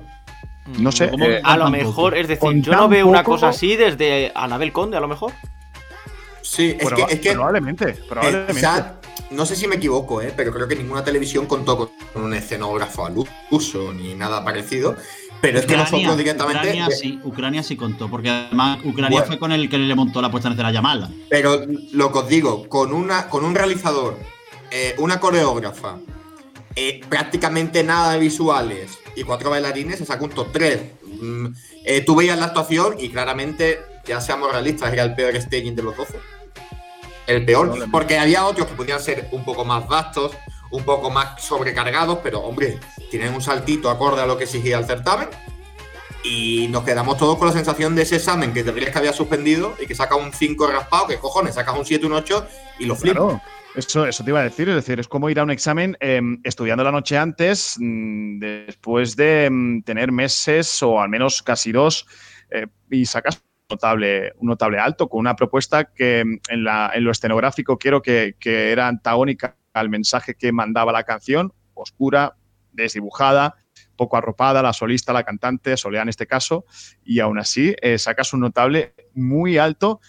No 0.77 0.91
sé, 0.91 1.09
¿Cómo? 1.09 1.25
eh, 1.25 1.41
A 1.43 1.57
lo 1.57 1.69
mejor, 1.69 2.15
es 2.15 2.27
decir, 2.27 2.61
yo 2.61 2.73
no 2.73 2.87
veo 2.87 3.07
una 3.07 3.23
cosa 3.23 3.49
así 3.49 3.75
desde 3.75 4.31
Anabel 4.35 4.71
Conde, 4.71 4.97
a 4.97 4.99
lo 4.99 5.07
mejor. 5.07 5.31
Sí, 6.41 6.75
es 6.79 6.85
proba- 6.87 7.07
que, 7.07 7.13
es 7.15 7.19
que 7.19 7.31
probablemente, 7.33 7.89
eh, 7.89 7.99
probablemente. 8.07 8.51
o 8.53 8.55
sea, 8.55 8.99
no 9.31 9.45
sé 9.45 9.55
si 9.55 9.67
me 9.67 9.75
equivoco, 9.75 10.21
eh, 10.21 10.33
pero 10.35 10.51
creo 10.51 10.67
que 10.67 10.75
ninguna 10.75 11.03
televisión 11.03 11.45
contó 11.45 11.77
con 12.13 12.23
un 12.23 12.33
escenógrafo 12.33 13.05
al 13.05 13.15
uso 13.51 13.93
ni 13.93 14.13
nada 14.15 14.43
parecido. 14.43 14.95
Pero 15.39 15.57
es 15.59 15.65
que 15.65 15.75
nosotros 15.75 16.17
directamente. 16.17 16.59
Ucrania 16.61 16.87
sí, 16.91 17.19
Ucrania 17.23 17.63
sí 17.63 17.75
contó, 17.75 18.07
porque 18.09 18.29
además 18.29 18.79
Ucrania 18.83 19.09
Bueno. 19.09 19.25
fue 19.25 19.39
con 19.39 19.51
el 19.51 19.69
que 19.69 19.79
le 19.79 19.95
montó 19.95 20.21
la 20.21 20.29
puesta 20.29 20.47
en 20.49 20.53
escena 20.53 20.71
Yamala. 20.71 21.09
Pero 21.29 21.61
lo 21.93 22.11
que 22.11 22.19
os 22.19 22.27
digo, 22.27 22.67
con, 22.69 22.93
una, 22.93 23.27
con 23.27 23.43
un 23.43 23.55
realizador, 23.55 24.19
eh, 24.69 24.93
una 24.99 25.19
coreógrafa, 25.19 25.97
eh, 26.75 27.01
prácticamente 27.09 27.83
nada 27.83 28.13
de 28.13 28.19
visuales 28.19 28.99
y 29.15 29.23
cuatro 29.23 29.49
bailarines, 29.49 29.97
se 29.97 30.05
sacó 30.05 30.25
un 30.25 30.31
top 30.31 30.51
3. 30.51 30.81
tú 32.05 32.15
veías 32.15 32.37
la 32.37 32.45
actuación 32.45 32.95
y 32.99 33.09
claramente, 33.09 33.79
ya 34.05 34.21
seamos 34.21 34.51
realistas, 34.51 34.91
era 34.93 35.03
el 35.03 35.15
peor 35.15 35.39
staging 35.39 35.75
de 35.75 35.83
los 35.83 35.97
12. 35.97 36.19
El 37.27 37.45
peor, 37.45 37.89
porque 37.91 38.17
había 38.17 38.45
otros 38.45 38.67
que 38.67 38.73
podían 38.73 38.99
ser 38.99 39.27
un 39.31 39.45
poco 39.45 39.63
más 39.63 39.87
vastos, 39.87 40.31
un 40.71 40.83
poco 40.83 41.09
más 41.09 41.43
sobrecargados, 41.43 42.19
pero 42.23 42.39
hombre, 42.39 42.79
tienen 43.09 43.33
un 43.33 43.41
saltito 43.41 43.89
acorde 43.89 44.21
a 44.21 44.25
lo 44.25 44.37
que 44.37 44.45
exigía 44.45 44.77
el 44.77 44.85
certamen. 44.85 45.29
Y 46.23 46.67
nos 46.69 46.83
quedamos 46.83 47.17
todos 47.17 47.37
con 47.37 47.47
la 47.47 47.53
sensación 47.53 47.95
de 47.95 48.03
ese 48.03 48.17
examen 48.17 48.53
que 48.53 48.63
te 48.63 48.71
creías 48.71 48.91
que 48.91 48.99
había 48.99 49.13
suspendido 49.13 49.75
y 49.79 49.87
que 49.87 49.95
saca 49.95 50.15
un 50.15 50.31
5 50.31 50.67
raspado, 50.67 51.07
que 51.07 51.17
cojones, 51.17 51.55
sacas 51.55 51.75
un 51.75 51.85
7, 51.85 52.05
un 52.05 52.13
8 52.13 52.47
y 52.79 52.85
lo 52.85 52.95
flipas. 52.95 53.23
Claro. 53.23 53.41
Eso, 53.75 54.05
eso 54.05 54.23
te 54.23 54.31
iba 54.31 54.41
a 54.41 54.43
decir, 54.43 54.67
es 54.67 54.75
decir, 54.75 54.99
es 54.99 55.07
como 55.07 55.29
ir 55.29 55.39
a 55.39 55.43
un 55.43 55.51
examen 55.51 55.95
eh, 56.01 56.21
estudiando 56.43 56.83
la 56.83 56.91
noche 56.91 57.17
antes, 57.17 57.75
mm, 57.79 58.39
después 58.39 59.15
de 59.15 59.49
mm, 59.49 59.83
tener 59.83 60.11
meses 60.11 60.83
o 60.83 60.99
al 61.01 61.07
menos 61.09 61.41
casi 61.41 61.71
dos, 61.71 62.05
eh, 62.49 62.67
y 62.89 63.05
sacas 63.05 63.41
notable, 63.69 64.33
un 64.39 64.49
notable 64.49 64.77
alto 64.77 65.07
con 65.07 65.21
una 65.21 65.37
propuesta 65.37 65.85
que 65.85 66.23
mm, 66.25 66.39
en, 66.49 66.63
la, 66.65 66.91
en 66.93 67.05
lo 67.05 67.11
escenográfico 67.11 67.77
quiero 67.77 68.01
que, 68.01 68.35
era 68.43 68.89
antagónica 68.89 69.55
al 69.73 69.87
mensaje 69.89 70.35
que 70.35 70.51
mandaba 70.51 70.91
la 70.91 71.03
canción, 71.05 71.53
oscura, 71.73 72.35
desdibujada, 72.73 73.55
poco 73.95 74.17
arropada, 74.17 74.61
la 74.61 74.73
solista, 74.73 75.13
la 75.13 75.23
cantante, 75.23 75.77
Soleá 75.77 76.01
en 76.01 76.09
este 76.09 76.27
caso, 76.27 76.65
y 77.05 77.21
aún 77.21 77.39
así 77.39 77.73
eh, 77.81 77.97
sacas 77.97 78.33
un 78.33 78.41
notable 78.41 78.95
muy 79.13 79.57
alto 79.57 80.01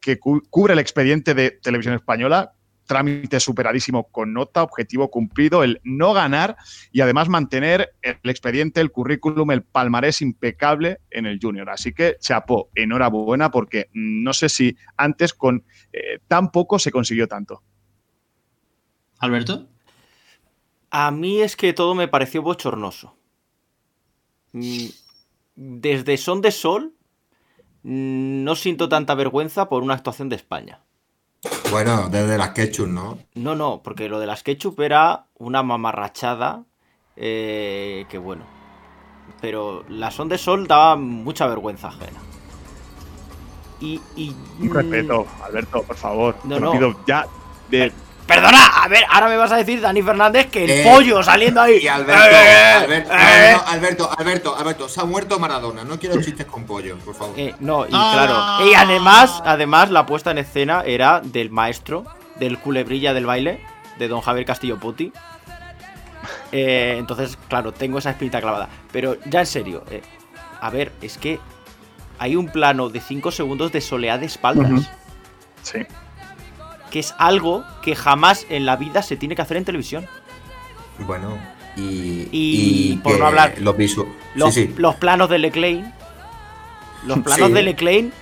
que 0.00 0.18
cu- 0.18 0.42
cubre 0.50 0.74
el 0.74 0.80
expediente 0.80 1.32
de 1.32 1.52
televisión 1.52 1.94
española 1.94 2.52
trámite 2.86 3.40
superadísimo 3.40 4.08
con 4.08 4.32
nota, 4.32 4.62
objetivo 4.62 5.10
cumplido, 5.10 5.62
el 5.62 5.80
no 5.84 6.12
ganar 6.12 6.56
y 6.92 7.00
además 7.00 7.28
mantener 7.28 7.94
el 8.02 8.18
expediente, 8.24 8.80
el 8.80 8.90
currículum, 8.90 9.50
el 9.50 9.62
palmarés 9.62 10.22
impecable 10.22 11.00
en 11.10 11.26
el 11.26 11.38
junior. 11.40 11.68
Así 11.70 11.92
que 11.92 12.16
chapó, 12.20 12.70
enhorabuena 12.74 13.50
porque 13.50 13.90
no 13.92 14.32
sé 14.32 14.48
si 14.48 14.76
antes 14.96 15.34
con 15.34 15.64
eh, 15.92 16.20
tan 16.28 16.50
poco 16.50 16.78
se 16.78 16.90
consiguió 16.90 17.28
tanto. 17.28 17.62
¿Alberto? 19.18 19.68
A 20.90 21.10
mí 21.10 21.40
es 21.40 21.56
que 21.56 21.72
todo 21.72 21.94
me 21.94 22.08
pareció 22.08 22.42
bochornoso. 22.42 23.16
Mm, 24.52 24.86
Desde 25.56 26.16
Son 26.16 26.40
de 26.40 26.50
Sol 26.52 26.94
mm, 27.82 28.44
no 28.44 28.54
siento 28.54 28.88
tanta 28.88 29.14
vergüenza 29.14 29.68
por 29.68 29.82
una 29.82 29.94
actuación 29.94 30.28
de 30.28 30.36
España. 30.36 30.85
Bueno, 31.70 32.08
desde 32.08 32.38
las 32.38 32.50
Ketchup, 32.50 32.88
¿no? 32.88 33.18
No, 33.34 33.54
no, 33.54 33.80
porque 33.82 34.08
lo 34.08 34.18
de 34.20 34.26
las 34.26 34.42
ketchup 34.42 34.80
era 34.80 35.26
una 35.38 35.62
mamarrachada 35.62 36.64
eh, 37.16 38.06
que 38.08 38.18
bueno. 38.18 38.44
Pero 39.40 39.84
la 39.88 40.10
Son 40.10 40.28
de 40.28 40.38
Sol 40.38 40.66
daba 40.66 40.96
mucha 40.96 41.46
vergüenza 41.46 41.88
ajena. 41.88 42.20
Y, 43.80 44.00
y, 44.16 44.34
Un 44.60 44.68
mm, 44.68 44.72
respeto, 44.72 45.26
Alberto, 45.44 45.82
por 45.82 45.96
favor. 45.96 46.36
No, 46.44 46.54
te 46.54 46.60
lo 46.60 46.66
no. 46.66 46.72
pido 46.72 47.00
ya 47.06 47.26
de 47.70 47.92
Perdona, 48.26 48.66
a 48.82 48.88
ver, 48.88 49.04
ahora 49.08 49.28
me 49.28 49.36
vas 49.36 49.52
a 49.52 49.56
decir, 49.56 49.80
Dani 49.80 50.02
Fernández, 50.02 50.48
que 50.50 50.64
el 50.64 50.70
Eh, 50.70 50.84
pollo 50.84 51.22
saliendo 51.22 51.60
ahí. 51.60 51.78
Y 51.82 51.86
Alberto, 51.88 52.24
Eh, 52.24 52.72
Alberto, 52.74 53.12
eh. 53.12 53.50
no, 53.52 53.58
no, 53.62 53.68
Alberto, 53.68 54.10
Alberto, 54.18 54.56
Alberto, 54.56 54.88
se 54.88 55.00
ha 55.00 55.04
muerto 55.04 55.38
Maradona. 55.38 55.84
No 55.84 55.98
quiero 55.98 56.20
chistes 56.20 56.44
con 56.46 56.64
pollo, 56.64 56.96
por 56.98 57.14
favor. 57.14 57.34
Eh, 57.38 57.54
no, 57.60 57.86
y 57.86 57.90
Ah. 57.92 58.10
claro. 58.58 58.68
Y 58.70 58.74
además, 58.74 59.42
además, 59.44 59.90
la 59.90 60.06
puesta 60.06 60.32
en 60.32 60.38
escena 60.38 60.82
era 60.84 61.20
del 61.22 61.50
maestro, 61.50 62.04
del 62.36 62.58
culebrilla 62.58 63.14
del 63.14 63.26
baile, 63.26 63.60
de 63.98 64.08
don 64.08 64.20
Javier 64.20 64.44
Castillo 64.44 64.78
Puti. 64.78 65.12
Eh, 66.52 66.96
entonces, 66.98 67.38
claro, 67.48 67.72
tengo 67.72 67.98
esa 67.98 68.10
espinita 68.10 68.40
clavada. 68.40 68.68
Pero 68.92 69.16
ya 69.26 69.40
en 69.40 69.46
serio, 69.46 69.84
eh, 69.90 70.02
a 70.60 70.70
ver, 70.70 70.92
es 71.00 71.16
que 71.18 71.38
hay 72.18 72.34
un 72.36 72.48
plano 72.48 72.88
de 72.88 73.00
5 73.00 73.30
segundos 73.30 73.72
de 73.72 73.80
soleá 73.80 74.18
de 74.18 74.26
espaldas. 74.26 74.90
Sí. 75.62 75.78
Que 76.90 77.00
es 77.00 77.14
algo 77.18 77.64
que 77.82 77.94
jamás 77.96 78.46
en 78.48 78.66
la 78.66 78.76
vida 78.76 79.02
se 79.02 79.16
tiene 79.16 79.34
que 79.34 79.42
hacer 79.42 79.56
en 79.56 79.64
televisión. 79.64 80.06
Bueno, 81.00 81.36
y. 81.76 82.28
Y 82.32 82.96
por 83.02 83.18
no 83.18 83.26
hablar- 83.26 83.54
Los 83.60 83.76
visu. 83.76 84.06
Los, 84.34 84.54
Sí, 84.54 84.66
sí. 84.66 84.74
los 84.78 84.94
planos 84.96 85.28
de 85.28 85.38
Leclerc. 85.38 85.84
Los 87.06 87.18
planos 87.20 87.48
Sí. 87.48 87.54
de 87.54 87.62
Leclerc 87.62 88.12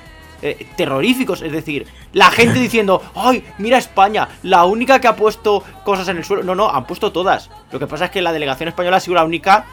eh, 0.43 0.67
terroríficos. 0.77 1.41
Es 1.43 1.53
decir, 1.53 1.87
la 2.13 2.31
gente 2.31 2.59
diciendo, 2.61 3.03
¡ay, 3.15 3.45
mira 3.59 3.79
España! 3.79 4.29
La 4.43 4.65
única 4.65 5.01
que 5.01 5.09
ha 5.09 5.17
puesto 5.17 5.63
cosas 5.85 6.09
en 6.09 6.17
el 6.19 6.25
suelo. 6.25 6.43
No, 6.43 6.55
no, 6.55 6.69
han 6.69 6.87
puesto 6.87 7.13
todas. 7.13 7.51
Lo 7.73 7.79
que 7.79 7.87
pasa 7.87 8.07
es 8.07 8.11
que 8.11 8.21
la 8.23 8.33
delegación 8.33 8.69
española 8.69 8.97
ha 8.99 9.01
sido 9.01 9.15
la 9.15 9.25
única 9.25 9.65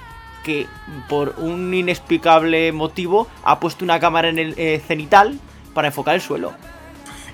que, 0.44 0.68
por 1.10 1.36
un 1.39 1.74
inexplicable 1.74 2.72
motivo, 2.72 3.28
ha 3.44 3.60
puesto 3.60 3.84
una 3.84 4.00
cámara 4.00 4.30
en 4.30 4.39
el 4.39 4.54
eh, 4.58 4.82
cenital 4.88 5.39
para 5.74 5.88
enfocar 5.89 6.16
el 6.16 6.22
suelo. 6.22 6.54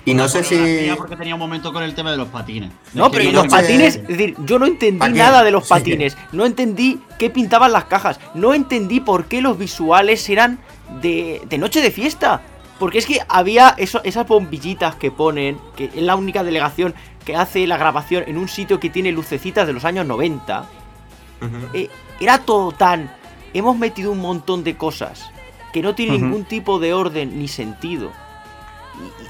Y 0.10 0.14
no 0.14 0.28
sé 0.30 0.44
si. 0.44 0.90
Porque 0.98 1.16
tenía 1.18 1.36
un 1.36 1.40
momento 1.40 1.74
con 1.74 1.84
el 1.84 1.94
tema 1.94 2.12
de 2.12 2.18
los 2.18 2.30
patines. 2.30 2.72
No, 2.94 3.12
pero 3.12 3.24
y 3.26 3.32
los 3.32 3.48
patines, 3.48 3.98
es 3.98 4.08
decir, 4.08 4.36
yo 4.46 4.58
no 4.58 4.66
entendí 4.66 5.10
nada 5.10 5.44
de 5.44 5.52
los 5.52 5.64
Sí. 5.66 5.70
patines, 5.70 6.18
no 6.32 6.46
entendí 6.46 7.00
qué 7.20 7.30
pintaban 7.30 7.72
las 7.74 7.86
cajas, 7.86 8.20
no 8.34 8.54
entendí 8.54 9.02
por 9.02 9.26
qué 9.26 9.42
los 9.42 9.58
visuales 9.58 10.28
eran 10.30 10.60
de, 11.02 11.42
de 11.50 11.58
noche 11.58 11.82
de 11.82 11.92
fiesta. 11.92 12.42
Porque 12.80 13.00
es 13.00 13.06
que 13.06 13.20
había 13.28 13.74
eso- 13.78 14.02
esas 14.04 14.28
bombillitas 14.28 14.96
que 14.96 15.12
ponen, 15.12 15.58
que 15.76 15.86
es 15.86 15.96
la 16.02 16.16
única 16.16 16.44
delegación 16.44 16.94
que 17.26 17.36
hace 17.36 17.66
la 17.68 17.76
grabación 17.78 18.24
en 18.28 18.38
un 18.38 18.48
sitio 18.48 18.80
que 18.80 18.90
tiene 18.90 19.12
lucecitas 19.12 19.66
de 19.68 19.74
los 19.74 19.84
años 19.84 20.06
90. 20.06 20.66
Ujú. 21.42 21.50
Eh, 21.74 21.90
era 22.20 22.38
todo 22.40 22.72
tan... 22.72 23.12
Hemos 23.54 23.78
metido 23.78 24.12
un 24.12 24.20
montón 24.20 24.64
de 24.64 24.78
cosas 24.78 25.30
que 25.74 25.82
no 25.82 25.96
tienen 25.96 26.16
Ujú. 26.18 26.26
ningún 26.26 26.46
tipo 26.46 26.80
de 26.80 26.94
orden 26.94 27.40
ni 27.40 27.48
sentido. 27.48 28.12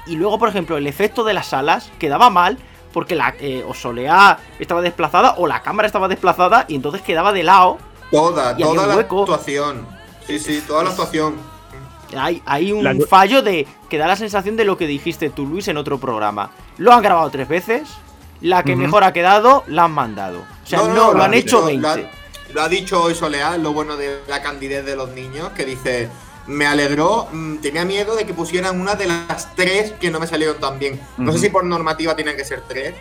Y, 0.06 0.16
luego, 0.16 0.38
por 0.38 0.48
ejemplo, 0.48 0.76
el 0.76 0.86
efecto 0.86 1.24
de 1.24 1.34
las 1.34 1.52
alas 1.52 1.90
quedaba 1.98 2.30
mal 2.30 2.58
porque 2.92 3.14
la 3.14 3.34
eh, 3.40 3.64
o 3.68 3.74
Soleá 3.74 4.38
estaba 4.58 4.80
desplazada 4.80 5.34
o 5.36 5.46
la 5.46 5.62
cámara 5.62 5.86
estaba 5.86 6.08
desplazada 6.08 6.64
y 6.68 6.74
entonces 6.74 7.02
quedaba 7.02 7.32
de 7.32 7.42
lado. 7.42 7.78
Toda, 8.10 8.56
toda 8.56 8.86
la 8.86 8.96
hueco. 8.96 9.20
actuación. 9.22 9.86
Sí, 10.26 10.38
sí, 10.38 10.62
toda 10.66 10.84
la 10.84 10.90
actuación. 10.90 11.36
Hay, 12.16 12.42
hay 12.46 12.72
un 12.72 12.82
La- 12.84 12.94
fallo 13.06 13.42
de 13.42 13.66
que 13.90 13.98
da 13.98 14.06
la 14.06 14.16
sensación 14.16 14.56
de 14.56 14.64
lo 14.64 14.78
que 14.78 14.86
dijiste 14.86 15.28
tú, 15.28 15.46
Luis, 15.46 15.68
en 15.68 15.76
otro 15.76 15.98
programa. 15.98 16.50
Lo 16.78 16.92
han 16.94 17.02
grabado 17.02 17.28
tres 17.28 17.48
veces, 17.48 17.88
la 18.40 18.62
que 18.62 18.76
mejor 18.76 19.04
ha 19.04 19.12
quedado, 19.12 19.64
la 19.66 19.84
han 19.84 19.92
mandado. 19.92 20.38
O 20.40 20.66
sea, 20.66 20.78
no, 20.84 21.12
lo 21.12 21.22
ha 21.22 21.26
han 21.26 21.34
hecho 21.34 21.66
dicho- 21.66 21.66
20. 21.66 21.82
Lo 21.82 21.88
ha, 21.90 21.98
lo 22.54 22.62
ha 22.62 22.68
dicho 22.70 23.02
hoy 23.02 23.14
Soleá, 23.14 23.58
lo 23.58 23.74
bueno 23.74 23.96
de 23.98 24.22
la 24.26 24.40
candidez 24.40 24.86
de 24.86 24.96
los 24.96 25.10
niños, 25.10 25.50
que 25.50 25.66
dice. 25.66 26.08
Me 26.48 26.66
alegró, 26.66 27.28
mm, 27.30 27.56
tenía 27.58 27.84
miedo 27.84 28.16
de 28.16 28.24
que 28.24 28.34
pusieran 28.34 28.80
una 28.80 28.94
de 28.94 29.06
las 29.06 29.54
tres 29.54 29.92
que 30.00 30.10
no 30.10 30.18
me 30.18 30.26
salieron 30.26 30.58
tan 30.58 30.78
bien. 30.78 30.98
No 31.18 31.32
sé 31.32 31.38
si 31.38 31.48
por 31.50 31.64
normativa 31.64 32.16
tienen 32.16 32.36
que 32.36 32.44
ser 32.44 32.62
tres, 32.66 32.94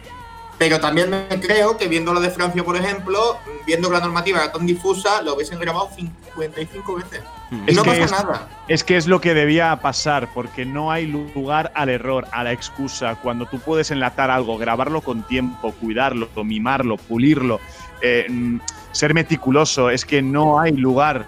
pero 0.58 0.80
también 0.80 1.10
me 1.10 1.40
creo 1.40 1.78
que 1.78 1.88
viendo 1.88 2.14
lo 2.14 2.20
de 2.20 2.30
Francia, 2.30 2.64
por 2.64 2.76
ejemplo, 2.76 3.38
viendo 3.66 3.88
que 3.90 3.94
la 3.96 4.02
normativa 4.02 4.40
era 4.40 4.52
tan 4.52 4.66
difusa, 4.66 5.22
lo 5.22 5.36
hubiesen 5.36 5.60
grabado 5.60 5.90
55 5.96 6.96
veces. 6.96 7.22
Es 7.66 7.76
no 7.76 7.84
pasa 7.84 8.04
es- 8.04 8.12
nada. 8.12 8.50
Es 8.68 8.84
que 8.84 8.98
es 8.98 9.08
lo 9.08 9.22
que 9.22 9.34
debía 9.34 9.74
pasar, 9.82 10.30
porque 10.34 10.66
no 10.66 10.92
hay 10.92 11.06
lugar 11.06 11.72
al 11.76 11.88
error, 11.90 12.28
a 12.32 12.44
la 12.44 12.52
excusa. 12.52 13.16
Cuando 13.16 13.46
tú 13.46 13.60
puedes 13.60 13.92
enlatar 13.92 14.30
algo, 14.30 14.58
grabarlo 14.58 15.02
con 15.02 15.24
tiempo, 15.24 15.72
cuidarlo, 15.74 16.28
mimarlo, 16.44 16.98
pulirlo, 16.98 17.62
eh, 18.02 18.26
mm, 18.28 18.60
ser 18.92 19.14
meticuloso, 19.14 19.90
es 19.90 20.04
que 20.06 20.22
no 20.22 20.60
hay 20.60 20.74
lugar 20.74 21.28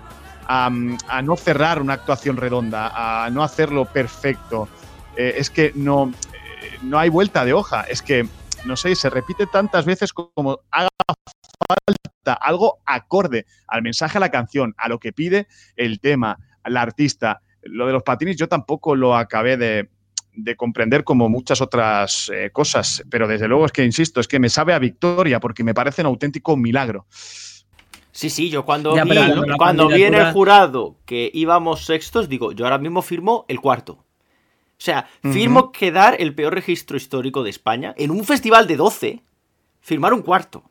a, 0.49 1.21
no 1.21 1.35
cerrar 1.35 1.79
una 1.79 1.93
actuación 1.93 2.35
redonda, 2.35 2.91
a 3.23 3.29
no 3.29 3.43
hacerlo 3.43 3.85
perfecto. 3.85 4.67
Eh, 5.15 5.35
es 5.37 5.49
que 5.51 5.71
no, 5.75 6.11
eh, 6.33 6.77
no 6.81 6.97
hay 6.97 7.09
vuelta 7.09 7.45
de 7.45 7.53
hoja. 7.53 7.83
Es 7.83 8.01
que, 8.01 8.27
no 8.65 8.75
sé, 8.75 8.95
se 8.95 9.11
repite 9.11 9.45
tantas 9.45 9.85
veces 9.85 10.11
como 10.11 10.59
haga 10.71 10.89
falta 11.67 12.33
algo 12.33 12.79
acorde 12.85 13.45
al 13.67 13.83
mensaje 13.83 14.17
a 14.17 14.21
la 14.21 14.31
canción, 14.31 14.73
a 14.77 14.89
lo 14.89 14.99
que 14.99 15.13
pide 15.13 15.47
el 15.75 15.99
tema, 15.99 16.39
la 16.65 16.81
artista. 16.81 17.41
Lo 17.61 17.85
de 17.85 17.93
los 17.93 18.03
patines 18.03 18.35
yo 18.35 18.47
tampoco 18.47 18.95
lo 18.95 19.15
acabé 19.15 19.55
de, 19.55 19.89
de 20.33 20.55
comprender 20.55 21.03
como 21.03 21.29
muchas 21.29 21.61
otras 21.61 22.31
eh, 22.33 22.49
cosas, 22.51 23.03
pero 23.11 23.27
desde 23.27 23.47
luego 23.47 23.67
es 23.67 23.71
que, 23.71 23.85
insisto, 23.85 24.19
es 24.19 24.27
que 24.27 24.39
me 24.39 24.49
sabe 24.49 24.73
a 24.73 24.79
victoria 24.79 25.39
porque 25.39 25.63
me 25.63 25.75
parece 25.75 26.01
un 26.01 26.07
auténtico 26.07 26.57
milagro. 26.57 27.05
Sí, 28.19 28.29
sí, 28.29 28.49
yo 28.49 28.65
cuando 28.65 28.93
Ya, 28.97 29.05
vi, 29.05 29.11
pero 29.11 29.55
cuando 29.57 29.87
vi 29.87 30.03
en 30.03 30.13
el 30.13 30.33
jurado 30.33 30.97
que 31.05 31.31
íbamos 31.33 31.85
sextos, 31.85 32.27
digo, 32.27 32.51
yo 32.51 32.65
ahora 32.65 32.77
mismo 32.77 33.01
firmo 33.01 33.45
el 33.47 33.61
cuarto. 33.61 33.93
O 33.93 34.81
sea, 34.81 35.07
firmo 35.21 35.71
quedar 35.71 36.17
el 36.19 36.35
peor 36.35 36.53
registro 36.53 36.97
histórico 36.97 37.43
de 37.43 37.49
España 37.49 37.95
en 37.97 38.11
un 38.11 38.25
festival 38.25 38.67
de 38.67 38.75
12, 38.75 39.23
firmar 39.79 40.13
un 40.13 40.21
cuarto. 40.21 40.63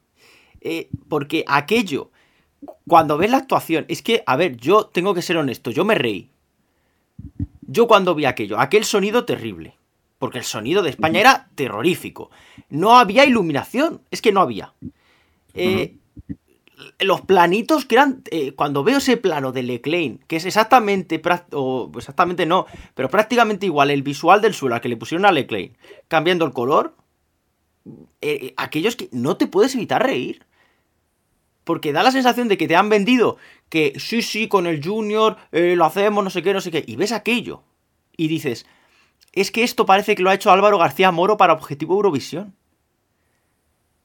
Eh, 0.61 0.91
porque 1.09 1.47
aquello, 1.47 2.11
cuando 2.87 3.17
ves 3.17 3.31
la 3.31 3.39
actuación, 3.39 3.87
es 3.89 4.03
que, 4.03 4.23
a 4.27 4.37
ver, 4.37 4.59
yo 4.59 4.85
tengo 4.85 5.15
que 5.15 5.23
ser 5.23 5.39
honesto, 5.39 5.71
yo 5.71 5.87
me 5.87 5.95
reí. 5.95 6.29
Yo 7.63 7.89
cuando 7.89 8.15
vi 8.15 8.27
aquello, 8.27 8.61
aquel 8.61 8.85
sonido 8.85 9.25
terrible, 9.25 9.75
porque 10.19 10.37
el 10.37 10.45
sonido 10.45 10.83
de 10.83 10.91
España 10.91 11.21
era 11.21 11.49
terrorífico. 11.55 12.31
No 12.69 12.99
había 12.99 13.25
iluminación, 13.25 14.03
es 14.11 14.21
que 14.21 14.33
no 14.33 14.43
había. 14.43 14.75
Eh, 15.55 15.95
los 17.01 17.21
planitos 17.23 17.85
que 17.85 17.97
eran. 17.97 18.23
eh, 18.31 18.53
cuando 18.53 18.85
veo 18.85 18.99
ese 18.99 19.17
plano 19.17 19.53
de 19.53 19.63
Leclerc, 19.63 20.27
que 20.27 20.37
es 20.37 20.45
exactamente. 20.45 21.21
O 21.53 21.91
exactamente 21.97 22.47
no, 22.47 22.67
pero 22.95 23.09
prácticamente 23.09 23.67
igual 23.67 23.91
el 23.91 24.03
visual 24.03 24.41
del 24.41 24.55
suelo 24.55 24.75
al 24.75 24.81
que 24.81 24.89
le 24.89 24.97
pusieron 24.97 25.25
a 25.27 25.33
Leclerc, 25.33 25.77
cambiando 26.09 26.45
el 26.45 26.53
color. 26.53 26.95
eh, 28.21 28.55
aquellos 28.57 28.97
que 28.97 29.09
no 29.13 29.37
te 29.37 29.47
puedes 29.47 29.75
evitar 29.75 30.03
reír. 30.03 30.45
Porque 31.65 31.93
da 31.93 32.03
la 32.03 32.11
sensación 32.13 32.49
de 32.49 32.57
que 32.57 32.67
te 32.67 32.77
han 32.77 32.89
vendido 32.89 33.37
que 33.69 33.93
sí, 33.99 34.23
sí, 34.23 34.49
con 34.49 34.67
el 34.67 34.83
Junior 34.83 35.37
eh, 35.53 35.75
lo 35.77 35.85
hacemos, 35.85 36.25
no 36.25 36.31
sé 36.31 36.43
qué, 36.43 36.55
no 36.55 36.61
sé 36.61 36.71
qué. 36.71 36.85
Y 36.87 36.97
ves 36.97 37.13
aquello. 37.13 37.63
Y 38.17 38.29
dices, 38.29 38.67
es 39.33 39.51
que 39.51 39.63
esto 39.63 39.87
parece 39.87 40.15
que 40.15 40.23
lo 40.23 40.31
ha 40.31 40.35
hecho 40.35 40.51
Álvaro 40.51 40.79
García 40.79 41.11
Moro 41.11 41.37
para 41.37 41.53
Objetivo 41.53 41.95
Eurovisión. 41.95 42.55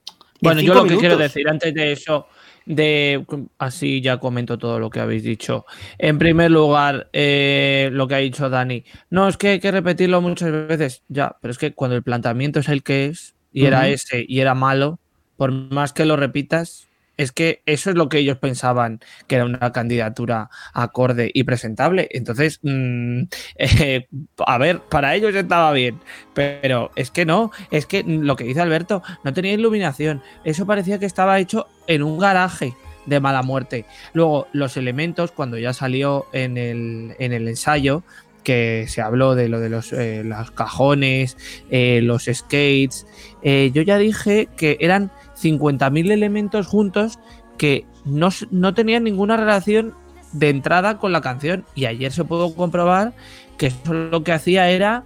En 0.06 0.12
Bueno, 0.42 0.62
yo 0.62 0.74
lo 0.74 0.84
que 0.84 0.98
quiero 0.98 1.18
decir 1.18 1.48
antes 1.48 1.74
de 1.74 1.94
eso, 1.94 2.28
de 2.66 3.26
así 3.58 4.02
ya 4.02 4.18
comento 4.18 4.58
todo 4.58 4.80
lo 4.80 4.90
que 4.90 5.00
habéis 5.00 5.24
dicho. 5.24 5.66
En 5.98 6.18
primer 6.18 6.52
lugar, 6.52 7.10
eh, 7.14 7.90
lo 7.92 8.08
que 8.08 8.16
ha 8.16 8.20
dicho 8.20 8.50
Dani. 8.50 8.84
No, 9.10 9.28
es 9.28 9.38
que 9.38 9.50
hay 9.50 9.60
que 9.60 9.72
repetirlo 9.72 10.22
muchas 10.22 10.52
veces. 10.68 11.04
Ya, 11.08 11.36
pero 11.42 11.52
es 11.52 11.58
que 11.58 11.74
cuando 11.74 11.96
el 11.96 12.04
planteamiento 12.04 12.60
es 12.60 12.70
el 12.70 12.84
que 12.84 13.08
es, 13.08 13.36
y 13.52 13.66
era 13.66 13.88
ese, 13.88 14.26
y 14.28 14.40
era 14.40 14.56
malo, 14.56 15.00
por 15.38 15.52
más 15.52 15.94
que 15.94 16.06
lo 16.06 16.16
repitas, 16.16 16.88
es 17.24 17.32
que 17.32 17.62
eso 17.66 17.90
es 17.90 17.96
lo 17.96 18.10
que 18.10 18.20
ellos 18.20 18.38
pensaban 18.38 19.00
que 19.28 19.36
era 19.36 19.46
una 19.46 19.72
candidatura 19.72 20.50
acorde 20.74 21.32
y 21.34 21.44
presentable. 21.44 22.10
Entonces, 22.12 22.60
mm, 22.62 23.24
eh, 23.58 24.08
a 24.46 24.58
ver, 24.58 24.82
para 24.82 25.16
ellos 25.16 25.34
estaba 25.34 25.72
bien, 25.72 26.00
pero 26.34 26.92
es 26.96 27.12
que 27.12 27.26
no, 27.26 27.52
es 27.72 27.86
que 27.86 28.04
lo 28.04 28.36
que 28.36 28.44
dice 28.44 28.62
Alberto, 28.62 29.02
no 29.24 29.34
tenía 29.34 29.54
iluminación. 29.54 30.22
Eso 30.44 30.66
parecía 30.66 31.00
que 31.00 31.06
estaba 31.06 31.40
hecho 31.40 31.68
en 31.88 32.04
un 32.04 32.20
garaje 32.20 32.74
de 33.06 33.20
mala 33.20 33.42
muerte. 33.42 33.86
Luego, 34.14 34.48
los 34.54 34.78
elementos, 34.78 35.32
cuando 35.32 35.58
ya 35.58 35.74
salió 35.74 36.28
en 36.32 36.58
el, 36.58 37.16
en 37.20 37.34
el 37.34 37.48
ensayo, 37.48 38.04
que 38.44 38.86
se 38.90 39.02
habló 39.02 39.36
de 39.36 39.48
lo 39.48 39.62
de 39.62 39.70
los, 39.70 39.94
eh, 39.94 40.22
los 40.26 40.52
cajones, 40.52 41.38
eh, 41.70 42.02
los 42.04 42.26
skates, 42.26 43.08
yo 43.42 43.82
ya 43.82 43.98
dije 43.98 44.50
que 44.58 44.78
eran 44.82 45.12
50.000 45.42 46.12
elementos 46.12 46.68
juntos 46.68 47.20
que 47.58 47.86
no, 48.06 48.30
no 48.52 48.74
tenían 48.74 49.04
ninguna 49.04 49.38
relación 49.38 49.94
de 50.32 50.50
entrada 50.50 50.98
con 50.98 51.12
la 51.12 51.22
canción. 51.22 51.66
Y 51.76 51.86
ayer 51.86 52.12
se 52.12 52.24
pudo 52.24 52.54
comprobar 52.56 53.14
que 53.58 53.68
eso 53.68 53.94
lo 53.94 54.24
que 54.24 54.32
hacía 54.32 54.70
era, 54.70 55.04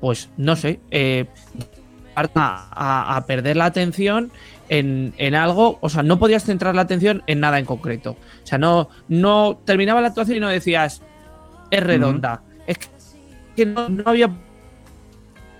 pues 0.00 0.30
no 0.36 0.56
sé, 0.56 0.80
eh, 0.90 1.26
a, 2.14 3.24
perder 3.26 3.56
la 3.56 3.66
atención 3.66 4.30
en, 4.68 5.12
en 5.18 5.34
algo, 5.34 5.78
o 5.80 5.88
sea, 5.88 6.02
no 6.02 6.18
podías 6.18 6.44
centrar 6.44 6.74
la 6.74 6.82
atención 6.82 7.22
en 7.26 7.40
nada 7.40 7.58
en 7.58 7.66
concreto. 7.66 8.12
O 8.42 8.46
sea, 8.46 8.58
no, 8.58 8.88
no 9.08 9.60
terminaba 9.64 10.00
la 10.00 10.08
actuación 10.08 10.38
y 10.38 10.40
no 10.40 10.48
decías, 10.48 11.02
es 11.70 11.82
redonda. 11.82 12.42
Es 12.66 12.78
que, 12.78 12.88
que 13.56 13.66
no, 13.66 13.88
no 13.88 14.04
había 14.06 14.30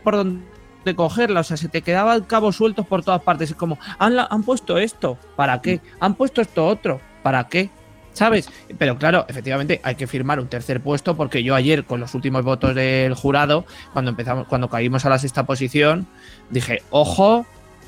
por 0.03 0.16
dónde 0.16 0.55
dónde 0.87 0.97
cogerla, 0.97 1.41
o 1.41 1.45
sea, 1.45 1.57
se 1.57 1.68
te 1.68 1.82
quedaban 1.82 2.22
cabos 2.22 2.57
sueltos 2.57 2.87
por 2.87 3.03
todas 3.03 3.20
partes. 3.20 3.51
Es 3.51 3.57
como, 3.57 3.76
han, 3.99 4.16
han 4.18 4.43
puesto 4.45 4.78
esto, 4.78 5.18
¿para 5.34 5.61
qué? 5.61 5.80
Han 5.99 6.14
puesto 6.14 6.41
esto 6.41 6.64
otro, 6.64 7.01
¿para 7.24 7.49
qué? 7.49 7.70
¿Sabes? 8.12 8.49
Pero 8.78 8.97
claro, 8.97 9.26
efectivamente 9.28 9.80
hay 9.82 9.97
que 9.97 10.07
firmar 10.07 10.39
un 10.39 10.47
tercer 10.47 10.80
puesto 10.80 11.16
porque 11.16 11.43
yo 11.43 11.57
ayer 11.57 11.84
con 11.84 11.99
los 11.99 12.14
últimos 12.14 12.45
votos 12.45 12.74
del 12.76 13.14
jurado, 13.14 13.66
cuando 13.93 14.12
empezamos, 14.12 14.47
cuando 14.47 14.70
caímos 14.70 15.05
a 15.05 15.11
la 15.11 15.18
sexta 15.18 15.45
posición, 15.45 16.07
dije, 16.51 16.82
ojo, 16.91 17.45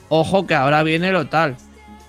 ojo 0.08 0.46
que 0.46 0.54
ahora 0.54 0.82
viene 0.82 1.12
lo 1.12 1.28
tal. 1.28 1.56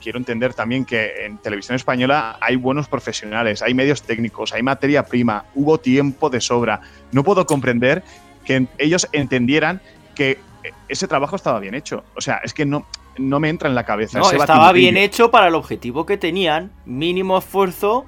quiero 0.01 0.17
entender 0.17 0.55
también 0.55 0.85
que 0.85 1.25
en 1.25 1.37
televisión 1.37 1.75
española 1.75 2.37
hay 2.41 2.55
buenos 2.55 2.87
profesionales, 2.87 3.61
hay 3.61 3.75
medios 3.75 4.01
técnicos, 4.01 4.53
hay 4.53 4.63
materia 4.63 5.05
prima, 5.05 5.45
hubo 5.53 5.77
tiempo 5.79 6.31
de 6.31 6.41
sobra. 6.41 6.81
No 7.11 7.23
puedo 7.23 7.45
comprender 7.45 8.03
que 8.43 8.65
ellos 8.79 9.07
entendieran 9.13 9.81
que 10.15 10.39
ese 10.87 11.07
trabajo 11.07 11.35
estaba 11.35 11.59
bien 11.59 11.75
hecho. 11.75 12.03
O 12.15 12.21
sea, 12.21 12.41
es 12.43 12.53
que 12.53 12.65
no, 12.65 12.85
no 13.17 13.39
me 13.39 13.49
entra 13.49 13.69
en 13.69 13.75
la 13.75 13.85
cabeza. 13.85 14.19
No, 14.19 14.25
ese 14.25 14.37
estaba 14.37 14.71
bien 14.71 14.97
hecho 14.97 15.31
para 15.31 15.47
el 15.47 15.55
objetivo 15.55 16.05
que 16.05 16.17
tenían. 16.17 16.71
Mínimo 16.85 17.37
esfuerzo, 17.37 18.05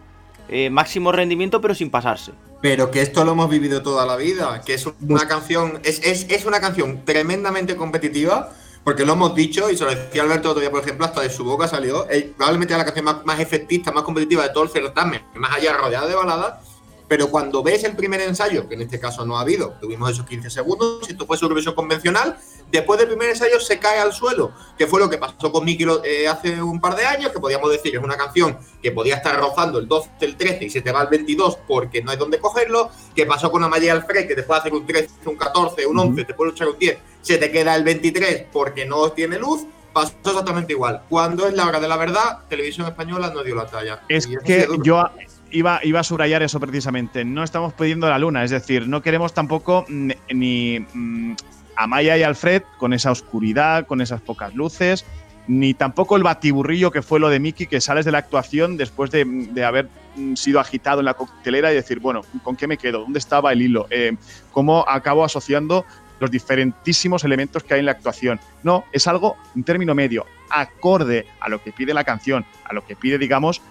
eh, 0.49 0.69
máximo 0.69 1.11
rendimiento, 1.11 1.61
pero 1.61 1.75
sin 1.75 1.89
pasarse. 1.89 2.31
Pero 2.61 2.91
que 2.91 3.01
esto 3.01 3.25
lo 3.25 3.31
hemos 3.31 3.49
vivido 3.49 3.81
toda 3.81 4.05
la 4.05 4.15
vida, 4.15 4.61
que 4.65 4.75
es 4.75 4.87
una 5.01 5.27
canción, 5.27 5.79
es, 5.83 5.99
es, 6.03 6.27
es 6.29 6.45
una 6.45 6.61
canción 6.61 7.03
tremendamente 7.05 7.75
competitiva, 7.75 8.51
porque 8.83 9.03
lo 9.03 9.13
hemos 9.13 9.33
dicho, 9.33 9.69
y 9.69 9.77
se 9.77 9.83
lo 9.83 9.89
decía 9.89 10.21
Alberto 10.21 10.51
otro 10.51 10.61
día, 10.61 10.69
por 10.69 10.81
ejemplo, 10.81 11.05
hasta 11.05 11.21
de 11.21 11.29
su 11.29 11.43
boca 11.43 11.67
salió, 11.67 12.07
eh, 12.09 12.33
probablemente 12.37 12.73
era 12.73 12.79
la 12.79 12.85
canción 12.85 13.05
más, 13.05 13.25
más 13.25 13.39
efectista, 13.39 13.91
más 13.91 14.03
competitiva 14.03 14.43
de 14.43 14.49
todo 14.49 14.63
el 14.63 14.69
certamen, 14.69 15.21
más 15.35 15.55
allá 15.55 15.73
rodeada 15.73 16.07
de 16.07 16.15
baladas, 16.15 16.70
pero 17.11 17.29
cuando 17.29 17.61
ves 17.61 17.83
el 17.83 17.93
primer 17.93 18.21
ensayo, 18.21 18.69
que 18.69 18.75
en 18.75 18.83
este 18.83 18.97
caso 18.97 19.25
no 19.25 19.37
ha 19.37 19.41
habido, 19.41 19.73
tuvimos 19.81 20.09
esos 20.11 20.25
15 20.25 20.49
segundos, 20.49 21.09
esto 21.09 21.25
fue 21.25 21.35
su 21.35 21.43
Eurovisión 21.43 21.75
convencional, 21.75 22.37
después 22.71 22.97
del 22.97 23.09
primer 23.09 23.31
ensayo 23.31 23.59
se 23.59 23.79
cae 23.79 23.99
al 23.99 24.13
suelo, 24.13 24.53
que 24.77 24.87
fue 24.87 25.01
lo 25.01 25.09
que 25.09 25.17
pasó 25.17 25.51
con 25.51 25.65
Miki 25.65 25.85
eh, 26.05 26.29
hace 26.29 26.63
un 26.63 26.79
par 26.79 26.95
de 26.95 27.05
años, 27.05 27.33
que 27.33 27.41
podíamos 27.41 27.69
decir 27.69 27.93
es 27.93 28.01
una 28.01 28.15
canción 28.15 28.57
que 28.81 28.93
podía 28.93 29.15
estar 29.15 29.37
rozando 29.37 29.77
el 29.77 29.89
12, 29.89 30.09
el 30.21 30.37
13 30.37 30.63
y 30.63 30.69
se 30.69 30.79
te 30.79 30.93
va 30.93 31.01
al 31.01 31.09
22 31.09 31.57
porque 31.67 32.01
no 32.01 32.11
hay 32.11 32.17
donde 32.17 32.39
cogerlo, 32.39 32.89
que 33.13 33.25
pasó 33.25 33.51
con 33.51 33.61
Amaya 33.61 33.91
Alfred, 33.91 34.25
que 34.25 34.35
te 34.35 34.43
puede 34.43 34.61
hacer 34.61 34.73
un 34.73 34.85
13, 34.85 35.09
un 35.25 35.35
14, 35.35 35.85
un 35.85 35.99
11, 35.99 36.23
te 36.23 36.33
puede 36.33 36.51
luchar 36.51 36.69
un 36.69 36.79
10, 36.79 36.97
se 37.21 37.37
te 37.37 37.51
queda 37.51 37.75
el 37.75 37.83
23 37.83 38.45
porque 38.53 38.85
no 38.85 39.11
tiene 39.11 39.37
luz, 39.37 39.65
pasó 39.91 40.13
exactamente 40.23 40.71
igual. 40.71 41.01
Cuando 41.09 41.45
es 41.45 41.53
la 41.55 41.67
hora 41.67 41.81
de 41.81 41.89
la 41.89 41.97
verdad, 41.97 42.39
Televisión 42.47 42.87
Española 42.87 43.33
no 43.33 43.43
dio 43.43 43.55
la 43.55 43.65
talla. 43.65 44.01
Es 44.07 44.29
que 44.45 44.65
yo 44.81 45.03
iba, 45.51 45.79
iba 45.83 45.99
a 45.99 46.03
subrayar 46.03 46.43
eso 46.43 46.59
precisamente. 46.59 47.23
No 47.25 47.43
estamos 47.43 47.73
pidiendo 47.73 48.09
la 48.09 48.19
luna, 48.19 48.43
es 48.43 48.51
decir, 48.51 48.87
no 48.87 49.01
queremos 49.01 49.33
tampoco 49.33 49.85
mm, 49.87 50.11
ni 50.33 50.79
mm, 50.79 51.33
a 51.75 51.87
Maya 51.87 52.17
y 52.17 52.23
Alfred 52.23 52.63
con 52.77 52.93
esa 52.93 53.11
oscuridad, 53.11 53.85
con 53.85 54.01
esas 54.01 54.21
pocas 54.21 54.55
luces, 54.55 55.05
ni 55.47 55.73
tampoco 55.73 56.15
el 56.15 56.23
batiburrillo 56.23 56.91
que 56.91 57.01
fue 57.01 57.19
lo 57.19 57.29
de 57.29 57.39
Mickey, 57.39 57.67
que 57.67 57.81
sales 57.81 58.05
de 58.05 58.11
la 58.11 58.19
actuación 58.19 58.77
después 58.77 59.11
de, 59.11 59.25
de 59.25 59.65
haber 59.65 59.89
mm, 60.15 60.35
sido 60.35 60.59
agitado 60.59 60.99
en 60.99 61.05
la 61.05 61.13
coctelera 61.13 61.71
y 61.71 61.75
decir, 61.75 61.99
bueno, 61.99 62.21
¿con 62.43 62.55
qué 62.55 62.67
me 62.67 62.77
quedo? 62.77 62.99
¿Dónde 62.99 63.19
estaba 63.19 63.51
el 63.51 63.61
hilo? 63.61 63.87
Eh, 63.89 64.15
¿Cómo 64.51 64.85
acabo 64.87 65.23
asociando 65.23 65.85
los 66.19 66.29
diferentísimos 66.29 67.23
elementos 67.23 67.63
que 67.63 67.73
hay 67.73 67.79
en 67.79 67.87
la 67.87 67.93
actuación? 67.93 68.39
No, 68.63 68.85
es 68.91 69.07
algo, 69.07 69.37
un 69.55 69.63
término 69.63 69.95
medio, 69.95 70.25
acorde 70.49 71.25
a 71.39 71.49
lo 71.49 71.61
que 71.63 71.71
pide 71.71 71.93
la 71.93 72.03
canción, 72.03 72.45
a 72.63 72.73
lo 72.73 72.85
que 72.85 72.95
pide, 72.95 73.17
digamos, 73.17 73.61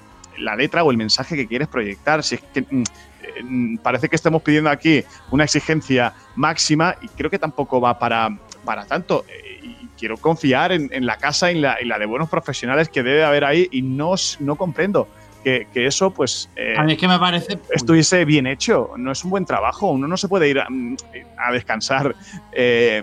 la 0.40 0.56
letra 0.56 0.82
o 0.84 0.90
el 0.90 0.96
mensaje 0.96 1.36
que 1.36 1.46
quieres 1.46 1.68
proyectar. 1.68 2.22
Si 2.22 2.36
es 2.36 2.40
que 2.52 2.62
mm, 2.62 2.82
eh, 2.82 3.42
mm, 3.42 3.76
parece 3.78 4.08
que 4.08 4.16
estamos 4.16 4.42
pidiendo 4.42 4.70
aquí 4.70 5.04
una 5.30 5.44
exigencia 5.44 6.12
máxima 6.36 6.96
y 7.02 7.08
creo 7.08 7.30
que 7.30 7.38
tampoco 7.38 7.80
va 7.80 7.98
para, 7.98 8.28
para 8.64 8.84
tanto. 8.86 9.24
Eh, 9.28 9.46
Y 9.62 9.88
quiero 9.98 10.16
confiar 10.16 10.72
en, 10.72 10.88
en 10.92 11.04
la 11.04 11.16
casa 11.18 11.50
y 11.52 11.56
en 11.56 11.60
la, 11.62 11.76
en 11.78 11.88
la 11.88 11.98
de 11.98 12.06
buenos 12.06 12.28
profesionales 12.30 12.88
que 12.88 13.02
debe 13.02 13.22
haber 13.22 13.44
ahí 13.44 13.68
y 13.70 13.82
no, 13.82 14.14
no 14.40 14.56
comprendo 14.56 15.06
que, 15.44 15.68
que 15.72 15.86
eso 15.86 16.10
pues 16.10 16.48
eh, 16.56 16.74
A 16.78 16.82
mí 16.84 16.92
es 16.92 16.98
que 16.98 17.06
me 17.08 17.18
parece. 17.18 17.58
estuviese 17.70 18.24
bien 18.24 18.46
hecho. 18.46 18.92
No 18.96 19.12
es 19.12 19.22
un 19.24 19.30
buen 19.30 19.44
trabajo. 19.44 19.90
Uno 19.90 20.06
no 20.08 20.16
se 20.16 20.28
puede 20.28 20.48
ir 20.48 20.58
a, 20.60 20.66
mm, 20.70 20.96
a 21.36 21.52
descansar 21.52 22.14
eh, 22.52 23.02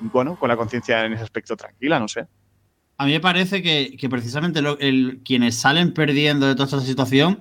bueno, 0.00 0.36
con 0.36 0.48
la 0.48 0.56
conciencia 0.56 1.04
en 1.06 1.12
ese 1.14 1.22
aspecto 1.24 1.56
tranquila, 1.56 1.98
no 1.98 2.08
sé. 2.08 2.26
A 3.02 3.06
mí 3.06 3.12
me 3.12 3.20
parece 3.20 3.62
que, 3.62 3.96
que 3.98 4.08
precisamente 4.08 4.62
lo- 4.62 4.78
el- 4.78 5.20
quienes 5.24 5.56
salen 5.56 5.92
perdiendo 5.92 6.46
de 6.46 6.54
toda 6.54 6.66
esta 6.66 6.80
situación 6.80 7.40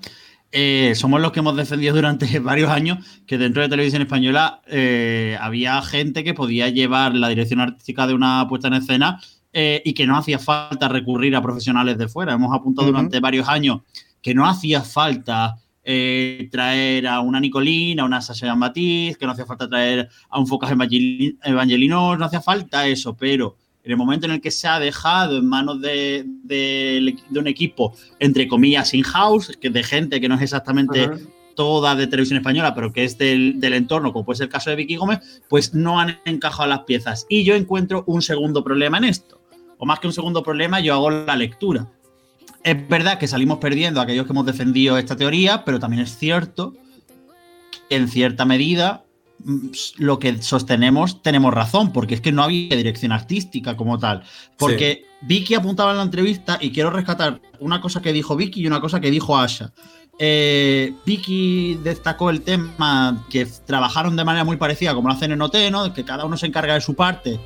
eh, 0.51 0.93
somos 0.95 1.21
los 1.21 1.31
que 1.31 1.39
hemos 1.39 1.55
defendido 1.55 1.93
durante 1.95 2.39
varios 2.39 2.71
años 2.71 2.97
que 3.27 3.37
dentro 3.37 3.61
de 3.61 3.69
televisión 3.69 4.01
española 4.01 4.61
eh, 4.67 5.37
había 5.39 5.79
gente 5.83 6.23
que 6.23 6.33
podía 6.33 6.67
llevar 6.69 7.13
la 7.15 7.29
dirección 7.29 7.59
artística 7.61 8.07
de 8.07 8.15
una 8.15 8.47
puesta 8.49 8.69
en 8.69 8.73
escena 8.73 9.21
eh, 9.53 9.83
y 9.85 9.93
que 9.93 10.07
no 10.07 10.17
hacía 10.17 10.39
falta 10.39 10.87
recurrir 10.87 11.35
a 11.35 11.41
profesionales 11.43 11.97
de 11.97 12.07
fuera. 12.07 12.33
Hemos 12.33 12.53
apuntado 12.55 12.87
durante 12.87 13.19
varios 13.19 13.47
años 13.47 13.81
que 14.21 14.33
no 14.33 14.47
hacía 14.47 14.81
falta 14.81 15.57
eh, 15.83 16.47
traer 16.51 17.05
a 17.07 17.19
una 17.21 17.39
Nicolina, 17.39 18.01
a 18.03 18.05
una 18.07 18.21
Sasha 18.21 18.53
Baptiste, 18.55 19.19
que 19.19 19.25
no 19.27 19.33
hacía 19.33 19.45
falta 19.45 19.69
traer 19.69 20.09
a 20.29 20.39
un 20.39 20.47
Focas 20.47 20.71
Evangeli- 20.71 21.37
Evangelinos, 21.43 22.17
no 22.17 22.25
hacía 22.25 22.41
falta 22.41 22.87
eso, 22.87 23.15
pero 23.15 23.57
en 23.83 23.91
el 23.91 23.97
momento 23.97 24.25
en 24.27 24.33
el 24.33 24.41
que 24.41 24.51
se 24.51 24.67
ha 24.67 24.79
dejado 24.79 25.37
en 25.37 25.45
manos 25.47 25.81
de, 25.81 26.23
de- 26.43 27.15
de 27.29 27.39
un 27.39 27.47
equipo, 27.47 27.95
entre 28.19 28.47
comillas, 28.47 28.93
in-house, 28.93 29.57
que 29.59 29.69
de 29.69 29.83
gente 29.83 30.21
que 30.21 30.29
no 30.29 30.35
es 30.35 30.41
exactamente 30.41 31.05
Ajá. 31.05 31.17
toda 31.55 31.95
de 31.95 32.07
televisión 32.07 32.37
española, 32.37 32.75
pero 32.75 32.93
que 32.93 33.03
es 33.03 33.17
del, 33.17 33.59
del 33.59 33.73
entorno, 33.73 34.13
como 34.13 34.23
puede 34.25 34.37
ser 34.37 34.45
el 34.45 34.51
caso 34.51 34.69
de 34.69 34.75
Vicky 34.75 34.95
Gómez, 34.97 35.41
pues 35.49 35.73
no 35.73 35.99
han 35.99 36.19
encajado 36.25 36.69
las 36.69 36.81
piezas. 36.81 37.25
Y 37.29 37.43
yo 37.43 37.55
encuentro 37.55 38.03
un 38.07 38.21
segundo 38.21 38.63
problema 38.63 38.97
en 38.99 39.05
esto. 39.05 39.41
O 39.77 39.85
más 39.85 39.99
que 39.99 40.07
un 40.07 40.13
segundo 40.13 40.43
problema, 40.43 40.79
yo 40.79 40.93
hago 40.93 41.09
la 41.09 41.35
lectura. 41.35 41.87
Es 42.63 42.87
verdad 42.87 43.17
que 43.17 43.27
salimos 43.27 43.57
perdiendo 43.57 43.99
aquellos 43.99 44.27
que 44.27 44.31
hemos 44.31 44.45
defendido 44.45 44.97
esta 44.99 45.15
teoría, 45.15 45.65
pero 45.65 45.79
también 45.79 46.03
es 46.03 46.15
cierto 46.15 46.75
que 47.89 47.95
en 47.95 48.07
cierta 48.07 48.45
medida 48.45 49.03
lo 49.97 50.19
que 50.19 50.41
sostenemos 50.41 51.21
tenemos 51.21 51.53
razón, 51.53 51.91
porque 51.91 52.15
es 52.15 52.21
que 52.21 52.31
no 52.31 52.43
había 52.43 52.75
dirección 52.75 53.11
artística 53.11 53.75
como 53.75 53.97
tal. 53.97 54.23
Porque 54.57 55.05
Vicky 55.21 55.55
apuntaba 55.55 55.91
en 55.91 55.97
la 55.97 56.03
entrevista 56.03 56.57
y 56.61 56.71
quiero 56.71 56.89
rescatar 56.89 57.41
una 57.59 57.81
cosa 57.81 58.01
que 58.01 58.13
dijo 58.13 58.35
Vicky 58.35 58.61
y 58.61 58.67
una 58.67 58.81
cosa 58.81 58.99
que 58.99 59.11
dijo 59.11 59.37
Asha. 59.37 59.71
Eh, 60.19 60.93
Vicky 61.05 61.79
destacó 61.83 62.29
el 62.29 62.41
tema 62.41 63.25
que 63.29 63.47
trabajaron 63.65 64.15
de 64.15 64.23
manera 64.23 64.43
muy 64.43 64.57
parecida 64.57 64.93
como 64.93 65.07
lo 65.07 65.15
hacen 65.15 65.31
en 65.31 65.41
OT, 65.41 65.55
¿no? 65.71 65.93
Que 65.93 66.03
cada 66.03 66.25
uno 66.25 66.37
se 66.37 66.45
encarga 66.45 66.75
de 66.75 66.81
su 66.81 66.93
parte, 66.93 67.39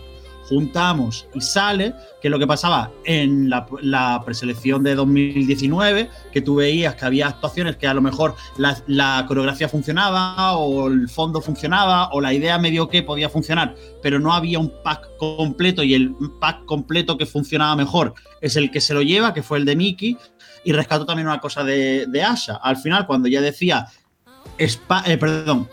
juntamos 0.49 1.27
y 1.33 1.41
sale, 1.41 1.93
que 2.21 2.27
es 2.27 2.31
lo 2.31 2.39
que 2.39 2.47
pasaba 2.47 2.91
en 3.03 3.49
la, 3.49 4.21
preselección 4.25 4.83
de 4.83 4.95
2019, 4.95 6.09
que 6.31 6.41
tú 6.41 6.55
veías 6.55 6.95
que 6.95 7.05
había 7.05 7.27
actuaciones 7.27 7.77
que 7.77 7.87
a 7.87 7.93
lo 7.93 8.01
mejor 8.01 8.35
la, 8.57 9.25
coreografía 9.27 9.69
funcionaba 9.69 10.57
o 10.57 10.87
el 10.87 11.09
fondo 11.09 11.41
funcionaba 11.41 12.09
o 12.11 12.21
la 12.21 12.33
idea 12.33 12.57
medio 12.57 12.87
que 12.87 13.03
podía 13.03 13.29
funcionar, 13.29 13.75
pero 14.01 14.19
no 14.19 14.33
había 14.33 14.59
un 14.59 14.71
pack 14.83 15.17
completo 15.17 15.83
y 15.83 15.93
el 15.93 16.15
pack 16.39 16.65
completo 16.65 17.17
que 17.17 17.25
funcionaba 17.25 17.75
mejor 17.75 18.13
es 18.41 18.55
el 18.55 18.71
que 18.71 18.81
se 18.81 18.93
lo 18.93 19.01
lleva, 19.01 19.33
que 19.33 19.43
fue 19.43 19.57
el 19.57 19.65
de 19.65 19.75
Mickey, 19.75 20.17
y 20.63 20.71
rescato 20.71 21.05
también 21.05 21.27
una 21.27 21.39
cosa 21.39 21.63
de, 21.63 22.23
Asha. 22.25 22.55
Al 22.55 22.77
final, 22.77 23.05
cuando 23.05 23.27
ya 23.27 23.41
decía, 23.41 23.87
Spa- 24.57 25.03
eh, 25.05 25.17
perdón, 25.17 25.67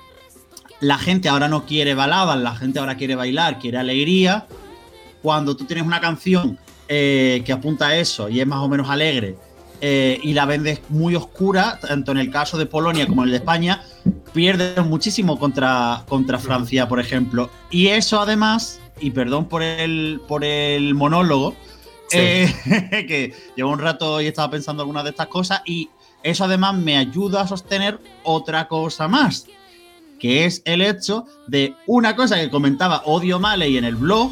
la 0.83 0.99
gente 0.99 1.29
ahora 1.29 1.49
no 1.49 1.64
quiere 1.64 1.95
baladas, 1.95 2.39
la 2.39 2.57
gente 2.57 2.81
ahora 2.81 2.97
quiere 2.97 3.14
bailar, 3.14 3.61
quiere 3.61 3.79
alegría, 3.79 4.47
cuando 5.23 5.57
tú 5.57 5.64
tienes 5.64 5.87
una 5.87 6.01
canción 6.01 6.59
eh, 6.89 7.43
que 7.45 7.53
apunta 7.53 7.89
a 7.89 7.97
eso 7.97 8.29
y 8.29 8.41
es 8.41 8.47
más 8.47 8.59
o 8.59 8.68
menos 8.68 8.91
alegre 8.91 9.37
eh, 9.81 10.20
y 10.23 10.33
la 10.33 10.45
vendes 10.47 10.81
muy 10.89 11.16
oscura, 11.16 11.79
tanto 11.81 12.12
en 12.12 12.18
el 12.18 12.31
caso 12.31 12.57
de 12.59 12.66
Polonia 12.66 13.07
como 13.07 13.23
en 13.23 13.29
el 13.29 13.31
de 13.33 13.39
España, 13.39 13.83
pierdes 14.33 14.85
muchísimo 14.85 15.39
contra, 15.39 16.05
contra 16.09 16.39
Francia, 16.39 16.87
por 16.89 17.01
ejemplo. 17.01 17.51
Y 17.70 17.89
eso 17.89 18.20
además, 18.20 18.81
y 19.01 19.11
perdón 19.11 19.49
por 19.49 19.62
el, 19.62 20.20
por 20.29 20.45
el 20.45 20.95
monólogo, 20.95 21.57
Sí. 22.09 22.18
eh, 22.18 22.55
que 23.09 23.35
llevo 23.57 23.70
un 23.70 23.79
rato 23.79 24.20
y 24.20 24.27
estaba 24.27 24.51
pensando 24.51 24.83
algunas 24.83 25.03
de 25.05 25.11
estas 25.11 25.29
cosas, 25.29 25.62
y 25.64 25.89
eso 26.23 26.45
además 26.45 26.75
me 26.75 26.97
ayuda 26.99 27.41
a 27.41 27.49
sostener 27.49 27.99
otra 28.23 28.68
cosa 28.68 29.09
más, 29.09 29.47
que 30.20 30.45
es 30.45 30.62
el 30.64 30.83
hecho 30.83 31.27
de 31.49 31.75
una 31.87 32.14
cosa 32.14 32.37
que 32.37 32.51
comentaba 32.51 33.03
Odio 33.07 33.41
Maley 33.41 33.79
en 33.79 33.85
el 33.85 33.97
blog, 33.97 34.31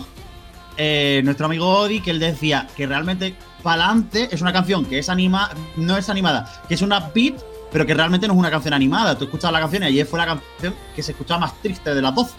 eh, 0.82 1.20
nuestro 1.24 1.44
amigo 1.44 1.68
Odi, 1.68 2.00
que 2.00 2.10
él 2.10 2.18
decía 2.18 2.66
que 2.74 2.86
realmente 2.86 3.34
Palante 3.62 4.30
es 4.32 4.40
una 4.40 4.50
canción 4.50 4.86
que 4.86 4.98
es 4.98 5.10
anima, 5.10 5.50
no 5.76 5.98
es 5.98 6.08
animada, 6.08 6.62
que 6.68 6.74
es 6.74 6.80
una 6.80 7.10
beat, 7.14 7.34
pero 7.70 7.84
que 7.84 7.92
realmente 7.92 8.26
no 8.26 8.32
es 8.32 8.38
una 8.38 8.50
canción 8.50 8.72
animada. 8.72 9.18
Tú 9.18 9.24
escuchas 9.24 9.52
la 9.52 9.60
canción 9.60 9.82
y 9.82 9.86
ayer 9.86 10.06
fue 10.06 10.18
la 10.18 10.24
canción 10.24 10.74
que 10.96 11.02
se 11.02 11.12
escuchaba 11.12 11.40
más 11.40 11.60
triste 11.60 11.94
de 11.94 12.00
las 12.00 12.14
12. 12.14 12.34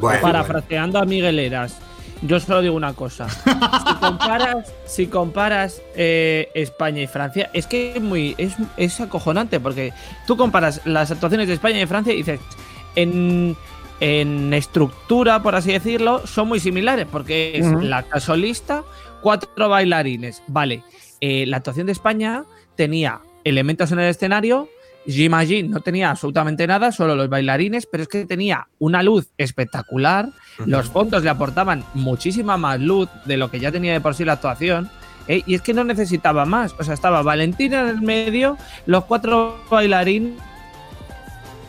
Bueno, 0.00 0.20
Parafraseando 0.20 0.98
a 0.98 1.04
Miguel 1.04 1.38
Eras, 1.38 1.78
yo 2.22 2.40
solo 2.40 2.60
digo 2.60 2.74
una 2.74 2.92
cosa. 2.92 3.28
Si 3.28 3.94
comparas, 4.00 4.72
si 4.84 5.06
comparas 5.06 5.80
eh, 5.94 6.48
España 6.54 7.02
y 7.02 7.06
Francia, 7.06 7.50
es 7.52 7.68
que 7.68 7.92
es 7.94 8.02
muy 8.02 8.34
es, 8.36 8.56
es 8.76 9.00
acojonante 9.00 9.60
porque 9.60 9.92
tú 10.26 10.36
comparas 10.36 10.80
las 10.86 11.12
actuaciones 11.12 11.46
de 11.46 11.54
España 11.54 11.76
y 11.76 11.80
de 11.80 11.86
Francia 11.86 12.12
y 12.12 12.16
dices, 12.16 12.40
en, 12.96 13.56
en 14.00 14.52
estructura, 14.54 15.42
por 15.42 15.54
así 15.54 15.72
decirlo, 15.72 16.26
son 16.26 16.48
muy 16.48 16.58
similares, 16.58 17.06
porque 17.10 17.52
es 17.54 17.66
la 17.82 18.04
solista, 18.18 18.82
cuatro 19.20 19.68
bailarines. 19.68 20.42
Vale, 20.48 20.82
eh, 21.20 21.44
la 21.46 21.58
actuación 21.58 21.86
de 21.86 21.92
España 21.92 22.44
tenía 22.76 23.20
elementos 23.44 23.92
en 23.92 24.00
el 24.00 24.08
escenario. 24.08 24.68
J'imagine 25.06 25.68
no 25.68 25.80
tenía 25.80 26.10
absolutamente 26.10 26.66
nada, 26.66 26.92
solo 26.92 27.14
los 27.14 27.28
bailarines, 27.28 27.86
pero 27.86 28.02
es 28.02 28.08
que 28.08 28.26
tenía 28.26 28.68
una 28.78 29.02
luz 29.02 29.28
espectacular. 29.38 30.30
Los 30.66 30.90
fondos 30.90 31.22
le 31.22 31.30
aportaban 31.30 31.84
muchísima 31.94 32.56
más 32.56 32.80
luz 32.80 33.08
de 33.24 33.36
lo 33.36 33.50
que 33.50 33.60
ya 33.60 33.72
tenía 33.72 33.92
de 33.92 34.00
por 34.00 34.14
sí 34.14 34.24
la 34.24 34.34
actuación. 34.34 34.90
¿eh? 35.26 35.42
Y 35.46 35.54
es 35.54 35.62
que 35.62 35.72
no 35.72 35.84
necesitaba 35.84 36.44
más. 36.44 36.74
O 36.78 36.84
sea, 36.84 36.92
estaba 36.92 37.22
Valentina 37.22 37.80
en 37.80 37.88
el 37.88 38.02
medio, 38.02 38.58
los 38.84 39.04
cuatro 39.04 39.58
bailarines 39.70 40.34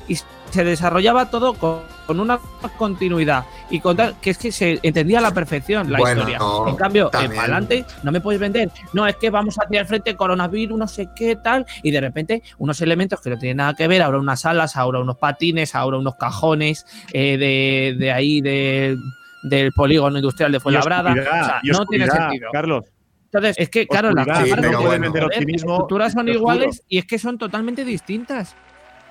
y 0.10 0.18
se 0.52 0.64
desarrollaba 0.64 1.30
todo 1.30 1.54
con, 1.54 1.80
con 2.06 2.20
una 2.20 2.40
continuidad 2.78 3.46
y 3.70 3.80
con 3.80 3.96
tal, 3.98 4.16
que 4.22 4.32
es 4.32 4.38
que 4.38 4.52
se 4.52 4.80
entendía 4.84 5.20
a 5.20 5.22
la 5.22 5.34
perfección 5.34 5.92
la 5.92 5.98
Bueno, 5.98 6.20
historia. 6.22 6.38
no, 6.40 6.68
en 6.68 6.76
cambio, 6.76 7.10
también. 7.10 7.32
para 7.32 7.44
adelante 7.44 7.86
no 8.04 8.12
me 8.12 8.22
puedes 8.22 8.40
vender. 8.40 8.70
No, 8.94 9.08
es 9.08 9.16
que 9.16 9.30
vamos 9.30 9.56
hacia 9.58 9.80
el 9.82 9.88
frente, 9.88 10.16
coronavirus, 10.16 10.78
no 10.78 10.88
sé 10.88 11.10
qué 11.16 11.36
tal, 11.38 11.66
y 11.84 11.92
de 11.92 12.02
repente 12.02 12.44
unos 12.58 12.82
elementos 12.82 13.22
que 13.22 13.30
no 13.30 13.38
tienen 13.38 13.58
nada 13.58 13.74
que 13.74 13.88
ver, 13.88 14.02
ahora 14.02 14.20
unas 14.20 14.46
alas, 14.46 14.76
ahora 14.76 15.00
unos 15.00 15.18
patines, 15.18 15.74
ahora 15.76 15.98
unos 15.98 16.16
cajones 16.16 16.86
eh, 17.14 17.38
de, 17.38 17.96
de 17.98 18.12
ahí 18.12 18.42
de, 18.42 18.98
del 19.44 19.72
polígono 19.72 20.18
industrial 20.18 20.52
de 20.52 20.60
Fuenlabrada. 20.60 21.12
O 21.12 21.16
sea, 21.16 21.62
no 21.64 21.86
tiene 21.86 22.08
sentido. 22.08 22.50
Carlos. 22.52 22.86
Entonces, 23.34 23.56
es 23.60 23.70
que, 23.70 23.88
claro, 23.88 24.12
las 24.12 24.26
Sí, 24.44 24.52
no 24.52 24.82
bueno. 24.82 25.10
las 25.14 25.38
estructuras 25.38 26.12
son 26.12 26.28
iguales 26.28 26.84
y 26.90 26.98
es 26.98 27.06
que 27.06 27.18
son 27.18 27.38
totalmente 27.38 27.86
distintas. 27.86 28.56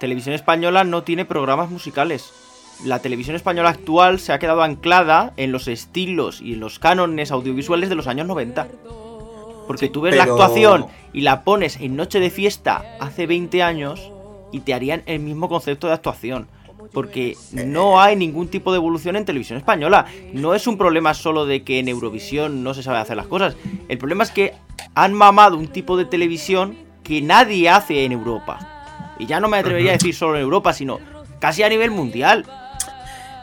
Televisión 0.00 0.34
Española 0.34 0.82
no 0.82 1.02
tiene 1.02 1.26
programas 1.26 1.70
musicales. 1.70 2.32
La 2.86 3.00
televisión 3.00 3.36
española 3.36 3.68
actual 3.68 4.18
se 4.18 4.32
ha 4.32 4.38
quedado 4.38 4.62
anclada 4.62 5.34
en 5.36 5.52
los 5.52 5.68
estilos 5.68 6.40
y 6.40 6.54
en 6.54 6.60
los 6.60 6.78
cánones 6.78 7.30
audiovisuales 7.30 7.90
de 7.90 7.94
los 7.96 8.06
años 8.06 8.26
90. 8.26 8.66
Porque 9.66 9.90
tú 9.90 10.00
ves 10.00 10.16
la 10.16 10.22
actuación 10.22 10.86
y 11.12 11.20
la 11.20 11.44
pones 11.44 11.78
en 11.78 11.96
Noche 11.96 12.18
de 12.18 12.30
Fiesta 12.30 12.82
hace 12.98 13.26
20 13.26 13.62
años 13.62 14.10
y 14.50 14.60
te 14.60 14.72
harían 14.72 15.02
el 15.04 15.20
mismo 15.20 15.50
concepto 15.50 15.86
de 15.86 15.92
actuación. 15.92 16.48
Porque 16.94 17.36
no 17.52 18.00
hay 18.00 18.16
ningún 18.16 18.48
tipo 18.48 18.72
de 18.72 18.78
evolución 18.78 19.16
en 19.16 19.26
televisión 19.26 19.58
española. 19.58 20.06
No 20.32 20.54
es 20.54 20.66
un 20.66 20.78
problema 20.78 21.12
solo 21.12 21.44
de 21.44 21.62
que 21.62 21.78
en 21.78 21.88
Eurovisión 21.88 22.64
no 22.64 22.72
se 22.72 22.82
sabe 22.82 22.96
hacer 23.00 23.18
las 23.18 23.26
cosas. 23.26 23.54
El 23.88 23.98
problema 23.98 24.24
es 24.24 24.30
que 24.30 24.54
han 24.94 25.12
mamado 25.12 25.58
un 25.58 25.68
tipo 25.68 25.98
de 25.98 26.06
televisión 26.06 26.74
que 27.04 27.20
nadie 27.20 27.68
hace 27.68 28.06
en 28.06 28.12
Europa. 28.12 28.79
Y 29.20 29.26
ya 29.26 29.38
no 29.38 29.48
me 29.48 29.58
atrevería 29.58 29.90
a 29.90 29.92
decir 29.94 30.14
solo 30.14 30.36
en 30.36 30.42
Europa, 30.42 30.72
sino 30.72 30.98
casi 31.38 31.62
a 31.62 31.68
nivel 31.68 31.90
mundial. 31.90 32.46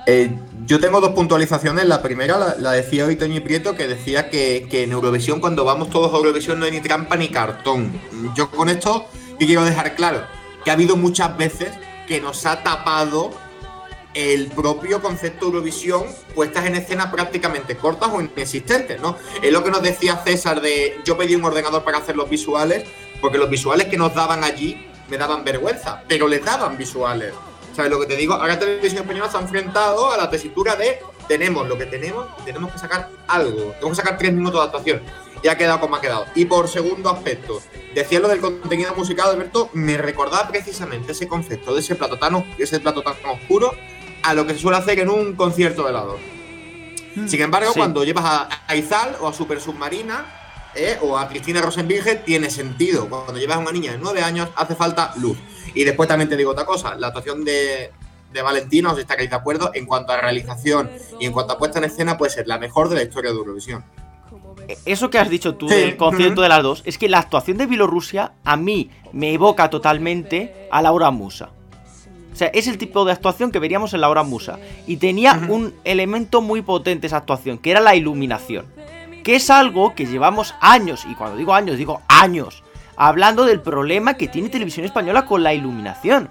Eh, 0.07 0.32
yo 0.65 0.80
tengo 0.80 0.99
dos 0.99 1.11
puntualizaciones. 1.11 1.86
La 1.86 2.01
primera 2.01 2.38
la, 2.38 2.55
la 2.57 2.71
decía 2.71 3.05
hoy 3.05 3.15
Toñi 3.15 3.41
Prieto, 3.41 3.75
que 3.75 3.88
decía 3.88 4.30
que, 4.30 4.67
que 4.69 4.84
en 4.84 4.91
Eurovisión, 4.91 5.39
cuando 5.39 5.63
vamos 5.65 5.91
todos 5.91 6.11
a 6.11 6.17
Eurovisión, 6.17 6.59
no 6.59 6.65
hay 6.65 6.71
ni 6.71 6.82
trampa 6.82 7.15
ni 7.15 7.30
cartón. 7.30 7.91
Yo 8.36 8.49
con 8.49 8.69
esto 8.69 9.05
y 9.39 9.45
quiero 9.45 9.63
dejar 9.63 9.95
claro 9.95 10.23
que 10.63 10.71
ha 10.71 10.73
habido 10.73 10.97
muchas 10.97 11.38
veces 11.38 11.69
que 12.07 12.19
nos 12.19 12.45
ha 12.45 12.63
tapado 12.63 13.32
el 14.13 14.47
propio 14.47 14.99
concepto 14.99 15.45
de 15.45 15.51
Eurovisión, 15.51 16.03
puestas 16.34 16.65
en 16.65 16.75
escena 16.75 17.11
prácticamente 17.11 17.78
cortas 17.78 18.09
o 18.11 18.19
inexistentes, 18.19 18.99
¿no? 18.99 19.15
Es 19.43 19.51
lo 19.53 19.63
que 19.63 19.69
nos 19.69 19.84
decía 19.84 20.21
César 20.25 20.59
de 20.59 20.99
yo 21.05 21.17
pedí 21.17 21.36
un 21.36 21.45
ordenador 21.45 21.84
para 21.84 21.99
hacer 21.99 22.15
los 22.15 22.28
visuales, 22.28 22.84
porque 23.21 23.38
los 23.38 23.49
visuales 23.49 23.88
que 23.88 23.97
nos 23.97 24.15
daban 24.15 24.43
allí 24.43 24.88
me 25.08 25.18
daban 25.18 25.43
vergüenza, 25.43 26.03
pero 26.08 26.28
les 26.28 26.43
daban 26.43 26.78
visuales. 26.78 27.34
¿Sabes 27.76 27.91
lo 27.91 27.99
que 27.99 28.08
te 28.08 28.16
digo? 28.16 28.34
Ahora 28.34 28.58
Televisión 28.58 29.03
Española 29.03 29.30
se 29.30 29.38
ha 29.38 29.41
enfrentado 29.41 30.12
a 30.12 30.18
la 30.18 30.30
tesitura 30.30 30.76
de 30.76 30.99
tenemos 31.28 31.68
lo 31.68 31.78
que 31.78 31.86
tenemos 31.86 32.26
tenemos 32.45 32.72
que 32.72 32.80
sacar 32.80 33.10
algo. 33.28 33.72
Tenemos 33.74 33.91
que 33.91 34.03
sacar 34.03 34.18
tres 34.18 34.34
minutos 34.34 34.60
de 34.62 34.66
actuación. 34.66 35.01
Y 35.43 35.47
ha 35.49 35.58
quedado 35.58 35.80
como 35.80 35.95
ha 35.95 36.01
quedado. 36.01 36.26
Y 36.34 36.45
por 36.45 36.68
segundo 36.68 37.12
aspecto, 37.12 37.62
decía 37.93 38.20
lo 38.20 38.28
del 38.28 38.39
contenido 38.39 38.95
musical, 38.95 39.30
Alberto, 39.30 39.70
me 39.74 39.95
recordaba 39.97 40.47
precisamente 40.47 41.12
ese 41.12 41.28
concepto 41.28 41.76
de 41.76 41.82
ese 41.82 41.93
plato 41.95 42.18
tan, 42.18 42.43
ese 42.58 42.80
plato 42.80 43.03
tan 43.03 43.14
oscuro 43.30 43.72
a 44.24 44.34
lo 44.34 44.47
que 44.47 44.53
se 44.53 44.60
suele 44.60 44.78
hacer 44.80 44.97
en 44.99 45.10
un 45.10 45.36
concierto 45.36 45.84
de 45.84 45.89
helado. 45.91 46.18
Sin 47.28 47.41
embargo, 47.41 47.72
Sí. 47.74 47.80
cuando 47.80 48.03
llevas 48.03 48.26
a, 48.26 48.49
a 48.68 48.76
Izal 48.76 49.16
o 49.22 49.28
a 49.28 49.34
Super 49.34 49.62
Submarina 49.62 50.26
eh, 50.78 50.97
o 51.01 51.17
a 51.17 51.28
Cristina 51.28 51.61
Rosenbirge, 51.61 52.15
tiene 52.15 52.49
sentido. 52.49 53.09
Cuando 53.09 53.38
llevas 53.38 53.57
a 53.57 53.59
una 53.59 53.71
niña 53.71 53.91
de 53.93 53.97
9 53.97 54.21
años, 54.21 54.49
hace 54.55 54.75
falta 54.75 55.13
luz. 55.17 55.38
Y 55.73 55.84
después 55.84 56.07
también 56.07 56.30
te 56.30 56.38
digo 56.38 56.51
otra 56.51 56.65
cosa: 56.65 56.95
la 56.95 57.07
actuación 57.07 57.43
de, 57.43 57.91
de 58.32 58.41
Valentina, 58.41 58.91
os 58.91 58.99
estaréis 58.99 59.30
de 59.30 59.36
acuerdo, 59.36 59.71
en 59.73 59.86
cuanto 59.86 60.13
a 60.13 60.21
realización 60.21 60.89
y 61.19 61.25
en 61.25 61.32
cuanto 61.32 61.53
a 61.53 61.57
puesta 61.57 61.80
en 61.80 61.86
escena, 61.86 62.17
puede 62.17 62.32
ser 62.32 62.47
la 62.47 62.57
mejor 62.57 62.89
de 62.89 62.95
la 62.95 63.03
historia 63.03 63.32
de 63.32 63.38
Eurovisión. 63.38 63.84
Eso 64.86 65.09
que 65.09 65.17
has 65.17 65.30
dicho 65.30 65.55
tú 65.55 65.69
Sí, 65.69 65.75
del 65.75 65.97
concierto 65.97 66.41
de 66.41 66.49
las 66.49 66.61
dos, 66.61 66.82
es 66.86 66.97
que 66.97 67.07
la 67.07 67.19
actuación 67.19 67.57
de 67.57 67.65
Bielorrusia 67.65 68.34
a 68.43 68.57
mí 68.57 68.89
me 69.13 69.34
evoca 69.34 69.69
totalmente 69.69 70.67
a 70.71 70.82
Laura 70.82 71.09
Musa. 71.11 71.51
O 72.34 72.36
sea, 72.36 72.49
es 72.49 72.67
el 72.67 72.78
tipo 72.78 73.03
de 73.03 73.13
actuación 73.13 73.51
que 73.51 73.59
veríamos 73.59 73.93
en 73.93 74.01
Laura 74.01 74.21
Musa. 74.23 74.59
Y 74.86 74.97
tenía 74.97 75.39
un 75.49 75.73
elemento 75.86 76.41
muy 76.41 76.61
potente 76.61 77.07
esa 77.07 77.17
actuación, 77.17 77.57
que 77.57 77.71
era 77.71 77.80
la 77.80 77.95
iluminación. 77.95 78.65
Que 79.28 79.36
es 79.36 79.49
algo 79.49 79.93
que 79.93 80.05
llevamos 80.05 80.55
años, 80.61 81.05
y 81.05 81.13
cuando 81.13 81.36
digo 81.36 81.53
años, 81.53 81.78
digo 81.78 82.01
años, 82.07 82.63
hablando 82.95 83.43
del 83.43 83.59
problema 83.59 84.13
que 84.13 84.30
tiene 84.30 84.47
Televisión 84.47 84.86
Española 84.86 85.25
con 85.25 85.43
la 85.43 85.53
iluminación. 85.53 86.30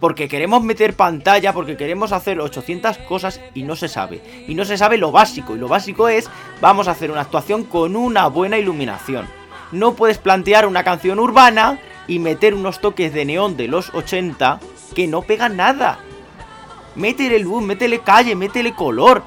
Porque 0.00 0.28
queremos 0.28 0.62
meter 0.62 0.92
pantalla, 0.92 1.54
porque 1.54 1.78
queremos 1.78 2.12
hacer 2.12 2.38
800 2.38 2.98
cosas 2.98 3.40
y 3.54 3.62
no 3.62 3.74
se 3.74 3.88
sabe. 3.88 4.44
Y 4.46 4.54
no 4.54 4.66
se 4.66 4.76
sabe 4.76 4.98
lo 4.98 5.12
básico. 5.12 5.56
Y 5.56 5.58
lo 5.58 5.66
básico 5.66 6.10
es, 6.10 6.28
vamos 6.60 6.88
a 6.88 6.90
hacer 6.90 7.10
una 7.10 7.22
actuación 7.22 7.64
con 7.64 7.96
una 7.96 8.26
buena 8.26 8.58
iluminación. 8.58 9.26
No 9.72 9.94
puedes 9.94 10.18
plantear 10.18 10.66
una 10.66 10.84
canción 10.84 11.18
urbana 11.18 11.78
y 12.06 12.18
meter 12.18 12.52
unos 12.52 12.80
toques 12.80 13.14
de 13.14 13.24
neón 13.24 13.56
de 13.56 13.68
los 13.68 13.94
80 13.94 14.60
que 14.94 15.06
no 15.06 15.22
pegan 15.22 15.56
nada. 15.56 16.00
Métele 16.96 17.38
luz, 17.38 17.62
métele 17.62 18.00
calle, 18.00 18.34
métele 18.34 18.74
color. 18.74 19.22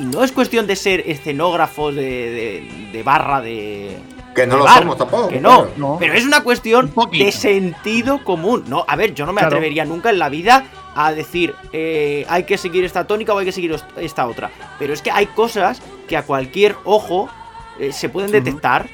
Y 0.00 0.04
no 0.06 0.24
es 0.24 0.32
cuestión 0.32 0.66
de 0.66 0.74
ser 0.76 1.04
escenógrafos 1.06 1.94
de, 1.94 2.02
de- 2.02 2.88
de 2.92 3.02
barra 3.02 3.40
de, 3.40 3.96
Que 4.34 4.46
no 4.46 4.54
de 4.54 4.58
lo 4.60 4.64
bar, 4.64 4.78
somos 4.78 4.96
tampoco. 4.98 5.28
Que 5.28 5.40
no, 5.40 5.68
pero 5.98 6.14
es 6.14 6.24
una 6.24 6.42
cuestión 6.42 6.90
Un 6.94 7.10
de 7.10 7.30
sentido 7.32 8.24
común. 8.24 8.64
No, 8.66 8.84
a 8.88 8.96
ver, 8.96 9.14
yo 9.14 9.26
no 9.26 9.32
me 9.32 9.40
Claro. 9.40 9.54
atrevería 9.56 9.84
nunca 9.84 10.10
en 10.10 10.18
la 10.18 10.28
vida 10.28 10.64
a 10.94 11.12
decir 11.12 11.54
eh, 11.72 12.24
hay 12.28 12.44
que 12.44 12.56
seguir 12.58 12.84
esta 12.84 13.06
tónica 13.06 13.32
o 13.34 13.38
hay 13.38 13.44
que 13.46 13.52
seguir 13.52 13.72
est- 13.72 13.84
esta 13.98 14.26
otra. 14.26 14.50
Pero 14.78 14.92
es 14.94 15.02
que 15.02 15.10
hay 15.10 15.26
cosas 15.26 15.80
que 16.08 16.16
a 16.16 16.22
cualquier 16.22 16.76
ojo 16.84 17.28
eh, 17.78 17.92
se 17.92 18.08
pueden 18.08 18.30
detectar. 18.32 18.88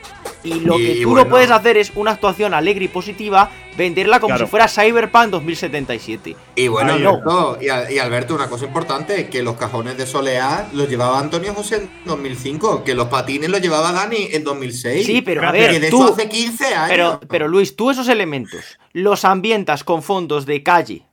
Y 0.47 0.61
lo 0.61 0.79
Y 0.79 0.87
que 0.87 1.03
tú 1.03 1.11
bueno. 1.11 1.25
no 1.25 1.31
puedes 1.31 1.51
hacer 1.51 1.77
es 1.77 1.93
una 1.95 2.13
actuación 2.13 2.55
alegre 2.55 2.85
y 2.85 2.89
positiva, 2.89 3.51
venderla 3.77 4.21
como 4.21 4.35
Claro. 4.35 4.47
si 4.47 4.51
fuera 4.51 4.69
Cyberpunk 4.69 5.27
2077. 5.31 6.37
Y 6.55 6.69
bueno, 6.69 6.93
Ay, 6.95 7.05
Alberto, 7.05 7.59
y, 7.61 7.69
Al- 7.69 7.91
y 7.93 7.99
Alberto, 7.99 8.35
una 8.35 8.49
cosa 8.49 8.65
importante, 8.67 9.29
que 9.29 9.43
los 9.43 9.57
cajones 9.57 9.97
de 9.97 10.07
Soleá 10.07 10.69
los 10.73 10.89
llevaba 10.89 11.19
Antonio 11.19 11.53
José 11.55 11.77
en 11.77 11.91
2005, 12.05 12.85
que 12.85 12.95
los 12.95 13.09
patines 13.09 13.51
los 13.51 13.61
llevaba 13.61 13.93
Dani 13.93 14.29
en 14.33 14.45
2006. 14.45 15.05
Sí, 15.07 15.23
pero 15.23 15.41
a 15.43 15.51
Gracias. 15.53 15.67
que 15.67 15.73
de 15.75 15.81
ver, 15.81 15.89
eso 15.89 15.97
tú, 16.07 16.13
hace 16.13 16.29
15 16.29 16.67
años. 16.75 16.89
Pero, 16.89 17.21
pero 17.29 17.49
Luis, 17.49 17.75
tú 17.77 17.91
esos 17.91 18.09
elementos 18.09 18.79
los 18.93 19.25
ambientas 19.25 19.85
con 19.85 20.03
fondos 20.03 20.47
de 20.47 20.63
calle, 20.63 21.07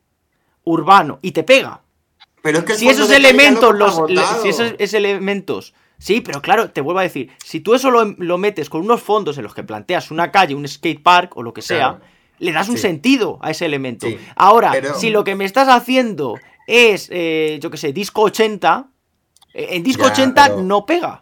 urbano, 0.64 1.20
y 1.22 1.32
te 1.32 1.44
pega. 1.44 1.82
Pero 2.42 2.60
es 2.60 2.64
que 2.66 2.74
el 2.74 2.78
si 2.78 2.90
esos 2.90 3.10
elementos, 3.12 3.74
lo 3.74 4.08
los, 4.08 4.42
si 4.42 4.50
esos, 4.50 4.74
esos 4.78 4.94
elementos, 4.96 5.74
sí, 5.98 6.22
pero 6.22 6.42
claro, 6.42 6.70
te 6.72 6.82
vuelvo 6.82 7.00
a 7.00 7.04
decir, 7.04 7.32
si 7.44 7.60
tú 7.60 7.74
eso 7.76 7.92
lo, 7.92 8.04
lo 8.18 8.38
metes 8.38 8.70
con 8.70 8.82
unos 8.82 9.02
fondos 9.02 9.38
en 9.38 9.44
los 9.44 9.54
que 9.54 9.64
planteas 9.64 10.12
una 10.12 10.32
calle, 10.32 10.56
un 10.56 10.68
skate 10.68 11.02
park 11.02 11.38
o 11.38 11.44
lo 11.44 11.54
que 11.54 11.62
sea, 11.62 11.78
Claro. 11.98 12.02
le 12.40 12.52
das 12.52 12.70
un 12.70 12.76
Sí. 12.78 12.82
sentido 12.84 13.40
a 13.42 13.52
ese 13.52 13.66
elemento. 13.66 14.08
Sí, 14.08 14.18
Ahora, 14.36 14.72
pero- 14.72 14.96
si 14.96 15.10
lo 15.10 15.24
que 15.24 15.36
me 15.36 15.46
estás 15.46 15.70
haciendo 15.70 16.36
es, 16.68 17.08
eh, 17.12 17.60
yo 17.62 17.70
que 17.70 17.78
sé, 17.78 17.94
disco 17.94 18.22
80, 18.22 18.90
eh, 19.54 19.68
en 19.72 19.84
disco 19.84 20.04
Ya, 20.04 20.12
80 20.12 20.44
pero- 20.48 20.62
no 20.64 20.86
pega. 20.86 21.20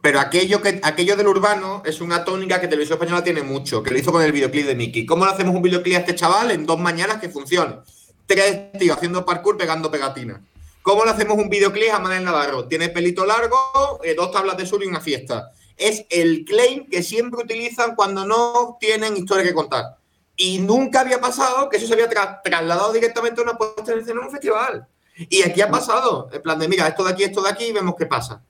Pero 0.00 0.20
aquello, 0.20 0.62
que, 0.62 0.80
aquello 0.84 1.16
del 1.16 1.26
urbano 1.26 1.82
es 1.84 2.00
una 2.00 2.24
tónica 2.24 2.60
que 2.60 2.68
Televisión 2.68 2.96
Española 2.96 3.24
tiene 3.24 3.42
mucho, 3.42 3.82
que 3.82 3.90
lo 3.90 3.98
hizo 3.98 4.12
con 4.12 4.22
el 4.22 4.30
videoclip 4.30 4.64
de 4.66 4.76
Mickey. 4.76 5.04
¿Cómo 5.04 5.24
le 5.26 5.32
hacemos 5.32 5.54
un 5.56 5.60
videoclip 5.62 5.96
a 5.96 5.98
este 5.98 6.14
chaval 6.14 6.52
en 6.52 6.66
dos 6.66 6.78
mañanas 6.78 7.16
que 7.18 7.28
funcione? 7.28 7.76
Tres 8.24 8.70
tíos 8.78 8.96
haciendo 8.96 9.24
parkour 9.24 9.56
pegando 9.56 9.90
pegatinas. 9.90 10.40
¿Cómo 10.88 11.04
le 11.04 11.10
hacemos 11.10 11.36
un 11.36 11.50
videoclip 11.50 11.92
a 11.92 11.98
Manel 11.98 12.24
Navarro? 12.24 12.66
Tiene 12.66 12.88
pelito 12.88 13.26
largo, 13.26 14.00
eh, 14.02 14.14
dos 14.14 14.32
tablas 14.32 14.56
de 14.56 14.64
sur 14.64 14.82
y 14.82 14.86
una 14.86 15.02
fiesta. 15.02 15.52
Es 15.76 16.06
el 16.08 16.46
claim 16.46 16.88
que 16.88 17.02
siempre 17.02 17.42
utilizan 17.44 17.94
cuando 17.94 18.24
no 18.24 18.78
tienen 18.80 19.14
historia 19.14 19.44
que 19.44 19.52
contar. 19.52 19.98
Y 20.34 20.60
nunca 20.60 21.00
había 21.00 21.20
pasado 21.20 21.68
que 21.68 21.76
eso 21.76 21.86
se 21.86 21.92
había 21.92 22.08
tra- 22.08 22.40
trasladado 22.42 22.90
directamente 22.94 23.38
a 23.38 23.44
una 23.44 23.58
puesta 23.58 23.92
en 23.92 23.98
escena 23.98 24.20
en 24.20 24.26
un 24.28 24.32
festival. 24.32 24.88
Y 25.28 25.42
aquí 25.42 25.60
ha 25.60 25.70
pasado. 25.70 26.30
En 26.32 26.40
plan 26.40 26.58
de, 26.58 26.66
mira, 26.68 26.88
esto 26.88 27.04
de 27.04 27.10
aquí, 27.12 27.22
esto 27.22 27.42
de 27.42 27.50
aquí, 27.50 27.64
y 27.66 27.72
vemos 27.72 27.94
qué 27.94 28.06
pasa. 28.06 28.42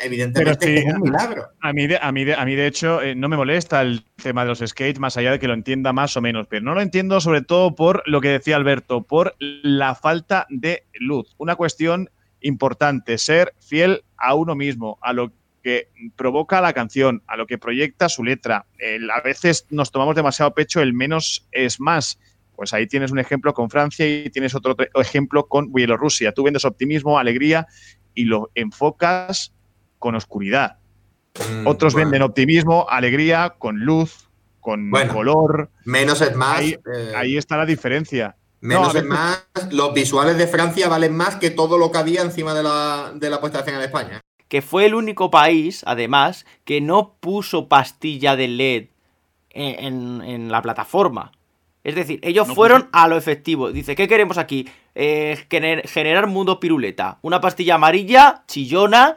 Evidentemente 0.00 0.66
Pero 0.66 0.80
sí, 0.80 0.86
es 0.86 0.94
un 0.94 1.02
milagro. 1.02 1.48
A 1.60 1.72
mí, 1.72 1.86
de, 1.86 1.98
a, 2.00 2.12
mí 2.12 2.24
de, 2.24 2.34
a 2.34 2.44
mí, 2.44 2.54
de 2.54 2.66
hecho, 2.66 3.02
eh, 3.02 3.14
no 3.14 3.28
me 3.28 3.36
molesta 3.36 3.82
el 3.82 4.04
tema 4.22 4.42
de 4.42 4.48
los 4.48 4.58
skates, 4.58 4.98
más 4.98 5.16
allá 5.16 5.32
de 5.32 5.38
que 5.38 5.48
lo 5.48 5.54
entienda 5.54 5.92
más 5.92 6.16
o 6.16 6.20
menos, 6.20 6.46
pero 6.48 6.64
no 6.64 6.74
lo 6.74 6.80
entiendo 6.80 7.20
sobre 7.20 7.42
todo 7.42 7.74
por 7.74 8.02
lo 8.06 8.20
que 8.20 8.28
decía 8.28 8.56
Alberto, 8.56 9.02
por 9.02 9.34
la 9.38 9.94
falta 9.94 10.46
de 10.50 10.84
luz. 10.94 11.34
Una 11.38 11.56
cuestión 11.56 12.10
importante, 12.40 13.18
ser 13.18 13.54
fiel 13.58 14.04
a 14.16 14.34
uno 14.34 14.54
mismo, 14.54 14.98
a 15.02 15.12
lo 15.12 15.32
que 15.62 15.88
provoca 16.14 16.60
la 16.60 16.72
canción, 16.72 17.22
a 17.26 17.36
lo 17.36 17.46
que 17.46 17.58
proyecta 17.58 18.08
su 18.08 18.22
letra. 18.22 18.66
A 19.12 19.20
veces 19.22 19.66
nos 19.70 19.90
tomamos 19.90 20.14
demasiado 20.14 20.54
pecho, 20.54 20.80
el 20.80 20.92
menos 20.92 21.48
es 21.50 21.80
más. 21.80 22.20
Pues 22.54 22.72
ahí 22.72 22.86
tienes 22.86 23.10
un 23.10 23.18
ejemplo 23.18 23.52
con 23.52 23.68
Francia 23.68 24.06
y 24.06 24.30
tienes 24.30 24.54
otro 24.54 24.76
ejemplo 24.94 25.48
con 25.48 25.72
Bielorrusia. 25.72 26.32
Tú 26.32 26.44
vendes 26.44 26.64
optimismo, 26.64 27.18
alegría 27.18 27.66
y 28.14 28.24
lo 28.24 28.50
enfocas 28.54 29.55
con 29.98 30.14
oscuridad. 30.14 30.78
Mm, 31.52 31.66
Otros 31.66 31.92
bueno. 31.94 32.08
venden 32.10 32.22
optimismo, 32.22 32.86
alegría, 32.88 33.54
con 33.58 33.80
luz, 33.80 34.28
con 34.60 34.90
Bueno, 34.90 35.12
color. 35.12 35.70
Menos 35.84 36.20
es 36.20 36.34
más. 36.34 36.58
Ahí, 36.58 36.76
eh, 36.94 37.12
ahí 37.16 37.36
está 37.36 37.56
la 37.56 37.66
diferencia. 37.66 38.36
menos 38.60 38.82
no, 38.84 38.88
es 38.88 38.94
veces- 38.94 39.08
más. 39.08 39.46
Los 39.70 39.92
visuales 39.94 40.38
de 40.38 40.46
Francia 40.46 40.88
valen 40.88 41.14
más 41.16 41.36
que 41.36 41.50
todo 41.50 41.78
lo 41.78 41.92
que 41.92 41.98
había 41.98 42.22
encima 42.22 42.54
de 42.54 42.62
la, 42.62 43.12
de 43.14 43.30
la 43.30 43.38
puesta 43.40 43.58
de 43.58 43.62
escena 43.62 43.78
de 43.78 43.86
España. 43.86 44.20
que 44.48 44.62
fue 44.62 44.86
el 44.86 44.94
único 44.94 45.28
país, 45.30 45.82
además, 45.86 46.46
que 46.64 46.80
no 46.80 47.16
puso 47.20 47.68
pastilla 47.68 48.36
de 48.36 48.46
LED 48.48 48.84
en, 49.50 49.84
en- 49.84 50.22
en 50.22 50.52
la 50.52 50.62
plataforma. 50.62 51.32
Es 51.82 51.94
decir, 51.96 52.18
ellos 52.22 52.46
No 52.48 52.54
fueron 52.54 52.88
a 52.92 53.08
lo 53.08 53.16
efectivo. 53.16 53.70
Dice, 53.72 53.94
¿qué 53.96 54.06
queremos 54.08 54.38
aquí? 54.38 54.68
Eh, 54.94 55.36
gener- 55.50 55.86
generar 55.88 56.26
mundo 56.28 56.58
piruleta. 56.60 57.18
Una 57.22 57.40
pastilla 57.40 57.74
amarilla, 57.76 58.44
chillona, 58.48 59.16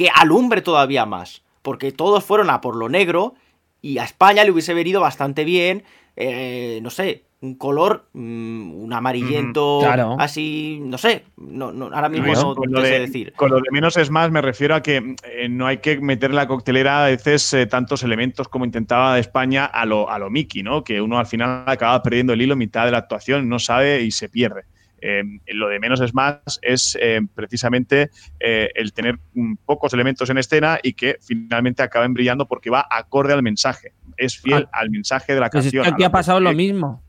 que 0.00 0.08
alumbre 0.08 0.62
todavía 0.62 1.04
más. 1.04 1.42
Porque 1.60 1.92
todos 1.92 2.24
fueron 2.24 2.48
a 2.48 2.62
por 2.62 2.74
lo 2.74 2.88
negro 2.88 3.34
y 3.82 3.98
a 3.98 4.04
España 4.04 4.42
le 4.44 4.50
hubiese 4.50 4.72
venido 4.72 4.98
bastante 4.98 5.44
bien, 5.44 5.84
eh, 6.16 6.80
no 6.82 6.88
sé, 6.88 7.24
un 7.42 7.54
color, 7.56 8.06
mm, 8.14 8.82
un 8.82 8.92
amarillento, 8.94 9.76
Ujú, 9.76 9.84
claro. 9.84 10.16
así, 10.18 10.78
no 10.82 10.96
sé, 10.96 11.24
no, 11.36 11.70
no, 11.70 11.90
ahora 11.92 12.08
mismo 12.08 12.32
Eso, 12.32 12.54
no 12.54 12.64
lo 12.64 12.80
de, 12.80 13.00
decir. 13.00 13.34
con 13.34 13.50
lo 13.50 13.56
de 13.56 13.70
menos 13.72 13.98
es 13.98 14.08
más, 14.08 14.30
me 14.30 14.40
refiero 14.40 14.74
a 14.74 14.82
que 14.82 15.16
eh, 15.22 15.50
no 15.50 15.66
hay 15.66 15.78
que 15.78 16.00
meter 16.00 16.30
en 16.30 16.36
la 16.36 16.48
coctelera 16.48 17.04
a 17.04 17.08
veces 17.08 17.52
eh, 17.52 17.66
tantos 17.66 18.02
elementos 18.02 18.48
como 18.48 18.64
intentaba 18.64 19.18
España 19.18 19.66
a 19.66 19.84
lo, 19.84 20.08
a 20.08 20.18
lo 20.18 20.30
Mickey, 20.30 20.62
¿no? 20.62 20.82
Que 20.82 21.02
uno 21.02 21.18
al 21.18 21.26
final 21.26 21.64
acaba 21.66 22.02
perdiendo 22.02 22.32
el 22.32 22.40
hilo 22.40 22.54
en 22.54 22.60
mitad 22.60 22.86
de 22.86 22.92
la 22.92 22.98
actuación, 22.98 23.50
no 23.50 23.58
sabe 23.58 24.00
y 24.00 24.12
se 24.12 24.30
pierde. 24.30 24.64
Eh, 25.02 25.22
lo 25.48 25.68
de 25.68 25.78
menos 25.80 26.00
es 26.00 26.14
más 26.14 26.38
es 26.62 26.96
eh, 27.00 27.20
precisamente 27.34 28.10
eh, 28.38 28.68
el 28.74 28.92
tener 28.92 29.18
mm, 29.34 29.54
pocos 29.64 29.92
elementos 29.94 30.28
en 30.30 30.38
escena 30.38 30.78
y 30.82 30.92
que 30.94 31.16
finalmente 31.20 31.82
acaben 31.82 32.14
brillando 32.14 32.46
porque 32.46 32.70
va 32.70 32.86
acorde 32.90 33.32
al 33.32 33.42
mensaje. 33.42 33.94
Es 34.16 34.38
fiel 34.38 34.68
al 34.72 34.90
mensaje 34.90 35.34
de 35.34 35.40
la 35.40 35.48
Pues 35.50 35.66
es 35.66 35.72
que 35.72 35.78
canción. 35.78 35.94
aquí 35.94 36.04
ha 36.04 36.10
pasado 36.10 36.38
que- 36.38 36.44
lo 36.44 36.52
mismo. 36.52 37.02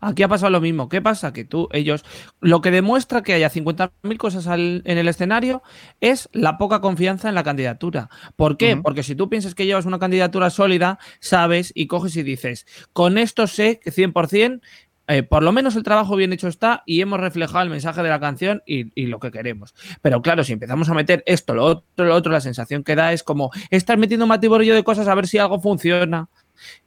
Aquí 0.00 0.22
ha 0.22 0.28
pasado 0.28 0.50
lo 0.50 0.60
mismo. 0.60 0.88
¿Qué 0.88 1.02
pasa? 1.02 1.32
Que 1.32 1.44
tú, 1.44 1.68
ellos, 1.72 2.04
lo 2.40 2.60
que 2.60 2.70
demuestra 2.70 3.22
que 3.24 3.32
haya 3.34 3.50
50.000 3.50 4.16
cosas 4.16 4.46
al- 4.46 4.82
en 4.84 4.96
el 4.96 5.08
escenario 5.08 5.60
es 6.00 6.28
la 6.32 6.56
poca 6.56 6.80
confianza 6.80 7.28
en 7.28 7.34
la 7.34 7.42
candidatura. 7.42 8.08
¿Por 8.36 8.56
qué? 8.56 8.76
Porque 8.76 9.02
si 9.02 9.16
tú 9.16 9.28
piensas 9.28 9.56
que 9.56 9.66
llevas 9.66 9.86
una 9.86 9.98
candidatura 9.98 10.50
sólida, 10.50 11.00
sabes 11.18 11.72
y 11.74 11.88
coges 11.88 12.14
y 12.16 12.22
dices, 12.22 12.64
con 12.92 13.18
esto 13.18 13.48
sé 13.48 13.80
que 13.80 13.90
100%, 13.90 14.60
eh, 15.08 15.22
por 15.22 15.42
lo 15.42 15.50
menos 15.52 15.74
el 15.74 15.82
trabajo 15.82 16.14
bien 16.16 16.32
hecho 16.32 16.48
está 16.48 16.82
y 16.86 17.00
hemos 17.00 17.18
reflejado 17.18 17.64
el 17.64 17.70
mensaje 17.70 18.02
de 18.02 18.08
la 18.08 18.20
canción 18.20 18.62
y, 18.66 18.92
y 18.94 19.06
lo 19.06 19.18
que 19.18 19.30
queremos. 19.30 19.74
Pero 20.02 20.22
claro, 20.22 20.44
si 20.44 20.52
empezamos 20.52 20.88
a 20.88 20.94
meter 20.94 21.22
esto, 21.26 21.54
lo 21.54 21.64
otro, 21.64 22.04
lo 22.04 22.14
otro, 22.14 22.30
la 22.30 22.40
sensación 22.40 22.84
que 22.84 22.94
da 22.94 23.12
es 23.12 23.22
como, 23.22 23.50
estás 23.70 23.98
metiendo 23.98 24.24
un 24.26 24.28
matiborrillo 24.28 24.74
de 24.74 24.84
cosas 24.84 25.08
a 25.08 25.14
ver 25.14 25.26
si 25.26 25.38
algo 25.38 25.60
funciona. 25.60 26.28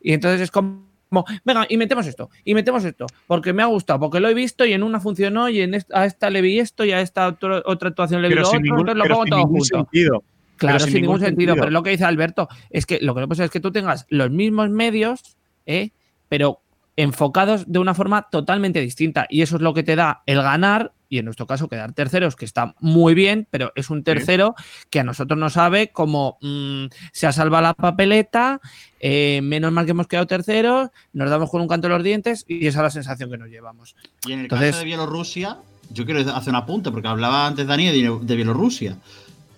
Y 0.01 0.13
entonces 0.13 0.41
es 0.41 0.51
como, 0.51 0.85
venga, 1.43 1.65
y 1.67 1.77
metemos 1.77 2.05
esto, 2.07 2.29
y 2.45 2.53
metemos 2.53 2.85
esto, 2.85 3.05
porque 3.27 3.53
me 3.53 3.63
ha 3.63 3.65
gustado, 3.65 3.99
porque 3.99 4.19
lo 4.19 4.29
he 4.29 4.33
visto 4.33 4.65
y 4.65 4.73
en 4.73 4.83
una 4.83 4.99
funcionó 4.99 5.49
y 5.49 5.61
en 5.61 5.73
esta, 5.73 6.01
a 6.01 6.05
esta 6.05 6.29
le 6.29 6.41
vi 6.41 6.59
esto 6.59 6.85
y 6.85 6.91
a 6.91 7.01
esta 7.01 7.27
otro- 7.27 7.61
otra 7.65 7.89
actuación 7.89 8.21
le 8.21 8.29
vi 8.29 8.35
lo 8.35 8.47
otro, 8.47 8.59
ningún, 8.59 8.79
entonces 8.81 8.97
lo 8.97 9.13
pongo 9.15 9.25
todo 9.25 9.43
junto. 9.47 9.65
sentido. 9.65 10.23
Claro, 10.57 10.79
sin, 10.79 10.93
ningún 11.01 11.19
sentido, 11.19 11.55
Pero 11.55 11.71
lo 11.71 11.81
que 11.81 11.89
dice 11.89 12.05
Alberto 12.05 12.47
es 12.69 12.85
que 12.85 12.99
lo 13.01 13.15
que 13.15 13.25
no 13.25 13.33
ser 13.33 13.45
es 13.45 13.51
que 13.51 13.59
tú 13.59 13.71
tengas 13.71 14.05
los 14.09 14.29
mismos 14.29 14.69
medios, 14.69 15.35
¿eh? 15.65 15.89
pero 16.29 16.61
enfocados 17.01 17.63
de 17.65 17.79
una 17.79 17.95
forma 17.95 18.27
totalmente 18.29 18.79
distinta. 18.79 19.25
Y 19.29 19.41
eso 19.41 19.55
es 19.55 19.61
lo 19.61 19.73
que 19.73 19.81
te 19.81 19.95
da 19.95 20.21
el 20.27 20.41
ganar, 20.41 20.93
y 21.09 21.17
en 21.17 21.25
nuestro 21.25 21.47
caso 21.47 21.67
quedar 21.67 21.93
terceros, 21.93 22.35
que 22.35 22.45
está 22.45 22.75
muy 22.79 23.15
bien, 23.15 23.47
pero 23.49 23.71
es 23.75 23.89
un 23.89 24.03
tercero 24.03 24.53
que 24.91 24.99
a 24.99 25.03
nosotros 25.03 25.37
nos 25.37 25.53
sabe 25.53 25.91
como 25.91 26.37
mm, 26.41 26.85
se 27.11 27.25
ha 27.27 27.31
salvado 27.31 27.63
la 27.63 27.73
papeleta, 27.73 28.61
eh, 28.99 29.41
menos 29.43 29.71
mal 29.71 29.85
que 29.85 29.91
hemos 29.91 30.07
quedado 30.07 30.27
terceros, 30.27 30.89
nos 31.11 31.29
damos 31.29 31.49
con 31.49 31.61
un 31.61 31.67
canto 31.67 31.87
en 31.87 31.93
los 31.93 32.03
dientes 32.03 32.45
y 32.47 32.67
esa 32.67 32.79
es 32.79 32.83
la 32.83 32.89
sensación 32.91 33.31
que 33.31 33.37
nos 33.39 33.49
llevamos. 33.49 33.95
Y 34.27 34.33
en 34.33 34.39
el 34.39 34.45
Entonces- 34.45 34.69
caso 34.69 34.79
de 34.79 34.85
Bielorrusia, 34.85 35.57
yo 35.89 36.05
quiero 36.05 36.19
hacer 36.35 36.51
un 36.51 36.55
apunte, 36.57 36.91
porque 36.91 37.07
hablaba 37.07 37.47
antes 37.47 37.65
Dani 37.65 37.87
de, 37.87 38.19
de 38.21 38.35
Bielorrusia. 38.35 38.95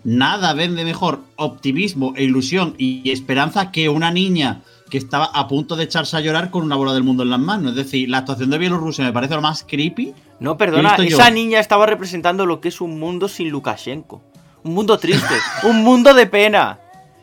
Nada 0.05 0.53
vende 0.53 0.83
mejor 0.85 1.19
optimismo 1.35 2.13
e 2.15 2.23
ilusión 2.23 2.73
y 2.77 3.11
esperanza 3.11 3.71
que 3.71 3.89
una 3.89 4.11
niña 4.11 4.61
que 4.89 4.97
estaba 4.97 5.25
a 5.25 5.47
punto 5.47 5.75
de 5.75 5.85
echarse 5.85 6.15
a 6.17 6.19
llorar 6.19 6.49
con 6.49 6.63
una 6.63 6.75
bola 6.75 6.93
del 6.93 7.03
mundo 7.03 7.23
en 7.23 7.29
las 7.29 7.39
manos. 7.39 7.71
Es 7.71 7.77
decir, 7.77 8.09
la 8.09 8.19
actuación 8.19 8.49
de 8.49 8.57
Bielorrusia 8.57 9.03
me 9.03 9.13
parece 9.13 9.35
lo 9.35 9.41
más 9.41 9.65
creepy. 9.67 10.13
No, 10.39 10.57
perdona, 10.57 10.95
esa 10.95 11.29
yo. 11.29 11.33
niña 11.33 11.59
estaba 11.59 11.85
representando 11.85 12.45
lo 12.45 12.61
que 12.61 12.69
es 12.69 12.81
un 12.81 12.99
mundo 12.99 13.27
sin 13.27 13.49
Lukashenko. 13.49 14.21
Un 14.63 14.73
mundo 14.73 14.97
triste, 14.97 15.33
un 15.63 15.83
mundo 15.83 16.13
de 16.13 16.27
pena. 16.27 16.79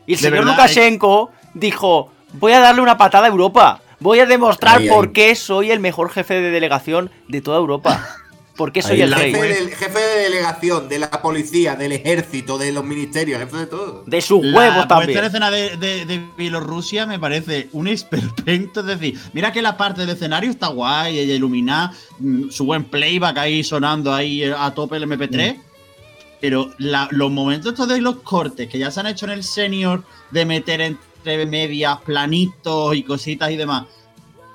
Y 0.07 0.15
el 0.15 0.19
De 0.19 0.23
señor 0.23 0.45
verdad, 0.45 0.53
Lukashenko 0.53 1.31
dijo, 1.55 2.11
voy 2.35 2.53
a 2.53 2.61
darle 2.61 2.83
una 2.83 2.97
patada 2.97 3.27
a 3.27 3.31
Europa. 3.31 3.81
Voy 4.01 4.19
a 4.21 4.27
demostrar 4.27 4.81
por 4.89 5.13
qué 5.13 5.35
soy 5.35 5.71
el 5.71 5.79
mejor 5.79 6.11
jefe 6.11 6.41
de 6.41 6.51
delegación 6.51 7.11
de 7.29 7.43
toda 7.43 7.59
Europa. 7.59 8.05
¿Por 8.61 8.73
qué 8.73 8.83
soy 8.83 8.97
Ahí, 8.97 9.01
el 9.01 9.13
el 9.15 9.19
rey? 9.19 9.33
jefe, 9.33 9.49
del, 9.55 9.69
jefe 9.75 9.99
de 9.99 10.19
delegación, 10.25 10.89
de 10.91 10.99
la 10.99 11.11
policía, 11.11 11.77
del 11.77 11.93
ejército, 11.93 12.59
de 12.59 12.73
los 12.73 12.85
ministerios, 12.85 13.41
jefe 13.41 13.57
de 13.57 13.67
todo. 13.67 14.05
De 14.07 14.21
sus 14.21 14.45
La 14.45 14.59
huevos 14.59 14.87
también. 14.87 15.25
escena 15.25 15.51
de, 15.51 15.79
de- 15.79 16.05
de 16.05 16.19
Bielorrusia 16.37 17.07
me 17.07 17.19
parece 17.19 17.71
un 17.73 17.89
esperpento. 17.89 18.81
Es 18.81 18.87
decir, 18.87 19.19
mira 19.33 19.51
que 19.51 19.63
la 19.63 19.79
parte 19.79 20.03
del 20.03 20.11
escenario 20.11 20.51
está 20.51 20.67
guay, 20.69 21.19
ella 21.21 21.33
iluminada, 21.35 21.93
mm, 22.19 22.51
su 22.51 22.67
buen 22.67 22.85
playback 22.85 23.39
ahí 23.39 23.65
sonando 23.65 24.13
ahí 24.13 24.45
a 24.45 24.71
tope 24.75 24.97
el 24.99 25.05
MP3. 25.05 25.57
Pero 26.43 26.71
la- 26.77 27.09
los 27.13 27.31
momentos 27.31 27.73
estos 27.73 27.89
de 27.89 27.99
los 28.03 28.17
cortes 28.17 28.69
que 28.69 28.79
ya 28.79 28.91
se 28.91 29.01
han 29.01 29.07
hecho 29.07 29.25
en 29.25 29.33
el 29.33 29.43
senior 29.43 30.05
de 30.31 30.45
meter 30.45 30.83
entre 30.83 31.47
medias 31.47 31.99
planitos 32.03 32.95
y 32.95 33.05
cositas 33.05 33.51
y 33.51 33.57
demás. 33.57 33.87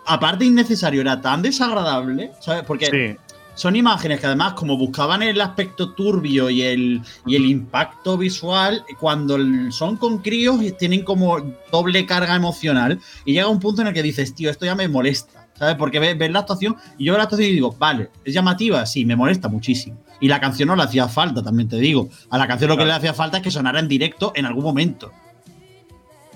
Aparte 0.06 0.46
innecesario, 0.46 1.02
era 1.02 1.20
tan 1.20 1.42
desagradable, 1.42 2.30
¿sabes? 2.40 2.64
Porque 2.68 2.86
Sí. 2.86 3.35
Son 3.56 3.76
imágenes 3.76 4.20
que 4.20 4.28
además, 4.28 4.54
como 4.54 4.78
buscaban 4.78 5.24
el 5.24 5.42
aspecto 5.42 5.94
turbio 5.94 6.50
y 6.50 6.62
el, 6.62 7.02
y 7.26 7.36
el 7.36 7.46
impacto 7.46 8.18
visual, 8.18 8.86
cuando 9.00 9.38
son 9.72 9.98
con 9.98 10.20
críos 10.20 10.62
y 10.62 10.72
tienen 10.72 11.04
como 11.04 11.40
doble 11.72 12.06
carga 12.06 12.36
emocional 12.36 13.00
y 13.24 13.34
llega 13.34 13.48
un 13.48 13.60
punto 13.60 13.82
en 13.82 13.88
el 13.88 13.94
que 13.94 14.04
dices, 14.04 14.36
tío, 14.36 14.50
esto 14.52 14.66
ya 14.66 14.76
me 14.76 14.88
molesta, 14.88 15.48
¿sabes? 15.56 15.76
Porque 15.76 16.00
ves, 16.00 16.18
ves 16.18 16.32
la 16.32 16.40
actuación 16.40 16.76
y 16.98 17.06
yo 17.06 17.14
veo 17.14 17.18
la 17.18 17.24
actuación 17.24 17.50
y 17.50 17.54
digo, 17.54 17.76
vale, 17.80 18.10
es 18.24 18.34
llamativa, 18.34 18.86
sí, 18.86 19.06
me 19.06 19.16
molesta 19.16 19.48
muchísimo. 19.48 19.98
Y 20.20 20.28
la 20.28 20.40
canción 20.40 20.68
no 20.68 20.76
le 20.76 20.84
hacía 20.84 21.08
falta, 21.08 21.42
también 21.42 21.70
te 21.70 21.78
digo. 21.78 22.10
A 22.30 22.38
la 22.38 22.48
canción 22.48 22.70
lo 22.70 22.78
que 22.78 22.86
le 22.86 22.94
hacía 22.94 23.14
falta 23.14 23.38
es 23.38 23.44
que 23.44 23.52
sonara 23.52 23.80
en 23.80 23.88
directo 23.88 24.32
en 24.36 24.46
algún 24.46 24.64
momento. 24.64 25.12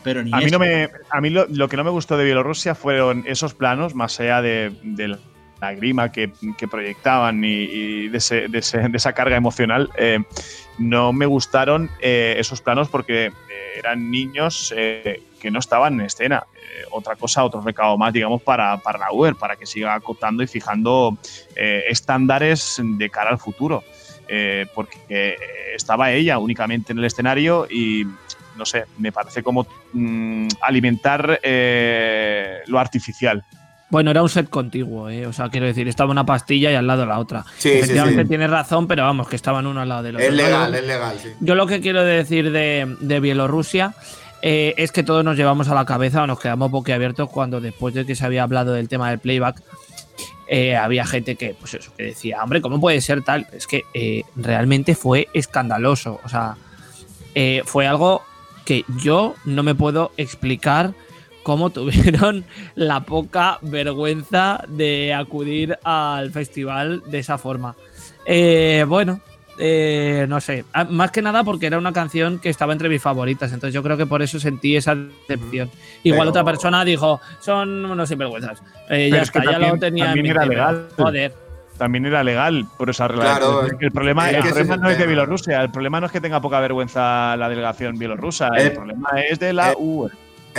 Pero 0.03 0.23
ni 0.23 0.31
A 0.33 0.37
mí, 0.37 0.45
no 0.51 0.59
me, 0.59 0.89
a 1.09 1.21
mí 1.21 1.29
lo, 1.29 1.45
lo 1.47 1.67
que 1.67 1.77
no 1.77 1.83
me 1.83 1.89
gustó 1.89 2.17
de 2.17 2.23
Bielorrusia 2.23 2.75
fueron 2.75 3.23
esos 3.27 3.53
planos, 3.53 3.95
más 3.95 4.19
allá 4.19 4.41
de, 4.41 4.73
de 4.83 5.17
la 5.61 5.73
grima 5.73 6.11
que, 6.11 6.31
proyectaban 6.69 7.43
y, 7.43 8.07
de, 8.07 8.17
esa 8.93 9.13
carga 9.13 9.35
emocional. 9.35 9.89
eh, 9.97 10.19
no 10.77 11.11
me 11.11 11.25
gustaron 11.25 11.89
eh, 11.99 12.35
esos 12.37 12.61
planos 12.61 12.87
porque 12.87 13.25
eh, 13.25 13.31
eran 13.77 14.09
niños 14.09 14.73
que 14.73 15.51
no 15.51 15.59
estaban 15.59 15.95
en 15.95 16.05
escena. 16.05 16.43
Otra 16.91 17.17
cosa, 17.17 17.43
otro 17.43 17.61
recado 17.61 17.97
más, 17.97 18.13
digamos, 18.13 18.41
para, 18.41 18.77
para 18.77 18.99
la 18.99 19.11
Uber, 19.11 19.35
para 19.35 19.57
que 19.57 19.65
siga 19.65 19.93
acotando 19.93 20.41
y 20.41 20.47
fijando 20.47 21.17
estándares 21.55 22.81
de 22.81 23.09
cara 23.09 23.29
al 23.29 23.39
futuro. 23.39 23.83
Porque 24.73 25.35
estaba 25.75 26.11
ella 26.11 26.37
únicamente 26.39 26.93
en 26.93 26.99
el 26.99 27.05
escenario 27.05 27.67
y 27.69 28.05
no 28.55 28.65
sé, 28.65 28.85
me 28.97 29.11
parece 29.11 29.43
como 29.43 29.67
mm, 29.93 30.47
alimentar 30.61 31.41
lo 32.67 32.79
artificial. 32.79 33.43
Bueno, 33.89 34.11
era 34.11 34.21
un 34.21 34.29
set 34.29 34.49
contiguo, 34.49 35.09
¿eh? 35.09 35.25
o 35.25 35.33
sea, 35.33 35.49
quiero 35.49 35.65
decir, 35.65 35.87
estaba 35.87 36.11
una 36.11 36.25
pastilla 36.25 36.71
y 36.71 36.75
al 36.75 36.85
lado 36.85 37.05
la 37.05 37.17
otra. 37.17 37.43
Sí, 37.57 37.69
sí, 37.69 37.77
Efectivamente 37.79 38.23
sí. 38.23 38.29
tienes 38.29 38.49
razón, 38.49 38.87
pero 38.87 39.03
vamos, 39.03 39.27
que 39.27 39.35
estaban 39.35 39.65
uno 39.65 39.81
al 39.81 39.89
lado 39.89 40.03
del 40.03 40.15
otro. 40.17 40.27
Es 40.27 40.33
legal, 40.33 40.75
es 40.75 40.85
legal, 40.85 41.17
sí. 41.21 41.29
Yo 41.39 41.55
lo 41.55 41.65
que 41.65 41.81
quiero 41.81 42.03
decir 42.03 42.51
de, 42.51 42.95
de 42.99 43.19
Bielorrusia 43.19 43.95
eh, 44.43 44.75
es 44.77 44.91
que 44.91 45.03
todos 45.03 45.25
nos 45.25 45.37
llevamos 45.37 45.69
a 45.69 45.75
la 45.75 45.85
cabeza 45.85 46.23
o 46.23 46.27
nos 46.27 46.39
quedamos 46.39 46.69
boquiabiertos 46.69 47.29
cuando 47.29 47.59
después 47.61 47.95
de 47.95 48.05
que 48.05 48.15
se 48.15 48.25
había 48.25 48.43
hablado 48.43 48.73
del 48.73 48.87
tema 48.87 49.09
del 49.09 49.19
playback, 49.19 49.61
eh, 50.51 50.75
había 50.75 51.05
gente 51.05 51.35
que, 51.35 51.55
pues 51.59 51.75
eso, 51.75 51.91
que 51.95 52.03
decía, 52.03 52.43
hombre, 52.43 52.59
¿cómo 52.59 52.81
puede 52.81 53.01
ser 53.01 53.23
tal? 53.23 53.45
Es 53.53 53.67
que 53.67 53.83
eh, 53.93 54.23
realmente 54.35 54.95
fue 54.95 55.27
escandaloso. 55.33 56.19
O 56.23 56.29
sea, 56.29 56.57
eh, 57.35 57.61
fue 57.65 57.85
algo 57.85 58.23
que 58.65 58.83
yo 58.97 59.35
no 59.45 59.61
me 59.61 59.75
puedo 59.75 60.11
explicar 60.17 60.93
cómo 61.49 61.71
tuvieron 61.71 62.45
la 62.75 62.99
poca 62.99 63.57
vergüenza 63.63 64.63
de 64.67 65.15
acudir 65.15 65.79
al 65.83 66.29
festival 66.29 67.01
de 67.07 67.17
esa 67.17 67.39
forma. 67.39 67.73
Eh, 68.23 68.85
bueno, 68.87 69.19
eh, 69.57 70.27
no 70.29 70.39
sé, 70.41 70.63
Ah, 70.73 70.83
más 70.83 71.09
que 71.09 71.23
nada 71.23 71.43
porque 71.43 71.65
era 71.65 71.79
una 71.79 71.91
canción 71.91 72.37
que 72.37 72.49
estaba 72.49 72.71
entre 72.73 72.87
mis 72.87 73.01
favoritas, 73.01 73.51
entonces 73.51 73.73
yo 73.73 73.81
creo 73.81 73.97
que 73.97 74.05
por 74.05 74.21
eso 74.21 74.39
sentí 74.39 74.75
esa 74.75 74.93
decepción. 74.95 75.71
Igual 76.03 76.19
Pero- 76.19 76.29
otra 76.29 76.43
persona 76.43 76.85
dijo, 76.85 77.19
son 77.39 77.83
unos 77.85 78.07
sinvergüenzas. 78.09 78.61
Eh, 78.87 79.09
ya 79.11 79.23
es 79.23 79.31
que 79.31 79.39
está, 79.39 79.51
ya 79.53 79.57
lo 79.57 79.65
también- 79.69 79.79
tenía 79.79 80.03
en 80.03 80.09
también 80.11 80.23
mi 80.25 80.29
era 80.29 80.45
legal. 80.45 80.87
Joder. 80.97 81.33
También 81.79 82.05
era 82.05 82.23
legal 82.23 82.67
por 82.77 82.91
esa 82.91 83.07
relación. 83.07 83.37
Claro, 83.37 83.65
el 83.79 83.91
problema, 83.91 84.29
es 84.29 84.35
el 84.35 84.43
que 84.43 84.49
ese 84.49 84.65
problema 84.65 84.75
es 84.75 84.77
el 84.77 84.81
no 84.83 84.89
es 84.91 84.97
de. 84.99 85.07
Bielorrusia, 85.07 85.61
el 85.63 85.71
problema 85.71 85.99
no 85.99 86.05
es 86.05 86.11
que 86.11 86.21
tenga 86.21 86.39
poca 86.41 86.59
vergüenza 86.59 87.35
la 87.37 87.49
delegación 87.49 87.97
bielorrusa, 87.97 88.49
el, 88.55 88.67
El- 88.67 88.73
problema 88.73 89.09
es 89.27 89.39
de 89.39 89.51
la 89.53 89.71
eh, 89.71 89.75
UE. 89.79 90.09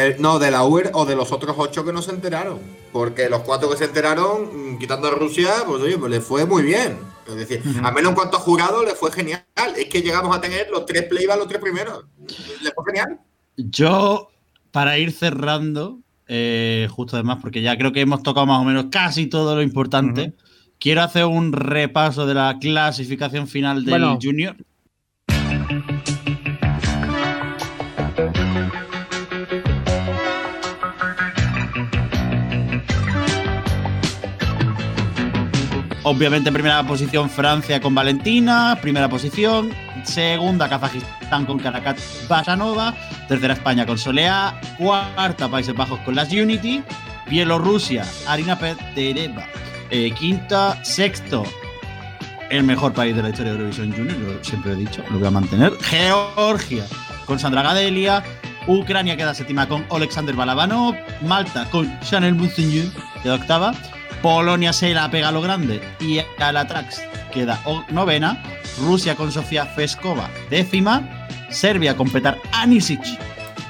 Eh, 0.01 0.16
no, 0.18 0.38
de 0.38 0.51
la 0.51 0.64
UER 0.64 0.90
o 0.94 1.05
de 1.05 1.14
los 1.14 1.30
otros 1.30 1.55
ocho 1.59 1.84
que 1.84 1.92
no 1.92 2.01
se 2.01 2.11
enteraron. 2.12 2.59
Porque 2.92 3.28
los 3.28 3.42
cuatro 3.42 3.68
que 3.70 3.76
se 3.76 3.84
enteraron, 3.84 4.74
mm, 4.74 4.78
quitando 4.78 5.09
a 5.09 5.11
Rusia, 5.11 5.51
pues 5.66 5.82
oye, 5.82 5.98
pues 5.98 6.11
le 6.11 6.20
fue 6.20 6.46
muy 6.46 6.62
bien. 6.62 6.98
Es 7.28 7.36
decir, 7.36 7.62
al 7.82 7.94
menos 7.94 8.11
en 8.11 8.14
cuanto 8.14 8.38
a 8.38 8.40
jurado, 8.40 8.84
le 8.84 8.94
fue 8.94 9.12
genial. 9.12 9.44
Es 9.76 9.88
que 9.88 10.03
llegamos 10.03 10.36
a 10.36 10.40
tener 10.40 10.68
los 10.70 10.86
tres 10.86 11.05
playbacks, 11.05 11.38
los 11.38 11.48
tres 11.48 11.61
primeros. 11.61 12.05
Le 12.62 12.70
fue 12.72 12.84
genial. 12.86 13.20
Yo, 13.57 14.30
para 14.72 14.98
ir 14.98 15.12
cerrando, 15.12 16.01
eh, 16.26 16.88
justo 16.90 17.16
además, 17.16 17.38
porque 17.40 17.62
ya 17.62 17.76
creo 17.76 17.92
que 17.92 18.01
hemos 18.01 18.22
tocado 18.22 18.46
más 18.46 18.61
o 18.61 18.64
menos 18.64 18.86
casi 18.90 19.26
todo 19.26 19.55
lo 19.55 19.62
importante, 19.62 20.32
quiero 20.78 21.03
hacer 21.03 21.26
un 21.26 21.53
repaso 21.53 22.26
de 22.26 22.34
la 22.34 22.57
clasificación 22.61 23.46
final 23.46 23.84
del 23.84 24.01
Bueno. 24.01 24.18
Junior. 24.20 24.57
Obviamente, 36.11 36.48
en 36.48 36.54
primera 36.54 36.82
posición 36.82 37.30
Francia 37.30 37.80
con 37.80 37.94
Valentina, 37.94 38.76
primera 38.82 39.08
posición, 39.08 39.70
segunda 40.02 40.68
Kazajistán 40.68 41.46
con 41.46 41.61
Karakat 41.61 42.00
Basanova, 42.28 42.92
tercera 43.28 43.54
España 43.54 43.86
con 43.86 43.96
Solea, 43.96 44.61
cuarta 44.76 45.48
Países 45.48 45.72
Bajos 45.72 46.00
con 46.00 46.16
las 46.16 46.32
Unity, 46.32 46.82
Bielorrusia, 47.28 48.04
Arina 48.26 48.58
Petereva, 48.58 49.46
eh, 49.90 50.11
quinta, 50.11 50.84
sexto, 50.84 51.44
el 52.50 52.64
mejor 52.64 52.92
país 52.92 53.14
de 53.14 53.22
la 53.22 53.28
historia 53.28 53.52
de 53.52 53.58
Eurovisión 53.58 53.92
Junior, 53.92 54.18
lo 54.18 54.42
siempre 54.44 54.72
he 54.72 54.76
dicho, 54.76 55.04
lo 55.12 55.18
voy 55.20 55.28
a 55.28 55.30
mantener, 55.30 55.72
Georgia 55.80 56.86
con 57.24 57.38
Sandra 57.38 57.62
Gadelia, 57.62 58.24
Ucrania 58.66 59.16
queda 59.16 59.32
séptima 59.32 59.68
con 59.68 59.86
Alexander 59.92 60.34
Balabanov, 60.34 60.96
Malta 61.22 61.70
con 61.70 61.88
Chanel 62.00 62.34
Monsignor 62.34 62.86
queda 63.22 63.36
octava, 63.36 63.72
Polonia 64.22 64.72
se 64.72 64.92
la 64.92 65.10
pega 65.10 65.28
a 65.28 65.32
lo 65.32 65.40
grande 65.40 65.80
y 66.00 66.18
a 66.18 66.52
la 66.52 66.66
Trax 66.66 67.00
queda 67.32 67.62
novena, 67.90 68.42
Rusia 68.80 69.14
con 69.14 69.32
Sofía 69.32 69.66
Feskova 69.66 70.30
décima, 70.50 71.26
Serbia 71.50 71.96
con 71.96 72.10
Petar 72.10 72.38
Anisic 72.52 73.02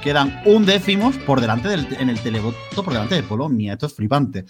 quedan 0.00 0.40
un 0.46 0.64
décimos 0.64 1.16
por 1.18 1.40
delante 1.40 1.68
del, 1.68 1.86
en 1.98 2.08
el 2.08 2.18
televoto 2.20 2.82
por 2.82 2.92
delante 2.92 3.14
de 3.14 3.22
Polonia, 3.22 3.74
esto 3.74 3.86
es 3.86 3.94
flipante. 3.94 4.46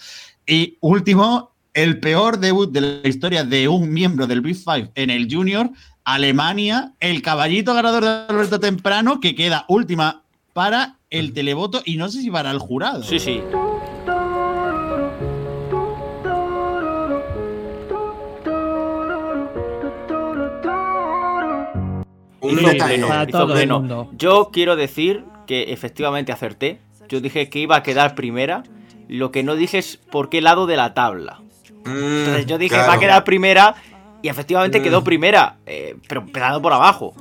Y 0.47 0.79
último, 0.81 1.53
el 1.75 2.01
peor 2.01 2.39
debut 2.39 2.71
de 2.71 2.81
la 2.81 3.09
historia 3.09 3.45
de 3.45 3.69
un 3.69 3.93
miembro 3.93 4.27
del 4.27 4.41
Big 4.41 4.57
Five 4.57 4.93
en 4.95 5.11
el 5.11 5.29
Junior, 5.31 5.71
Alemania, 6.05 6.95
el 7.01 7.23
caballito 7.23 7.75
ganador 7.75 8.05
de 8.05 8.09
Alberto 8.29 8.61
Temprano, 8.61 9.21
que 9.21 9.35
queda 9.35 9.65
última 9.69 10.23
para 10.53 10.97
el 11.11 11.33
televoto 11.33 11.83
y 11.85 11.97
no 11.97 12.09
sé 12.09 12.23
si 12.23 12.31
para 12.31 12.51
el 12.51 12.59
jurado. 12.59 13.03
Sí, 13.03 13.19
sí. 13.19 13.41
Un 22.53 22.59
Hizo 22.61 22.69
detalle. 22.71 22.95
pleno, 22.95 23.09
Para 23.09 23.23
hizo 23.25 23.31
todo 23.39 23.53
el 23.53 23.59
pleno. 23.59 23.79
mundo. 23.81 24.09
Yo 24.17 24.51
quiero 24.53 24.77
decir 24.77 25.25
que 25.47 25.73
efectivamente 25.73 26.33
acerté. 26.33 26.81
Yo 27.09 27.21
dije 27.21 27.49
que 27.51 27.59
iba 27.59 27.77
a 27.77 27.83
quedar 27.83 28.15
primera. 28.15 28.63
Lo 29.09 29.33
que 29.33 29.43
no 29.43 29.57
dije 29.57 29.79
es 29.79 29.97
por 29.97 30.29
qué 30.29 30.41
lado 30.41 30.67
de 30.67 30.77
la 30.77 30.95
tabla. 30.95 31.41
Mm, 31.85 31.89
Entonces 31.91 32.47
yo 32.47 32.59
dije, 32.59 32.75
claro. 32.77 32.89
va 32.91 32.95
a 32.95 33.01
quedar 33.01 33.25
primera. 33.25 33.75
Y 34.23 34.29
efectivamente 34.29 34.81
Mm. 34.81 34.83
quedó 34.83 35.03
primera. 35.05 35.57
eh, 35.67 35.97
pero 36.09 36.21
empezando 36.21 36.61
por 36.63 36.73
abajo. 36.73 37.15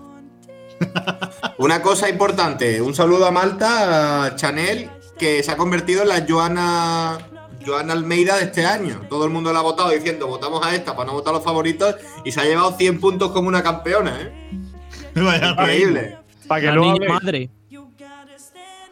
Una 1.57 1.81
cosa 1.81 2.09
importante, 2.09 2.81
un 2.81 2.93
saludo 2.95 3.25
a 3.25 3.31
Malta, 3.31 4.25
a 4.25 4.35
Chanel, 4.35 4.89
que 5.17 5.43
se 5.43 5.51
ha 5.51 5.57
convertido 5.57 6.03
en 6.03 6.09
la 6.09 6.25
Joana, 6.27 7.17
Joana 7.65 7.93
Almeida 7.93 8.37
de 8.37 8.45
este 8.45 8.65
año. 8.65 9.01
Todo 9.09 9.25
el 9.25 9.31
mundo 9.31 9.51
la 9.51 9.59
ha 9.59 9.63
votado 9.63 9.89
diciendo, 9.89 10.27
votamos 10.27 10.65
a 10.65 10.73
esta 10.75 10.95
para 10.95 11.07
no 11.07 11.13
votar 11.13 11.33
a 11.33 11.37
los 11.37 11.43
favoritos, 11.43 11.95
y 12.23 12.31
se 12.31 12.39
ha 12.39 12.45
llevado 12.45 12.71
100 12.77 12.99
puntos 12.99 13.31
como 13.31 13.47
una 13.49 13.61
campeona, 13.63 14.21
¿eh? 14.21 14.31
Vaya 15.15 15.49
Increíble. 15.49 16.17
Para 16.47 16.61
que 16.61 16.67
La 16.67 16.73
luego 16.73 16.93
niña 16.93 17.13
madre. 17.13 17.49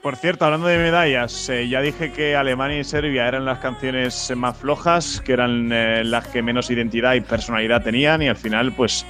Por 0.01 0.15
cierto, 0.15 0.45
hablando 0.45 0.67
de 0.67 0.77
medallas, 0.77 1.49
eh, 1.49 1.67
ya 1.67 1.81
dije 1.81 2.13
que 2.13 2.35
Alemania 2.35 2.79
y 2.79 2.83
Serbia 2.83 3.27
eran 3.27 3.45
las 3.45 3.59
canciones 3.59 4.31
más 4.37 4.55
flojas, 4.55 5.21
que 5.25 5.33
eran 5.33 5.69
eh, 5.71 6.03
las 6.05 6.27
que 6.27 6.41
menos 6.41 6.69
identidad 6.69 7.15
y 7.15 7.21
personalidad 7.21 7.83
tenían, 7.83 8.21
y 8.21 8.29
al 8.29 8.37
final, 8.37 8.71
pues, 8.71 9.05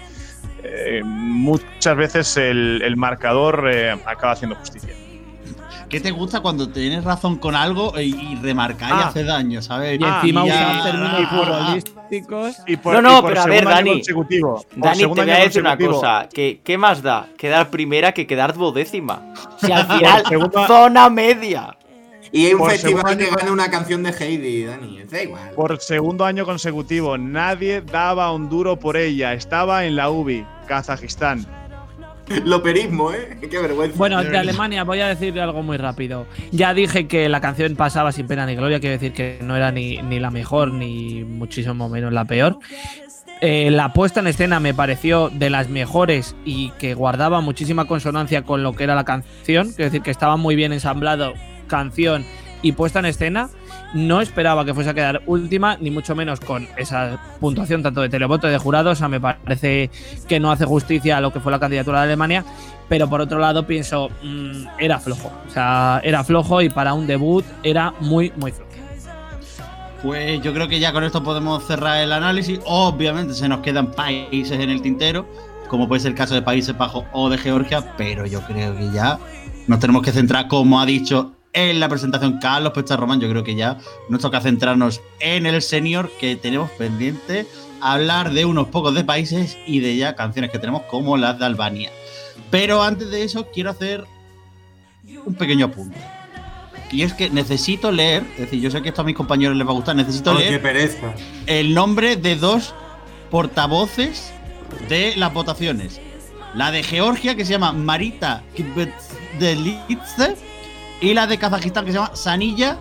eh, 0.64 1.02
muchas 1.04 1.96
veces 1.96 2.38
el, 2.38 2.82
el 2.84 2.98
marcador 2.98 3.70
eh, 3.72 3.92
acaba 4.06 4.32
haciendo 4.32 4.56
justicia. 4.56 4.94
¿Qué 5.90 6.02
te 6.02 6.12
gusta 6.12 6.42
cuando 6.42 6.68
tienes 6.68 7.04
razón 7.06 7.38
con 7.38 7.56
algo 7.56 7.94
y, 7.98 8.14
y 8.14 8.36
remarcar 8.42 8.90
y 8.90 8.94
Ah. 8.94 9.08
hace 9.08 9.24
daño, 9.24 9.62
¿sabes? 9.62 9.98
Y 10.00 10.04
encima 10.04 10.44
usar 10.44 10.84
términos 10.84 11.20
y 11.22 11.26
por- 11.26 11.46
futbolísticos. 11.48 12.56
Y 12.68 12.76
por, 12.78 12.94
No, 12.96 13.02
no, 13.02 13.20
y 13.20 13.22
por 13.22 13.30
pero 13.32 13.42
a 13.42 13.46
ver, 13.46 13.64
Dani. 13.66 13.92
consecutivo, 13.92 14.66
Dani, 14.76 14.98
te 15.00 15.06
voy 15.06 15.20
a 15.30 15.40
decir 15.40 15.62
una 15.62 15.78
cosa. 15.78 16.28
Que, 16.34 16.60
¿Qué 16.64 16.78
más 16.78 17.02
da? 17.02 17.28
Quedar 17.38 17.70
primera 17.70 18.12
que 18.12 18.28
quedar 18.28 18.54
duodécima. 18.54 19.34
Si 19.62 19.72
al 19.72 19.88
final, 19.88 20.24
segunda- 20.28 20.68
zona 20.68 21.10
media. 21.10 21.78
Y 22.34 22.48
hay 22.48 22.54
un 22.54 22.60
Por 22.60 22.72
festival 22.72 23.18
que 23.18 23.24
año- 23.24 23.36
gana 23.38 23.52
una 23.54 23.72
canción 23.72 24.04
de 24.04 24.10
Heidi, 24.10 24.66
Dani. 24.66 25.04
Da 25.10 25.24
igual. 25.24 25.52
Por 25.56 25.80
segundo 25.80 26.26
año 26.26 26.44
consecutivo, 26.46 27.18
nadie 27.18 27.80
daba 27.82 28.34
un 28.34 28.50
duro 28.50 28.78
por 28.78 28.98
ella. 28.98 29.32
Estaba 29.34 29.86
en 29.86 29.96
la 29.96 30.10
UBI, 30.10 30.46
Kazajistán. 30.68 31.46
Loperismo, 32.46 33.12
¿eh? 33.14 33.38
Qué 33.50 33.60
vergüenza. 33.60 33.98
Bueno, 33.98 34.24
de 34.24 34.38
Alemania 34.38 34.84
voy 34.84 35.00
a 35.00 35.08
decir 35.08 35.40
algo 35.40 35.64
muy 35.64 35.78
rápido. 35.78 36.28
Ya 36.52 36.74
dije 36.74 37.08
que 37.08 37.30
la 37.30 37.42
canción 37.42 37.76
pasaba 37.76 38.12
sin 38.12 38.28
pena 38.28 38.46
ni 38.46 38.56
gloria, 38.56 38.80
quiero 38.80 38.94
decir 38.94 39.14
que 39.14 39.40
no 39.42 39.56
era 39.56 39.72
ni, 39.72 39.98
ni 40.02 40.20
la 40.20 40.32
mejor 40.32 40.74
ni 40.74 41.24
muchísimo 41.24 41.90
menos 41.90 42.14
la 42.14 42.26
peor. 42.26 42.60
Eh, 43.40 43.70
la 43.70 43.94
puesta 43.94 44.20
en 44.20 44.28
escena 44.28 44.60
me 44.60 44.74
pareció 44.74 45.30
de 45.30 45.52
las 45.52 45.70
mejores 45.70 46.36
y 46.44 46.72
que 46.80 46.96
guardaba 46.96 47.40
muchísima 47.40 47.86
consonancia 47.86 48.42
con 48.42 48.64
lo 48.64 48.74
que 48.74 48.84
era 48.84 48.96
la 48.96 49.04
canción, 49.04 49.68
quiero 49.68 49.86
decir 49.86 50.02
que 50.02 50.10
estaba 50.10 50.38
muy 50.38 50.56
bien 50.56 50.74
ensamblado 50.74 51.34
canción 51.68 52.26
y 52.64 52.72
puesta 52.72 53.00
en 53.00 53.06
escena. 53.06 53.50
No 53.94 54.22
esperaba 54.22 54.66
que 54.66 54.74
fuese 54.74 54.90
a 54.90 54.94
quedar 54.94 55.22
última, 55.28 55.78
ni 55.80 55.92
mucho 55.92 56.16
menos 56.16 56.40
con 56.40 56.68
esa 56.78 57.20
puntuación 57.40 57.82
tanto 57.84 58.02
de 58.02 58.10
televoto 58.10 58.48
y 58.48 58.52
de 58.52 58.58
jurado. 58.58 58.92
O 58.92 58.96
sea, 58.96 59.08
me 59.08 59.20
parece 59.20 59.90
que 60.28 60.40
no 60.40 60.52
hace 60.52 60.66
justicia 60.66 61.18
a 61.18 61.22
lo 61.22 61.32
que 61.32 61.40
fue 61.40 61.52
la 61.52 61.60
candidatura 61.60 62.00
de 62.00 62.06
Alemania. 62.06 62.44
Pero 62.90 63.10
por 63.10 63.22
otro 63.22 63.40
lado, 63.40 63.66
pienso, 63.66 64.10
mm, 64.24 64.68
era 64.80 65.00
flojo. 65.00 65.32
O 65.48 65.52
sea, 65.52 66.02
era 66.04 66.24
flojo 66.24 66.62
y 66.62 66.70
para 66.70 66.94
un 66.94 67.08
debut 67.08 67.46
era 67.64 67.94
muy, 68.00 68.32
muy 68.36 68.52
flojo. 68.52 68.68
Pues 70.04 70.42
yo 70.42 70.54
creo 70.54 70.68
que 70.68 70.80
ya 70.80 70.94
con 70.94 71.04
esto 71.04 71.24
podemos 71.24 71.66
cerrar 71.66 71.98
el 72.02 72.14
análisis. 72.14 72.60
Obviamente 72.66 73.34
se 73.34 73.48
nos 73.50 73.62
quedan 73.62 73.92
países 73.92 74.60
en 74.60 74.70
el 74.70 74.82
tintero, 74.82 75.28
como 75.70 75.88
puede 75.88 76.02
ser 76.02 76.12
el 76.12 76.18
caso 76.18 76.36
de 76.36 76.42
Países 76.42 76.78
Bajos 76.78 77.04
o 77.14 77.30
de 77.30 77.38
Georgia, 77.38 77.94
pero 77.98 78.26
yo 78.26 78.42
creo 78.42 78.76
que 78.78 78.92
ya 78.92 79.18
nos 79.66 79.80
tenemos 79.80 80.04
que 80.04 80.12
centrar, 80.12 80.48
como 80.48 80.80
ha 80.80 80.86
dicho 80.86 81.34
en 81.54 81.80
la 81.80 81.90
presentación 81.90 82.40
Carlos 82.40 82.74
Pechar 82.74 83.00
Román, 83.00 83.20
yo 83.20 83.30
creo 83.30 83.44
que 83.44 83.56
ya 83.56 83.78
nos 84.10 84.22
toca 84.22 84.42
centrarnos 84.42 85.02
en 85.20 85.46
el 85.46 85.62
senior 85.62 86.12
que 86.20 86.36
tenemos 86.36 86.70
pendiente, 86.72 87.48
hablar 87.82 88.32
de 88.32 88.46
unos 88.46 88.68
pocos 88.68 88.94
de 88.94 89.04
países 89.04 89.58
y 89.66 89.80
de 89.80 89.98
ya 89.98 90.16
canciones 90.16 90.52
que 90.52 90.60
tenemos 90.60 90.84
como 90.84 91.18
las 91.18 91.40
de 91.40 91.46
Albania. 91.46 91.92
Pero 92.52 92.84
antes 92.84 93.10
de 93.10 93.24
eso 93.24 93.48
quiero 93.52 93.72
hacer 93.72 94.06
un 95.26 95.36
pequeño 95.36 95.68
apunte. 95.68 95.98
Y 96.92 97.02
es 97.02 97.14
que 97.14 97.30
necesito 97.30 97.92
leer, 97.92 98.24
es 98.34 98.40
decir, 98.40 98.62
yo 98.62 98.72
sé 98.72 98.82
que 98.82 98.90
esto 98.90 99.02
a 99.02 99.06
mis 99.06 99.16
compañeros 99.16 99.58
les 99.58 99.68
va 99.68 99.72
a 99.72 99.76
gustar, 99.76 99.96
necesito 99.96 100.34
leer 100.34 100.62
pereza. 100.62 101.14
el 101.46 101.74
nombre 101.74 102.16
de 102.16 102.36
dos 102.38 102.74
portavoces 103.30 104.32
de 104.88 105.14
las 105.18 105.34
votaciones. 105.34 106.00
La 106.54 106.72
de 106.72 106.84
Georgia, 106.84 107.36
que 107.36 107.46
se 107.46 107.52
llama 107.52 107.74
Marita 107.74 108.42
Kibetzelidze, 108.56 110.38
y 111.02 111.14
la 111.14 111.28
de 111.28 111.38
Kazajistán, 111.38 111.86
que 111.86 111.92
se 111.92 111.98
llama 111.98 112.16
Sanilla 112.16 112.78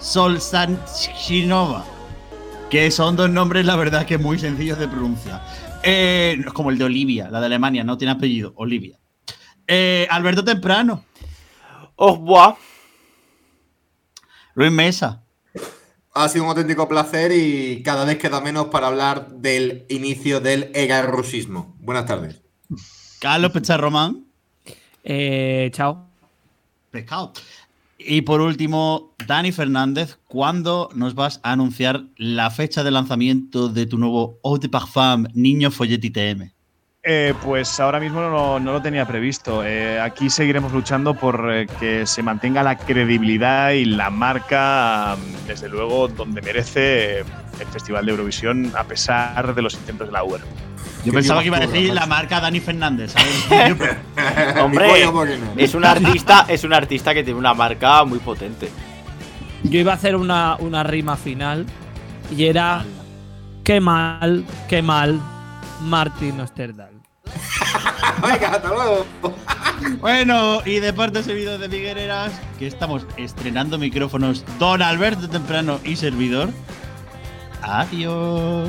Solsanchinova. 0.00 1.84
Que 2.70 2.90
son 2.90 3.16
dos 3.16 3.30
nombres, 3.30 3.64
la 3.64 3.76
verdad, 3.76 4.06
que 4.06 4.18
muy 4.18 4.38
sencillos 4.38 4.78
de 4.78 4.88
pronunciar. 4.88 5.44
Eh, 5.82 6.36
es 6.44 6.52
como 6.52 6.70
el 6.70 6.78
de 6.78 6.84
Olivia, 6.84 7.28
la 7.30 7.40
de 7.40 7.46
Alemania, 7.46 7.84
no 7.84 7.96
tiene 7.96 8.12
apellido, 8.12 8.52
Olivia. 8.56 8.98
Eh, 9.66 10.06
Alberto 10.10 10.44
Temprano. 10.44 11.04
Au 11.96 12.16
revoir. 12.16 12.54
Luis 14.54 14.72
Mesa. 14.72 15.22
Ha 16.14 16.28
sido 16.28 16.44
un 16.44 16.50
auténtico 16.50 16.88
placer 16.88 17.30
y 17.32 17.82
cada 17.82 18.04
vez 18.04 18.16
queda 18.16 18.40
menos 18.40 18.66
para 18.66 18.86
hablar 18.86 19.28
del 19.28 19.84
inicio 19.88 20.40
del 20.40 20.70
egarrusismo. 20.74 21.76
Buenas 21.78 22.06
tardes. 22.06 22.42
Carlos 23.20 23.52
Pecharromán. 23.52 24.26
Eh, 25.04 25.70
chao. 25.72 26.05
Y 27.98 28.22
por 28.22 28.40
último, 28.40 29.14
Dani 29.26 29.52
Fernández, 29.52 30.18
¿cuándo 30.28 30.90
nos 30.94 31.14
vas 31.14 31.40
a 31.42 31.52
anunciar 31.52 32.04
la 32.16 32.50
fecha 32.50 32.84
de 32.84 32.90
lanzamiento 32.90 33.68
de 33.68 33.86
tu 33.86 33.98
nuevo 33.98 34.38
Eau 34.44 34.58
de 34.58 34.68
Parfum 34.68 35.26
Niño 35.32 35.70
Folletti 35.70 36.10
TM? 36.10 36.55
Eh, 37.08 37.34
pues 37.44 37.78
ahora 37.78 38.00
mismo 38.00 38.20
no, 38.20 38.58
no 38.58 38.72
lo 38.72 38.82
tenía 38.82 39.06
previsto. 39.06 39.64
Eh, 39.64 40.00
aquí 40.00 40.28
seguiremos 40.28 40.72
luchando 40.72 41.14
por 41.14 41.52
eh, 41.52 41.68
que 41.78 42.04
se 42.04 42.20
mantenga 42.20 42.64
la 42.64 42.76
credibilidad 42.76 43.70
y 43.70 43.84
la 43.84 44.10
marca, 44.10 45.16
mm, 45.16 45.46
desde 45.46 45.68
luego, 45.68 46.08
donde 46.08 46.42
merece 46.42 47.20
eh, 47.20 47.24
el 47.60 47.66
Festival 47.68 48.06
de 48.06 48.10
Eurovisión, 48.10 48.72
a 48.76 48.82
pesar 48.82 49.54
de 49.54 49.62
los 49.62 49.74
intentos 49.74 50.08
de 50.08 50.12
la 50.14 50.24
UER. 50.24 50.40
Yo 51.04 51.12
pensaba 51.12 51.42
que 51.42 51.46
iba 51.46 51.58
a 51.58 51.60
decir 51.60 51.94
la 51.94 52.06
marca 52.06 52.40
Dani 52.40 52.58
Fernández, 52.58 53.12
¿sabes? 53.12 53.76
Hombre, 54.60 54.88
es 55.56 55.74
un 55.76 55.84
artista, 55.84 56.46
es 56.48 56.64
un 56.64 56.72
artista 56.72 57.14
que 57.14 57.22
tiene 57.22 57.38
una 57.38 57.54
marca 57.54 58.02
muy 58.02 58.18
potente. 58.18 58.68
Yo 59.62 59.78
iba 59.78 59.92
a 59.92 59.94
hacer 59.94 60.16
una, 60.16 60.56
una 60.58 60.82
rima 60.82 61.16
final 61.16 61.66
y 62.36 62.46
era 62.46 62.84
qué 63.62 63.80
mal, 63.80 64.44
qué 64.68 64.82
mal, 64.82 65.20
Martin 65.82 66.40
Osterdal. 66.40 66.95
Venga, 68.22 68.48
hasta 68.48 68.68
luego. 68.68 69.06
Bueno, 70.00 70.60
y 70.64 70.80
de 70.80 70.92
parte 70.92 71.22
servido 71.22 71.58
de 71.58 71.68
Figuereras, 71.68 72.32
que 72.58 72.66
estamos 72.66 73.06
estrenando 73.16 73.78
micrófonos 73.78 74.44
Don 74.58 74.82
Alberto 74.82 75.28
Temprano 75.28 75.78
y 75.84 75.94
servidor. 75.96 76.50
Adiós. 77.62 78.68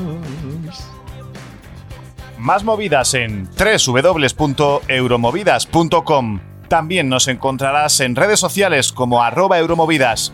Más 2.37 2.63
movidas 2.63 3.13
en 3.13 3.49
www.euromovidas.com. 3.57 6.39
También 6.67 7.09
nos 7.09 7.27
encontrarás 7.27 7.99
en 8.01 8.15
redes 8.15 8.39
sociales 8.39 8.91
como 8.91 9.23
arroba 9.23 9.57
euromovidas 9.57 10.33